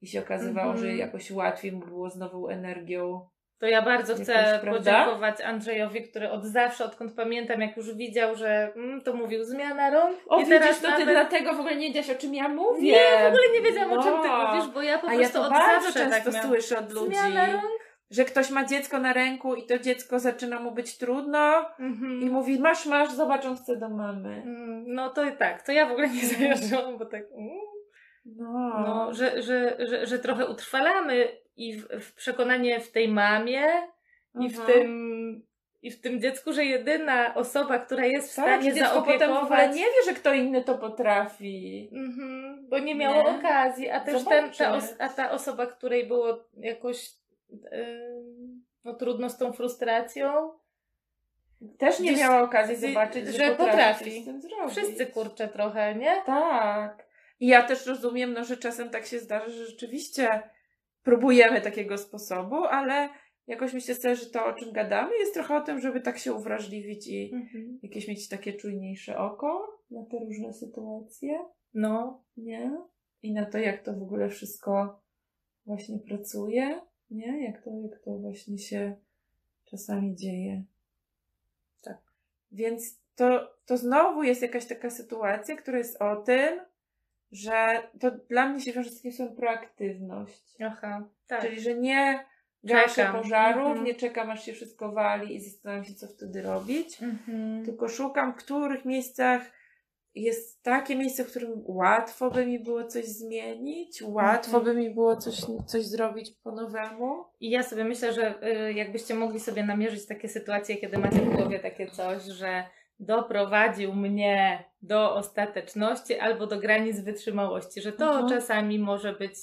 i 0.00 0.06
się 0.06 0.20
okazywało, 0.20 0.72
Mhm. 0.72 0.78
że 0.90 0.96
jakoś 0.96 1.30
łatwiej 1.30 1.72
mu 1.72 1.86
było 1.86 2.10
z 2.10 2.16
nową 2.16 2.48
energią. 2.48 3.28
To 3.62 3.66
ja 3.68 3.82
bardzo 3.82 4.12
Jakoś, 4.12 4.24
chcę 4.28 4.58
prawda? 4.62 4.78
podziękować 5.04 5.40
Andrzejowi, 5.40 6.02
który 6.02 6.30
od 6.30 6.44
zawsze, 6.44 6.84
odkąd 6.84 7.12
pamiętam, 7.16 7.60
jak 7.60 7.76
już 7.76 7.94
widział, 7.94 8.34
że 8.36 8.72
mm, 8.76 9.00
to 9.00 9.12
mówił 9.14 9.44
zmiana 9.44 9.90
rąk. 9.90 10.16
O, 10.28 10.36
I 10.36 10.44
widzisz, 10.44 10.58
teraz 10.58 10.80
to 10.80 10.86
ty 10.86 10.90
nawet... 10.92 11.08
dlatego 11.14 11.52
w 11.54 11.60
ogóle 11.60 11.76
nie 11.76 11.86
wiedziałaś, 11.86 12.10
o 12.10 12.14
czym 12.14 12.34
ja 12.34 12.48
mówię. 12.48 12.82
Nie, 12.92 13.24
w 13.24 13.26
ogóle 13.26 13.42
nie 13.54 13.60
wiedziałam, 13.60 13.92
o 13.98 14.02
czym 14.02 14.22
ty 14.22 14.28
No. 14.28 14.54
mówisz, 14.54 14.70
bo 14.74 14.82
ja 14.82 14.98
po 14.98 15.08
A 15.08 15.12
ja 15.12 15.18
prostu 15.18 15.38
to 15.38 15.44
od 15.44 15.50
bardzo 15.52 15.82
zawsze 15.84 16.00
często 16.00 16.24
tak 16.24 16.34
miałam. 16.34 16.48
słyszę 16.50 16.78
od 16.78 16.92
ludzi, 16.92 17.14
Zmiana 17.16 17.46
rąk? 17.52 17.64
że 18.10 18.24
ktoś 18.24 18.50
ma 18.50 18.64
dziecko 18.64 18.98
na 18.98 19.12
ręku 19.12 19.54
i 19.54 19.66
to 19.66 19.78
dziecko 19.78 20.18
zaczyna 20.20 20.60
mu 20.60 20.70
być 20.72 20.98
trudno 20.98 21.64
Mhm. 21.78 22.20
i 22.22 22.30
mówi, 22.30 22.58
masz, 22.60 22.86
masz, 22.86 23.12
zobacz, 23.12 23.44
on 23.44 23.56
chce 23.56 23.76
do 23.76 23.88
mamy. 23.88 24.42
Mm, 24.46 24.84
No 24.86 25.10
to 25.10 25.22
tak, 25.38 25.62
to 25.62 25.72
ja 25.72 25.86
w 25.86 25.92
ogóle 25.92 26.08
nie 26.08 26.26
zajarzyłam, 26.26 26.98
bo 26.98 27.04
tak... 27.06 27.22
mm. 27.38 27.50
No. 28.24 28.80
No, 28.86 29.14
że, 29.14 29.42
że, 29.42 29.76
że, 29.86 30.06
że 30.06 30.18
trochę 30.18 30.46
utrwalamy 30.46 31.28
i 31.56 31.76
w, 31.76 31.88
w 32.00 32.14
przekonanie 32.14 32.80
w 32.80 32.90
tej 32.92 33.08
mamie 33.08 33.66
i 34.40 34.48
w, 34.50 34.58
Mhm. 34.60 34.66
tym, 34.66 35.42
i 35.82 35.90
w 35.90 36.00
tym 36.00 36.20
dziecku, 36.20 36.52
że 36.52 36.64
jedyna 36.64 37.34
osoba, 37.34 37.78
która 37.78 38.06
jest 38.06 38.32
w 38.32 38.36
tak, 38.36 38.44
stanie 38.44 38.70
że 38.70 38.76
dziecko 38.76 39.02
potem 39.02 39.30
w 39.34 39.36
ogóle 39.36 39.68
nie 39.68 39.84
wie, 39.84 40.02
że 40.06 40.12
kto 40.14 40.32
inny 40.34 40.64
to 40.64 40.74
potrafi. 40.78 41.88
Mhm, 41.92 42.66
bo 42.68 42.78
nie 42.78 42.94
miało 42.94 43.22
Nie? 43.22 43.38
okazji, 43.38 43.90
a 43.90 44.00
też 44.00 44.24
ten, 44.24 44.50
ta, 44.50 44.74
os- 44.74 44.94
a 44.98 45.08
ta 45.08 45.30
osoba, 45.30 45.66
której 45.66 46.06
było 46.06 46.38
jakoś 46.56 47.10
ym, 47.52 48.62
no, 48.84 48.94
trudno 48.94 49.30
z 49.30 49.36
tą 49.38 49.52
frustracją, 49.52 50.50
Też 51.78 52.00
nie 52.00 52.10
Gdzieś- 52.10 52.20
miała 52.22 52.42
okazji 52.42 52.76
zobaczyć, 52.76 53.26
że, 53.26 53.32
że 53.32 53.50
potrafi, 53.54 54.24
potrafi. 54.42 54.70
wszyscy 54.70 55.06
kurczę 55.06 55.48
trochę, 55.48 55.94
nie? 55.94 56.22
Tak. 56.26 57.04
I 57.42 57.46
ja 57.46 57.62
też 57.62 57.86
rozumiem, 57.86 58.32
no, 58.32 58.44
że 58.44 58.56
czasem 58.56 58.90
tak 58.90 59.06
się 59.06 59.18
zdarza, 59.18 59.48
że 59.48 59.66
rzeczywiście 59.66 60.42
próbujemy 61.02 61.60
takiego 61.60 61.98
sposobu, 61.98 62.56
ale 62.56 63.08
jakoś 63.46 63.72
myślę 63.72 63.94
sobie, 63.94 64.16
że 64.16 64.26
to, 64.26 64.46
o 64.46 64.52
czym 64.52 64.72
gadamy, 64.72 65.18
jest 65.18 65.34
trochę 65.34 65.56
o 65.56 65.60
tym, 65.60 65.80
żeby 65.80 66.00
tak 66.00 66.18
się 66.18 66.32
uwrażliwić 66.34 67.08
i 67.08 67.30
Mhm. 67.34 67.78
jakieś 67.82 68.08
mieć 68.08 68.28
takie 68.28 68.52
czujniejsze 68.52 69.18
oko 69.18 69.78
na 69.90 70.04
te 70.04 70.18
różne 70.18 70.52
sytuacje, 70.52 71.38
No, 71.74 72.22
nie? 72.36 72.80
I 73.22 73.32
na 73.32 73.46
to, 73.46 73.58
jak 73.58 73.82
to 73.82 73.92
w 73.92 74.02
ogóle 74.02 74.28
wszystko 74.28 75.00
właśnie 75.66 75.98
pracuje, 75.98 76.80
nie? 77.10 77.44
Jak 77.44 77.64
to, 77.64 77.70
jak 77.70 77.98
to 77.98 78.18
właśnie 78.18 78.58
się 78.58 78.96
czasami 79.64 80.16
dzieje. 80.16 80.62
Tak. 81.80 81.98
Więc 82.52 82.98
to, 83.16 83.54
to 83.66 83.76
znowu 83.76 84.22
jest 84.22 84.42
jakaś 84.42 84.66
taka 84.66 84.90
sytuacja, 84.90 85.56
która 85.56 85.78
jest 85.78 86.02
o 86.02 86.16
tym, 86.16 86.60
że 87.32 87.82
to 88.00 88.10
dla 88.10 88.48
mnie 88.48 88.60
się 88.60 88.72
wiąże 88.72 88.90
z 88.90 88.96
takim 88.96 89.12
słowem 89.12 89.36
proaktywność. 89.36 90.42
aha, 90.64 91.08
tak. 91.26 91.40
Czyli, 91.40 91.60
że 91.60 91.74
nie 91.74 92.24
gaszę 92.64 93.12
pożarów, 93.12 93.66
Mhm. 93.66 93.84
nie 93.86 93.94
czekam 93.94 94.30
aż 94.30 94.44
się 94.44 94.52
wszystko 94.52 94.92
wali 94.92 95.34
i 95.34 95.40
zastanawiam 95.40 95.84
się, 95.84 95.94
co 95.94 96.06
wtedy 96.08 96.42
robić. 96.42 97.02
Mhm. 97.02 97.64
Tylko 97.64 97.88
szukam, 97.88 98.32
w 98.32 98.36
których 98.36 98.84
miejscach 98.84 99.42
jest 100.14 100.62
takie 100.62 100.96
miejsce, 100.96 101.24
w 101.24 101.30
którym 101.30 101.50
łatwo 101.66 102.30
by 102.30 102.46
mi 102.46 102.58
było 102.60 102.84
coś 102.84 103.04
zmienić, 103.04 104.02
łatwo 104.02 104.58
Mhm. 104.58 104.64
by 104.64 104.82
mi 104.82 104.90
było 104.94 105.16
coś, 105.16 105.40
coś 105.66 105.86
zrobić 105.86 106.30
po 106.42 106.52
nowemu. 106.52 107.24
I 107.40 107.50
ja 107.50 107.62
sobie 107.62 107.84
myślę, 107.84 108.12
że 108.12 108.48
y, 108.68 108.72
jakbyście 108.72 109.14
mogli 109.14 109.40
sobie 109.40 109.64
namierzyć 109.64 110.06
takie 110.06 110.28
sytuacje, 110.28 110.76
kiedy 110.76 110.98
macie 110.98 111.18
w 111.18 111.36
głowie 111.36 111.58
takie 111.60 111.86
coś, 111.90 112.22
że 112.22 112.64
doprowadził 113.02 113.94
mnie 113.94 114.64
do 114.82 115.14
ostateczności 115.14 116.18
albo 116.18 116.46
do 116.46 116.58
granic 116.58 117.00
wytrzymałości, 117.00 117.80
że 117.80 117.92
to 117.92 118.06
Mhm. 118.10 118.28
czasami 118.28 118.78
może 118.78 119.12
być 119.12 119.34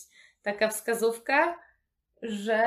taka 0.43 0.67
wskazówka, 0.67 1.59
że 2.21 2.63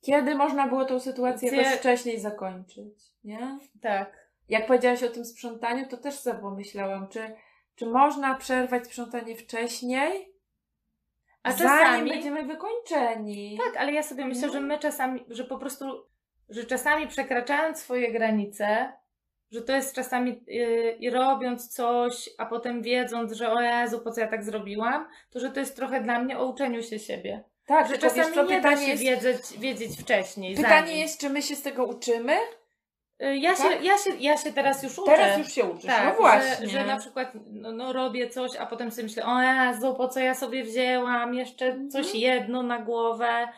Kiedy 0.00 0.34
można 0.34 0.68
było 0.68 0.84
tą 0.84 1.00
sytuację 1.00 1.48
Gdzie- 1.50 1.62
jakoś 1.62 1.78
wcześniej 1.78 2.20
zakończyć, 2.20 2.94
nie? 3.24 3.58
tak, 3.82 4.28
Jak 4.48 4.66
powiedziałaś 4.66 5.02
o 5.02 5.08
tym 5.08 5.24
sprzątaniu, 5.24 5.86
to 5.88 5.96
też 5.96 6.14
sobie 6.14 6.38
pomyślałam, 6.40 7.08
czy, 7.08 7.34
czy 7.76 7.86
można 7.86 8.34
przerwać 8.34 8.86
sprzątanie 8.86 9.36
wcześniej, 9.36 10.32
a 11.42 11.52
zanim 11.52 11.78
czasami 11.78 12.10
będziemy 12.10 12.44
wykończeni. 12.44 13.58
tak, 13.64 13.76
ale 13.76 13.92
ja 13.92 14.02
sobie 14.02 14.24
myślę, 14.26 14.46
No. 14.46 14.52
że 14.52 14.60
my 14.60 14.78
czasami, 14.78 15.24
że 15.28 15.44
po 15.44 15.58
prostu, 15.58 16.06
że 16.48 16.64
czasami 16.64 17.06
przekraczając 17.06 17.78
swoje 17.78 18.12
granice, 18.12 18.92
że 19.52 19.62
to 19.62 19.72
jest 19.72 19.94
czasami 19.94 20.40
yy, 20.46 20.90
i 21.00 21.10
robiąc 21.10 21.68
coś, 21.68 22.30
a 22.38 22.46
potem 22.46 22.82
wiedząc, 22.82 23.32
że 23.32 23.52
o 23.52 23.60
Jezu, 23.60 23.98
po 24.00 24.10
co 24.10 24.20
ja 24.20 24.26
tak 24.28 24.44
zrobiłam, 24.44 25.08
to 25.30 25.40
że 25.40 25.50
to 25.50 25.60
jest 25.60 25.76
trochę 25.76 26.00
dla 26.00 26.18
mnie 26.18 26.38
o 26.38 26.46
uczeniu 26.46 26.82
się 26.82 26.98
siebie. 26.98 27.44
tak, 27.66 27.88
że 27.88 27.98
czasami 27.98 28.22
wiesz 28.26 28.34
co, 28.34 28.42
nie 28.42 28.60
da 28.60 28.68
pytanie 28.70 28.86
się 28.86 28.90
jest, 28.90 29.02
wiedzieć, 29.02 29.58
wiedzieć 29.58 30.00
wcześniej. 30.00 30.56
pytanie 30.56 30.86
zanim. 30.86 30.96
jest, 30.98 31.20
czy 31.20 31.30
my 31.30 31.42
się 31.42 31.56
z 31.56 31.62
tego 31.62 31.84
uczymy? 31.84 32.36
Y, 33.22 33.36
Ja, 33.36 33.56
się, 33.56 33.62
tak? 33.62 33.84
ja, 33.84 33.98
się, 33.98 34.10
ja 34.20 34.36
się 34.36 34.52
teraz 34.52 34.82
już 34.82 34.98
uczę. 34.98 35.12
Teraz 35.16 35.38
już 35.38 35.52
się 35.52 35.64
uczysz, 35.64 35.86
tak, 35.86 36.04
no 36.04 36.14
właśnie. 36.14 36.66
Że, 36.68 36.72
że 36.72 36.86
na 36.86 36.96
przykład 36.96 37.32
no, 37.46 37.72
no, 37.72 37.92
robię 37.92 38.28
coś, 38.28 38.56
a 38.56 38.66
potem 38.66 38.90
sobie 38.90 39.02
myślę, 39.02 39.26
o 39.26 39.42
Jezu, 39.42 39.94
po 39.94 40.08
co 40.08 40.20
ja 40.20 40.34
sobie 40.34 40.64
wzięłam 40.64 41.34
jeszcze 41.34 41.66
Mhm. 41.66 41.90
coś 41.90 42.14
jedno 42.14 42.62
na 42.62 42.78
głowę, 42.78 43.48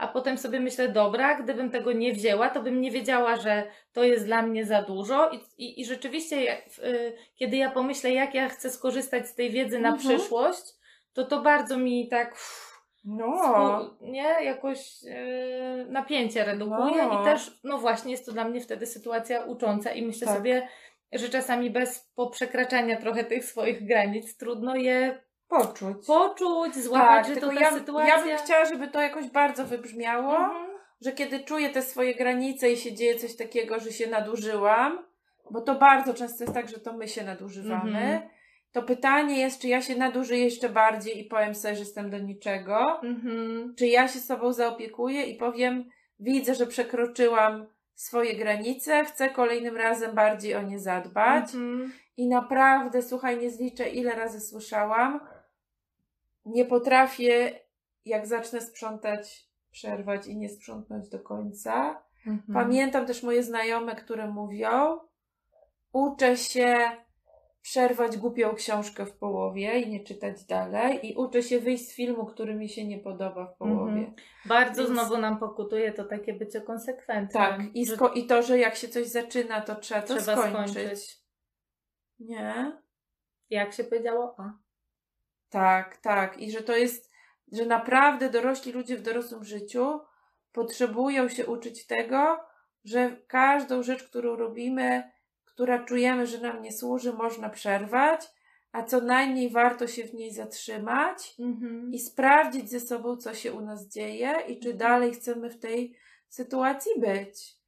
a 0.00 0.08
potem 0.08 0.38
sobie 0.38 0.60
myślę, 0.60 0.88
dobra, 0.88 1.34
gdybym 1.42 1.70
tego 1.70 1.92
nie 1.92 2.12
wzięła, 2.12 2.50
to 2.50 2.62
bym 2.62 2.80
nie 2.80 2.90
wiedziała, 2.90 3.36
że 3.36 3.66
to 3.92 4.04
jest 4.04 4.24
dla 4.26 4.42
mnie 4.42 4.64
za 4.66 4.82
dużo 4.82 5.30
i, 5.30 5.40
i, 5.64 5.80
i 5.80 5.84
rzeczywiście 5.84 6.44
jak, 6.44 6.58
y, 6.78 7.12
kiedy 7.36 7.56
ja 7.56 7.70
pomyślę, 7.70 8.12
jak 8.12 8.34
ja 8.34 8.48
chcę 8.48 8.70
skorzystać 8.70 9.28
z 9.28 9.34
tej 9.34 9.50
wiedzy 9.50 9.78
na 9.80 9.88
Mhm. 9.88 9.98
przyszłość, 10.18 10.62
to 11.12 11.24
to 11.24 11.42
bardzo 11.42 11.78
mi 11.78 12.08
tak 12.08 12.32
uff, 12.32 12.70
No, 13.04 13.90
nie, 14.00 14.34
jakoś 14.44 15.02
yy, 15.02 15.86
napięcie 15.88 16.44
redukuje 16.44 17.06
No. 17.06 17.20
i 17.20 17.24
też, 17.24 17.60
no 17.64 17.78
właśnie, 17.78 18.10
jest 18.12 18.26
to 18.26 18.32
dla 18.32 18.44
mnie 18.44 18.60
wtedy 18.60 18.86
sytuacja 18.86 19.44
ucząca 19.44 19.92
i 19.92 20.02
myślę 20.06 20.26
Tak. 20.26 20.36
sobie, 20.36 20.68
że 21.12 21.28
czasami 21.28 21.70
bez 21.70 22.10
poprzekraczania 22.14 22.96
trochę 22.96 23.24
tych 23.24 23.44
swoich 23.44 23.86
granic 23.86 24.36
trudno 24.36 24.76
je 24.76 25.20
poczuć. 25.50 26.06
poczuć, 26.06 26.74
złapać, 26.76 27.26
że 27.26 27.36
to 27.36 27.48
ta 27.48 27.60
ja, 27.60 27.70
sytuacja... 27.72 28.16
ja 28.16 28.24
bym 28.24 28.36
chciała, 28.36 28.64
żeby 28.64 28.88
to 28.88 29.00
jakoś 29.00 29.26
bardzo 29.28 29.64
wybrzmiało, 29.64 30.36
Mhm. 30.36 30.66
że 31.00 31.12
kiedy 31.12 31.40
czuję 31.40 31.70
te 31.70 31.82
swoje 31.82 32.14
granice 32.14 32.70
i 32.72 32.76
się 32.76 32.92
dzieje 32.92 33.14
coś 33.16 33.36
takiego, 33.36 33.80
że 33.80 33.92
się 33.92 34.10
nadużyłam, 34.10 34.98
bo 35.50 35.60
to 35.60 35.74
bardzo 35.74 36.14
często 36.14 36.44
jest 36.44 36.54
tak, 36.54 36.68
że 36.68 36.78
to 36.80 36.92
my 36.92 37.08
się 37.08 37.24
nadużywamy, 37.24 37.98
Mhm. 37.98 38.20
to 38.72 38.82
pytanie 38.82 39.40
jest, 39.40 39.60
czy 39.60 39.68
ja 39.68 39.82
się 39.82 39.96
nadużyję 39.96 40.44
jeszcze 40.44 40.68
bardziej 40.68 41.20
i 41.20 41.24
powiem 41.24 41.54
sobie, 41.54 41.74
że 41.74 41.80
jestem 41.80 42.10
do 42.10 42.18
niczego, 42.18 43.00
Mhm. 43.02 43.74
czy 43.78 43.86
ja 43.86 44.08
się 44.08 44.18
sobą 44.18 44.52
zaopiekuję 44.52 45.22
i 45.24 45.34
powiem, 45.36 45.84
widzę, 46.20 46.54
że 46.54 46.66
przekroczyłam 46.66 47.66
swoje 47.94 48.34
granice, 48.34 49.04
chcę 49.04 49.30
kolejnym 49.30 49.76
razem 49.76 50.14
bardziej 50.14 50.54
o 50.54 50.62
nie 50.62 50.78
zadbać. 50.78 51.44
Mhm. 51.44 51.92
I 52.16 52.28
naprawdę, 52.28 53.02
słuchaj, 53.02 53.38
nie 53.38 53.50
zliczę, 53.50 53.88
ile 53.88 54.14
razy 54.14 54.40
słyszałam. 54.40 55.20
Nie 56.44 56.64
potrafię, 56.64 57.60
jak 58.04 58.26
zacznę 58.26 58.60
sprzątać, 58.60 59.50
przerwać 59.70 60.26
i 60.26 60.36
nie 60.36 60.48
sprzątnąć 60.48 61.08
do 61.08 61.20
końca. 61.20 62.02
Mhm. 62.26 62.54
Pamiętam 62.54 63.06
też 63.06 63.22
moje 63.22 63.42
znajome, 63.42 63.96
które 63.96 64.28
mówią, 64.28 64.98
uczę 65.92 66.36
się 66.36 66.90
przerwać 67.62 68.16
głupią 68.16 68.54
książkę 68.54 69.06
w 69.06 69.12
połowie 69.12 69.80
i 69.80 69.90
nie 69.90 70.04
czytać 70.04 70.44
dalej 70.44 71.06
i 71.10 71.14
uczę 71.14 71.42
się 71.42 71.60
wyjść 71.60 71.88
z 71.88 71.94
filmu, 71.94 72.26
który 72.26 72.54
mi 72.54 72.68
się 72.68 72.86
nie 72.86 72.98
podoba 72.98 73.46
w 73.46 73.56
połowie. 73.56 73.92
Mhm. 73.92 74.14
Bardzo 74.46 74.82
Więc- 74.82 74.94
znowu 74.94 75.18
nam 75.18 75.38
pokutuje 75.38 75.92
to 75.92 76.04
takie 76.04 76.32
bycie 76.32 76.60
konsekwentnym. 76.60 77.42
Tak, 77.42 77.60
i, 77.74 77.86
że 77.86 77.96
i 78.14 78.26
to, 78.26 78.42
że 78.42 78.58
jak 78.58 78.76
się 78.76 78.88
coś 78.88 79.06
zaczyna, 79.06 79.60
to 79.60 79.74
trzeba 79.74 80.02
to 80.02 80.16
trzeba 80.16 80.36
skończyć. 80.36 80.72
skończyć. 80.72 81.18
Nie? 82.18 82.72
Jak 83.50 83.72
się 83.72 83.84
powiedziało? 83.84 84.34
A. 84.38 84.52
Tak, 85.50 85.96
tak. 85.96 86.38
I 86.38 86.50
że 86.50 86.62
to 86.62 86.76
jest, 86.76 87.10
że 87.52 87.66
naprawdę 87.66 88.30
dorośli 88.30 88.72
ludzie 88.72 88.96
w 88.96 89.02
dorosłym 89.02 89.44
życiu 89.44 90.00
potrzebują 90.52 91.28
się 91.28 91.46
uczyć 91.46 91.86
tego, 91.86 92.40
że 92.84 93.16
każdą 93.26 93.82
rzecz, 93.82 94.04
którą 94.04 94.36
robimy, 94.36 95.10
która 95.44 95.84
czujemy, 95.84 96.26
że 96.26 96.38
nam 96.38 96.62
nie 96.62 96.72
służy, 96.72 97.12
można 97.12 97.48
przerwać, 97.50 98.26
a 98.72 98.82
co 98.82 99.00
najmniej 99.00 99.50
warto 99.50 99.86
się 99.86 100.04
w 100.04 100.14
niej 100.14 100.32
zatrzymać 100.32 101.34
Mhm. 101.38 101.92
i 101.92 101.98
sprawdzić 101.98 102.70
ze 102.70 102.80
sobą, 102.80 103.16
co 103.16 103.34
się 103.34 103.52
u 103.52 103.60
nas 103.60 103.88
dzieje 103.88 104.34
i 104.48 104.60
czy 104.60 104.74
dalej 104.74 105.12
chcemy 105.12 105.50
w 105.50 105.58
tej 105.58 105.96
sytuacji 106.28 106.92
być. 107.00 107.59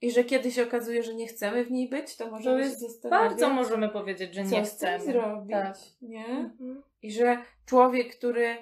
I 0.00 0.10
że 0.12 0.24
kiedy 0.24 0.50
się 0.50 0.62
okazuje, 0.62 1.02
że 1.02 1.14
nie 1.14 1.26
chcemy 1.26 1.64
w 1.64 1.70
niej 1.70 1.88
być, 1.88 2.16
to 2.16 2.30
możemy 2.30 2.60
jest 2.60 2.80
się 2.80 2.86
zastanawiać, 2.88 3.28
Bardzo 3.30 3.48
możemy 3.48 3.88
powiedzieć, 3.88 4.34
że 4.34 4.44
nie 4.44 4.62
chcemy. 4.62 5.04
zrobić. 5.04 5.52
Tak. 5.52 5.76
Nie? 6.02 6.26
Mhm. 6.26 6.82
I 7.02 7.12
że 7.12 7.38
człowiek, 7.66 8.16
który 8.16 8.56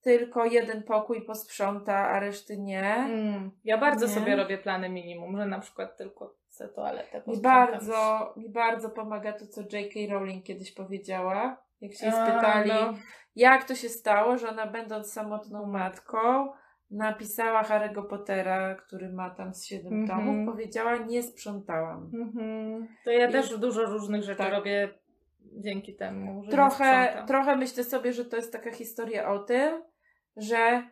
tylko 0.00 0.44
jeden 0.44 0.82
pokój 0.82 1.22
posprząta, 1.26 1.94
a 2.08 2.20
reszty 2.20 2.58
nie. 2.58 2.94
Mm. 2.94 3.50
Ja 3.64 3.78
bardzo 3.78 4.06
Nie? 4.06 4.12
sobie 4.12 4.36
robię 4.36 4.58
plany 4.58 4.88
minimum, 4.88 5.36
że 5.36 5.46
na 5.46 5.58
przykład 5.58 5.96
tylko 5.96 6.34
chcę 6.48 6.68
toaletę 6.68 7.16
Mi 7.18 7.22
posprzątać. 7.24 7.42
bardzo, 7.42 8.32
mi 8.36 8.48
bardzo 8.48 8.90
pomaga 8.90 9.32
to, 9.32 9.46
co 9.46 9.60
J.K. 9.60 10.00
Rowling 10.14 10.44
kiedyś 10.44 10.72
powiedziała. 10.72 11.62
Jak 11.80 11.92
się 11.94 12.06
A, 12.08 12.10
spytali, 12.26 12.70
no. 12.70 12.94
jak 13.36 13.64
to 13.64 13.74
się 13.74 13.88
stało, 13.88 14.38
że 14.38 14.48
ona 14.48 14.66
będąc 14.66 15.12
samotną 15.12 15.66
matką 15.66 16.48
napisała 16.90 17.62
Harry'ego 17.62 18.06
Pottera, 18.08 18.74
który 18.74 19.12
ma 19.12 19.30
tam 19.30 19.54
z 19.54 19.64
siedem 19.66 19.92
Mhm. 19.92 20.08
tomów, 20.20 20.54
powiedziała, 20.54 20.96
nie 20.96 21.22
sprzątałam. 21.22 22.10
Mhm. 22.14 22.88
To 23.04 23.10
ja 23.10 23.28
I- 23.28 23.32
też 23.32 23.58
dużo 23.58 23.84
różnych 23.84 24.22
rzeczy 24.22 24.38
tak. 24.38 24.52
robię 24.52 24.88
dzięki 25.40 25.96
temu, 25.96 26.42
trochę, 26.50 27.22
trochę 27.26 27.56
myślę 27.56 27.84
sobie, 27.84 28.12
że 28.12 28.24
to 28.24 28.36
jest 28.36 28.52
taka 28.52 28.70
historia 28.72 29.28
o 29.32 29.38
tym, 29.38 29.82
że 30.36 30.82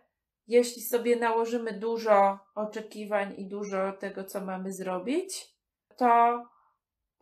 jeśli 0.47 0.83
sobie 0.83 1.17
nałożymy 1.17 1.73
dużo 1.73 2.39
oczekiwań 2.55 3.35
i 3.37 3.49
dużo 3.49 3.93
tego, 3.93 4.25
co 4.25 4.41
mamy 4.45 4.73
zrobić, 4.73 5.55
to 5.97 6.43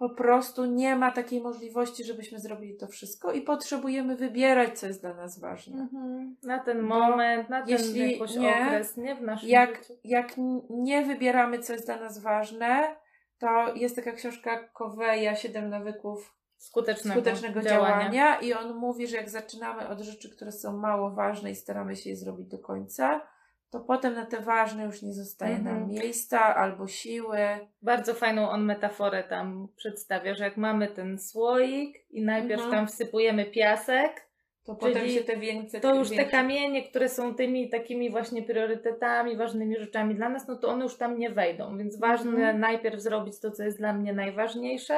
po 0.02 0.10
prostu 0.10 0.64
nie 0.64 0.96
ma 0.96 1.10
takiej 1.10 1.40
możliwości, 1.40 2.04
żebyśmy 2.04 2.38
zrobili 2.38 2.76
to 2.76 2.86
wszystko 2.86 3.32
i 3.32 3.40
potrzebujemy 3.42 4.16
wybierać, 4.16 4.78
co 4.78 4.86
jest 4.86 5.00
dla 5.00 5.14
nas 5.14 5.40
ważne. 5.40 5.80
Mhm. 5.82 6.36
Na 6.42 6.58
ten 6.58 6.88
Bo 6.88 6.98
moment, 6.98 7.48
na 7.48 7.60
ten 7.60 7.68
jeśli 7.70 8.12
jakoś 8.12 8.36
nie, 8.36 8.50
okres, 8.50 8.96
nie 8.96 9.14
w 9.14 9.22
naszym 9.22 9.48
Jak, 9.48 9.76
życiu. 9.76 9.94
jak 10.04 10.32
nie 10.70 11.04
wybieramy, 11.04 11.58
co 11.58 11.72
jest 11.72 11.86
dla 11.86 11.96
nas 12.00 12.18
ważne, 12.18 12.96
to 13.38 13.74
jest 13.74 13.96
taka 13.96 14.12
książka 14.12 14.68
Coveya, 14.78 15.36
Siedem 15.36 15.70
nawyków 15.70 16.36
Skutecznego, 16.56 17.20
skutecznego 17.20 17.62
działania. 17.62 18.40
i 18.40 18.52
on 18.52 18.74
mówi, 18.74 19.06
że 19.06 19.16
jak 19.16 19.30
zaczynamy 19.30 19.88
od 19.88 20.00
rzeczy, 20.00 20.36
które 20.36 20.52
są 20.52 20.76
mało 20.76 21.10
ważne 21.10 21.50
i 21.50 21.54
staramy 21.54 21.96
się 21.96 22.10
je 22.10 22.16
zrobić 22.16 22.48
do 22.48 22.58
końca, 22.58 23.20
to 23.72 23.80
potem 23.80 24.14
na 24.14 24.26
te 24.26 24.40
ważne 24.40 24.84
już 24.84 25.02
nie 25.02 25.12
zostaje 25.14 25.58
nam 25.58 25.76
Mhm. 25.76 25.88
miejsca 25.90 26.56
albo 26.56 26.86
siły. 26.88 27.38
Bardzo 27.82 28.14
fajną 28.14 28.50
on 28.50 28.64
metaforę 28.64 29.24
tam 29.24 29.68
przedstawia, 29.76 30.34
że 30.34 30.44
jak 30.44 30.56
mamy 30.56 30.88
ten 30.88 31.18
słoik 31.18 31.96
i 32.10 32.22
najpierw 32.22 32.62
Mhm. 32.62 32.70
tam 32.70 32.86
wsypujemy 32.86 33.44
piasek, 33.44 34.26
To 34.66 34.74
potem 34.74 35.08
się 35.08 35.20
te 35.24 35.36
większe... 35.36 35.80
to 35.80 35.94
już 35.94 36.10
te 36.10 36.24
kamienie, 36.24 36.88
które 36.88 37.08
są 37.08 37.34
tymi 37.34 37.70
takimi 37.70 38.10
właśnie 38.10 38.42
priorytetami, 38.42 39.36
ważnymi 39.36 39.76
rzeczami 39.76 40.14
dla 40.14 40.28
nas, 40.28 40.48
no 40.48 40.56
to 40.56 40.68
one 40.68 40.84
już 40.84 40.96
tam 40.96 41.18
nie 41.18 41.30
wejdą. 41.30 41.78
Więc 41.78 41.98
ważne 41.98 42.30
Mhm. 42.30 42.60
najpierw 42.60 43.00
zrobić 43.00 43.40
to, 43.40 43.50
co 43.50 43.62
jest 43.62 43.78
dla 43.78 43.92
mnie 43.92 44.12
najważniejsze, 44.12 44.94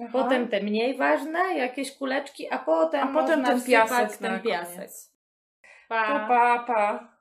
Aha. 0.00 0.08
potem 0.12 0.48
te 0.48 0.60
mniej 0.62 0.96
ważne, 0.96 1.38
jakieś 1.56 1.96
kuleczki, 1.98 2.48
a 2.50 2.58
potem, 2.58 3.08
A 3.08 3.12
potem 3.20 3.44
ten 3.44 3.62
piasek 3.62 4.16
ten 4.16 4.40
piasek. 4.40 4.90
Pa. 5.88 6.06
To 6.20 6.28
pa, 6.28 6.64
pa. 6.66 7.13